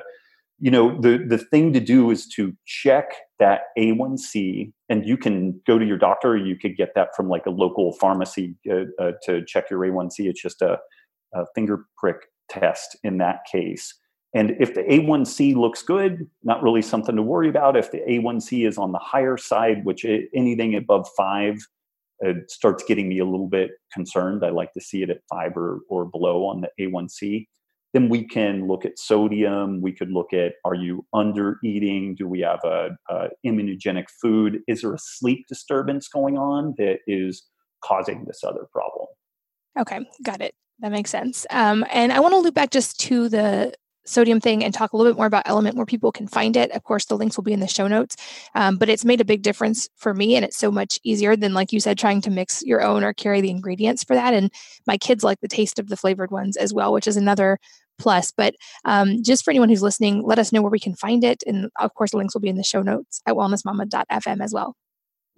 you 0.58 0.70
know 0.70 1.00
the 1.00 1.18
the 1.18 1.38
thing 1.38 1.72
to 1.72 1.80
do 1.80 2.10
is 2.10 2.26
to 2.28 2.54
check 2.66 3.12
that 3.38 3.62
A1C, 3.78 4.72
and 4.88 5.06
you 5.06 5.16
can 5.16 5.60
go 5.66 5.78
to 5.78 5.84
your 5.84 5.98
doctor. 5.98 6.36
you 6.36 6.56
could 6.56 6.76
get 6.76 6.94
that 6.94 7.14
from 7.16 7.28
like 7.28 7.46
a 7.46 7.50
local 7.50 7.92
pharmacy 7.92 8.56
uh, 8.70 8.84
uh 9.00 9.12
to 9.24 9.44
check 9.44 9.70
your 9.70 9.80
A1C. 9.80 10.28
It's 10.28 10.42
just 10.42 10.62
a, 10.62 10.78
a 11.34 11.44
finger 11.54 11.86
prick 11.96 12.16
test 12.48 12.96
in 13.04 13.18
that 13.18 13.40
case. 13.50 13.94
And 14.34 14.56
if 14.60 14.74
the 14.74 14.82
A1C 14.82 15.54
looks 15.56 15.82
good, 15.82 16.28
not 16.42 16.62
really 16.62 16.82
something 16.82 17.16
to 17.16 17.22
worry 17.22 17.48
about. 17.48 17.76
If 17.76 17.92
the 17.92 18.00
A1C 18.06 18.68
is 18.68 18.76
on 18.76 18.92
the 18.92 18.98
higher 18.98 19.38
side, 19.38 19.84
which 19.84 20.04
anything 20.34 20.74
above 20.74 21.08
five 21.16 21.58
it 22.20 22.50
starts 22.50 22.84
getting 22.84 23.08
me 23.08 23.18
a 23.18 23.24
little 23.24 23.48
bit 23.48 23.72
concerned. 23.92 24.44
I 24.44 24.50
like 24.50 24.72
to 24.72 24.80
see 24.80 25.02
it 25.02 25.10
at 25.10 25.20
five 25.30 25.56
or, 25.56 25.80
or 25.88 26.04
below 26.04 26.46
on 26.46 26.62
the 26.62 26.70
A1C. 26.80 27.46
Then 27.94 28.08
we 28.08 28.26
can 28.26 28.66
look 28.66 28.84
at 28.84 28.98
sodium. 28.98 29.80
We 29.80 29.92
could 29.92 30.10
look 30.10 30.32
at 30.32 30.54
are 30.64 30.74
you 30.74 31.06
under 31.14 31.58
eating? 31.64 32.14
Do 32.14 32.28
we 32.28 32.40
have 32.40 32.60
a, 32.64 32.90
a 33.08 33.28
immunogenic 33.46 34.06
food? 34.20 34.60
Is 34.68 34.82
there 34.82 34.94
a 34.94 34.98
sleep 34.98 35.46
disturbance 35.48 36.08
going 36.08 36.36
on 36.36 36.74
that 36.78 36.98
is 37.06 37.44
causing 37.82 38.24
this 38.26 38.44
other 38.44 38.66
problem? 38.72 39.06
Okay, 39.78 40.00
got 40.22 40.40
it. 40.40 40.54
That 40.80 40.92
makes 40.92 41.10
sense. 41.10 41.46
Um, 41.50 41.84
and 41.90 42.12
I 42.12 42.20
want 42.20 42.34
to 42.34 42.38
loop 42.38 42.54
back 42.54 42.70
just 42.70 43.00
to 43.00 43.28
the 43.28 43.74
sodium 44.08 44.40
thing 44.40 44.64
and 44.64 44.72
talk 44.72 44.92
a 44.92 44.96
little 44.96 45.12
bit 45.12 45.16
more 45.16 45.26
about 45.26 45.44
LMNT 45.46 45.74
where 45.74 45.86
people 45.86 46.12
can 46.12 46.26
find 46.26 46.56
it. 46.56 46.70
Of 46.72 46.84
course 46.84 47.06
the 47.06 47.16
links 47.16 47.36
will 47.36 47.44
be 47.44 47.52
in 47.52 47.60
the 47.60 47.68
show 47.68 47.86
notes. 47.86 48.16
Um, 48.54 48.76
but 48.76 48.88
it's 48.88 49.04
made 49.04 49.20
a 49.20 49.24
big 49.24 49.42
difference 49.42 49.88
for 49.96 50.14
me 50.14 50.36
and 50.36 50.44
it's 50.44 50.56
so 50.56 50.70
much 50.70 50.98
easier 51.04 51.36
than 51.36 51.54
like 51.54 51.72
you 51.72 51.80
said 51.80 51.98
trying 51.98 52.20
to 52.22 52.30
mix 52.30 52.62
your 52.64 52.82
own 52.82 53.04
or 53.04 53.12
carry 53.12 53.40
the 53.40 53.50
ingredients 53.50 54.04
for 54.04 54.14
that. 54.14 54.34
And 54.34 54.50
my 54.86 54.96
kids 54.96 55.22
like 55.22 55.40
the 55.40 55.48
taste 55.48 55.78
of 55.78 55.88
the 55.88 55.96
flavored 55.96 56.30
ones 56.30 56.56
as 56.56 56.72
well 56.72 56.92
which 56.92 57.06
is 57.06 57.16
another 57.16 57.58
plus. 57.98 58.32
But 58.32 58.54
um, 58.84 59.22
just 59.22 59.44
for 59.44 59.50
anyone 59.50 59.68
who's 59.68 59.82
listening 59.82 60.22
let 60.22 60.38
us 60.38 60.52
know 60.52 60.62
where 60.62 60.70
we 60.70 60.80
can 60.80 60.94
find 60.94 61.24
it. 61.24 61.42
And 61.46 61.70
of 61.78 61.94
course 61.94 62.12
the 62.12 62.16
links 62.16 62.34
will 62.34 62.40
be 62.40 62.48
in 62.48 62.56
the 62.56 62.64
show 62.64 62.82
notes 62.82 63.20
at 63.26 63.34
wellnessmama.fm 63.34 64.42
as 64.42 64.52
well. 64.52 64.74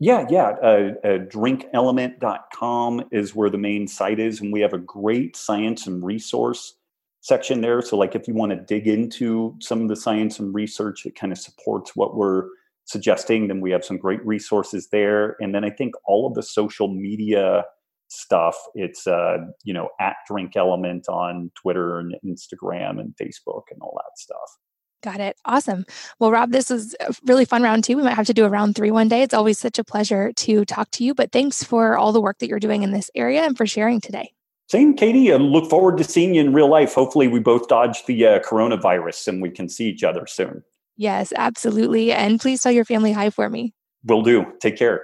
Yeah, 0.03 0.25
yeah. 0.31 0.57
Uh, 0.63 0.95
uh, 1.05 1.19
drinklmnt.com 1.29 3.05
is 3.13 3.35
where 3.35 3.51
the 3.51 3.59
main 3.59 3.87
site 3.87 4.19
is. 4.19 4.41
And 4.41 4.51
we 4.51 4.63
have 4.63 4.73
a 4.73 4.79
great 4.79 5.37
science 5.37 5.87
and 5.87 6.03
resource 6.03 6.75
section 7.21 7.61
there. 7.61 7.83
So, 7.83 7.97
like, 7.97 8.15
if 8.15 8.27
you 8.27 8.35
want 8.35 8.51
to 8.51 8.57
dig 8.57 8.87
into 8.87 9.57
some 9.61 9.81
of 9.83 9.89
the 9.89 9.97
science 9.97 10.39
and 10.39 10.55
research 10.55 11.05
that 11.05 11.15
kind 11.15 11.33
of 11.33 11.39
supports 11.39 11.95
what 11.95 12.17
we're 12.17 12.45
suggesting, 12.85 13.49
then 13.49 13.61
we 13.61 13.71
have 13.71 13.85
some 13.85 13.99
great 13.99 14.25
resources 14.27 14.89
there. 14.91 15.37
And 15.41 15.55
then 15.55 15.65
I 15.65 15.71
think 15.71 15.95
all 16.07 16.27
of 16.27 16.35
the 16.35 16.43
social 16.43 16.89
media 16.89 17.65
stuff, 18.09 18.57
it's, 18.75 19.07
uh, 19.07 19.39
you 19.63 19.73
know, 19.73 19.89
at 20.01 20.17
Drink 20.27 20.55
LMNT 20.55 21.09
on 21.09 21.51
Twitter 21.55 21.99
and 21.99 22.17
Instagram 22.25 22.99
and 22.99 23.15
Facebook 23.21 23.63
and 23.71 23.81
all 23.81 23.97
that 23.97 24.19
stuff. 24.19 24.59
Got 25.03 25.21
it. 25.21 25.37
Awesome. 25.47 25.87
Well, 26.19 26.31
Robb, 26.31 26.53
this 26.53 26.71
is 26.71 26.95
a 27.01 27.15
really 27.25 27.47
fun 27.47 27.63
round 27.63 27.85
two. 27.85 27.97
We 27.97 28.03
might 28.03 28.15
have 28.15 28.27
to 28.27 28.35
do 28.35 28.45
a 28.45 28.51
round 28.51 28.77
three 28.77 28.91
one 28.91 29.09
day. 29.09 29.23
It's 29.23 29.33
always 29.33 29.59
such 29.59 29.79
a 29.79 29.85
pleasure 29.85 30.33
to 30.33 30.65
talk 30.67 30.91
to 30.93 31.05
you. 31.05 31.15
But 31.15 31.33
thanks 31.33 31.65
for 31.65 31.97
all 31.97 32.13
the 32.13 32.21
work 32.21 32.39
that 32.41 32.49
you're 32.49 32.59
doing 32.59 32.83
in 32.83 32.93
this 32.93 33.11
area 33.15 33.43
and 33.43 33.57
for 33.57 33.67
sharing 33.67 34.01
today. 34.01 34.33
Same, 34.71 34.95
Katie. 34.95 35.31
And 35.31 35.51
look 35.51 35.69
forward 35.69 35.99
to 35.99 36.05
seeing 36.05 36.35
you 36.35 36.41
in 36.43 36.53
real 36.53 36.71
life. 36.71 36.95
Hopefully, 36.95 37.27
we 37.27 37.41
both 37.41 37.67
dodge 37.67 38.07
the 38.07 38.25
uh, 38.25 38.39
coronavirus 38.39 39.27
and 39.27 39.43
we 39.43 39.51
can 39.51 39.69
see 39.69 39.89
each 39.89 40.05
other 40.05 40.29
soon. 40.29 40.63
Yes, 40.97 41.33
absolutely. 41.35 42.13
And 42.13 42.39
please 42.39 42.63
tell 42.63 42.71
your 42.71 42.85
family 42.85 43.11
hi 43.11 43.31
for 43.31 43.51
me. 43.51 43.75
Will 44.05 44.23
do. 44.23 44.47
Take 44.61 44.77
care. 44.77 45.03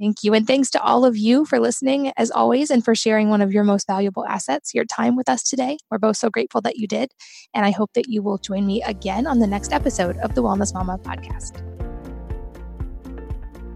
Thank 0.00 0.24
you. 0.24 0.32
And 0.32 0.46
thanks 0.46 0.70
to 0.70 0.82
all 0.82 1.04
of 1.04 1.16
you 1.16 1.44
for 1.44 1.60
listening, 1.60 2.10
as 2.16 2.30
always, 2.30 2.70
and 2.70 2.82
for 2.82 2.94
sharing 2.94 3.28
one 3.28 3.42
of 3.42 3.52
your 3.52 3.64
most 3.64 3.86
valuable 3.86 4.24
assets, 4.24 4.74
your 4.74 4.86
time 4.86 5.14
with 5.14 5.28
us 5.28 5.42
today. 5.42 5.76
We're 5.90 5.98
both 5.98 6.16
so 6.16 6.30
grateful 6.30 6.62
that 6.62 6.76
you 6.76 6.86
did. 6.86 7.12
And 7.52 7.66
I 7.66 7.70
hope 7.70 7.90
that 7.92 8.08
you 8.08 8.22
will 8.22 8.38
join 8.38 8.66
me 8.66 8.82
again 8.82 9.26
on 9.26 9.40
the 9.40 9.46
next 9.46 9.74
episode 9.74 10.16
of 10.18 10.34
the 10.34 10.42
Wellness 10.42 10.72
Mama 10.72 10.98
podcast. 10.98 11.60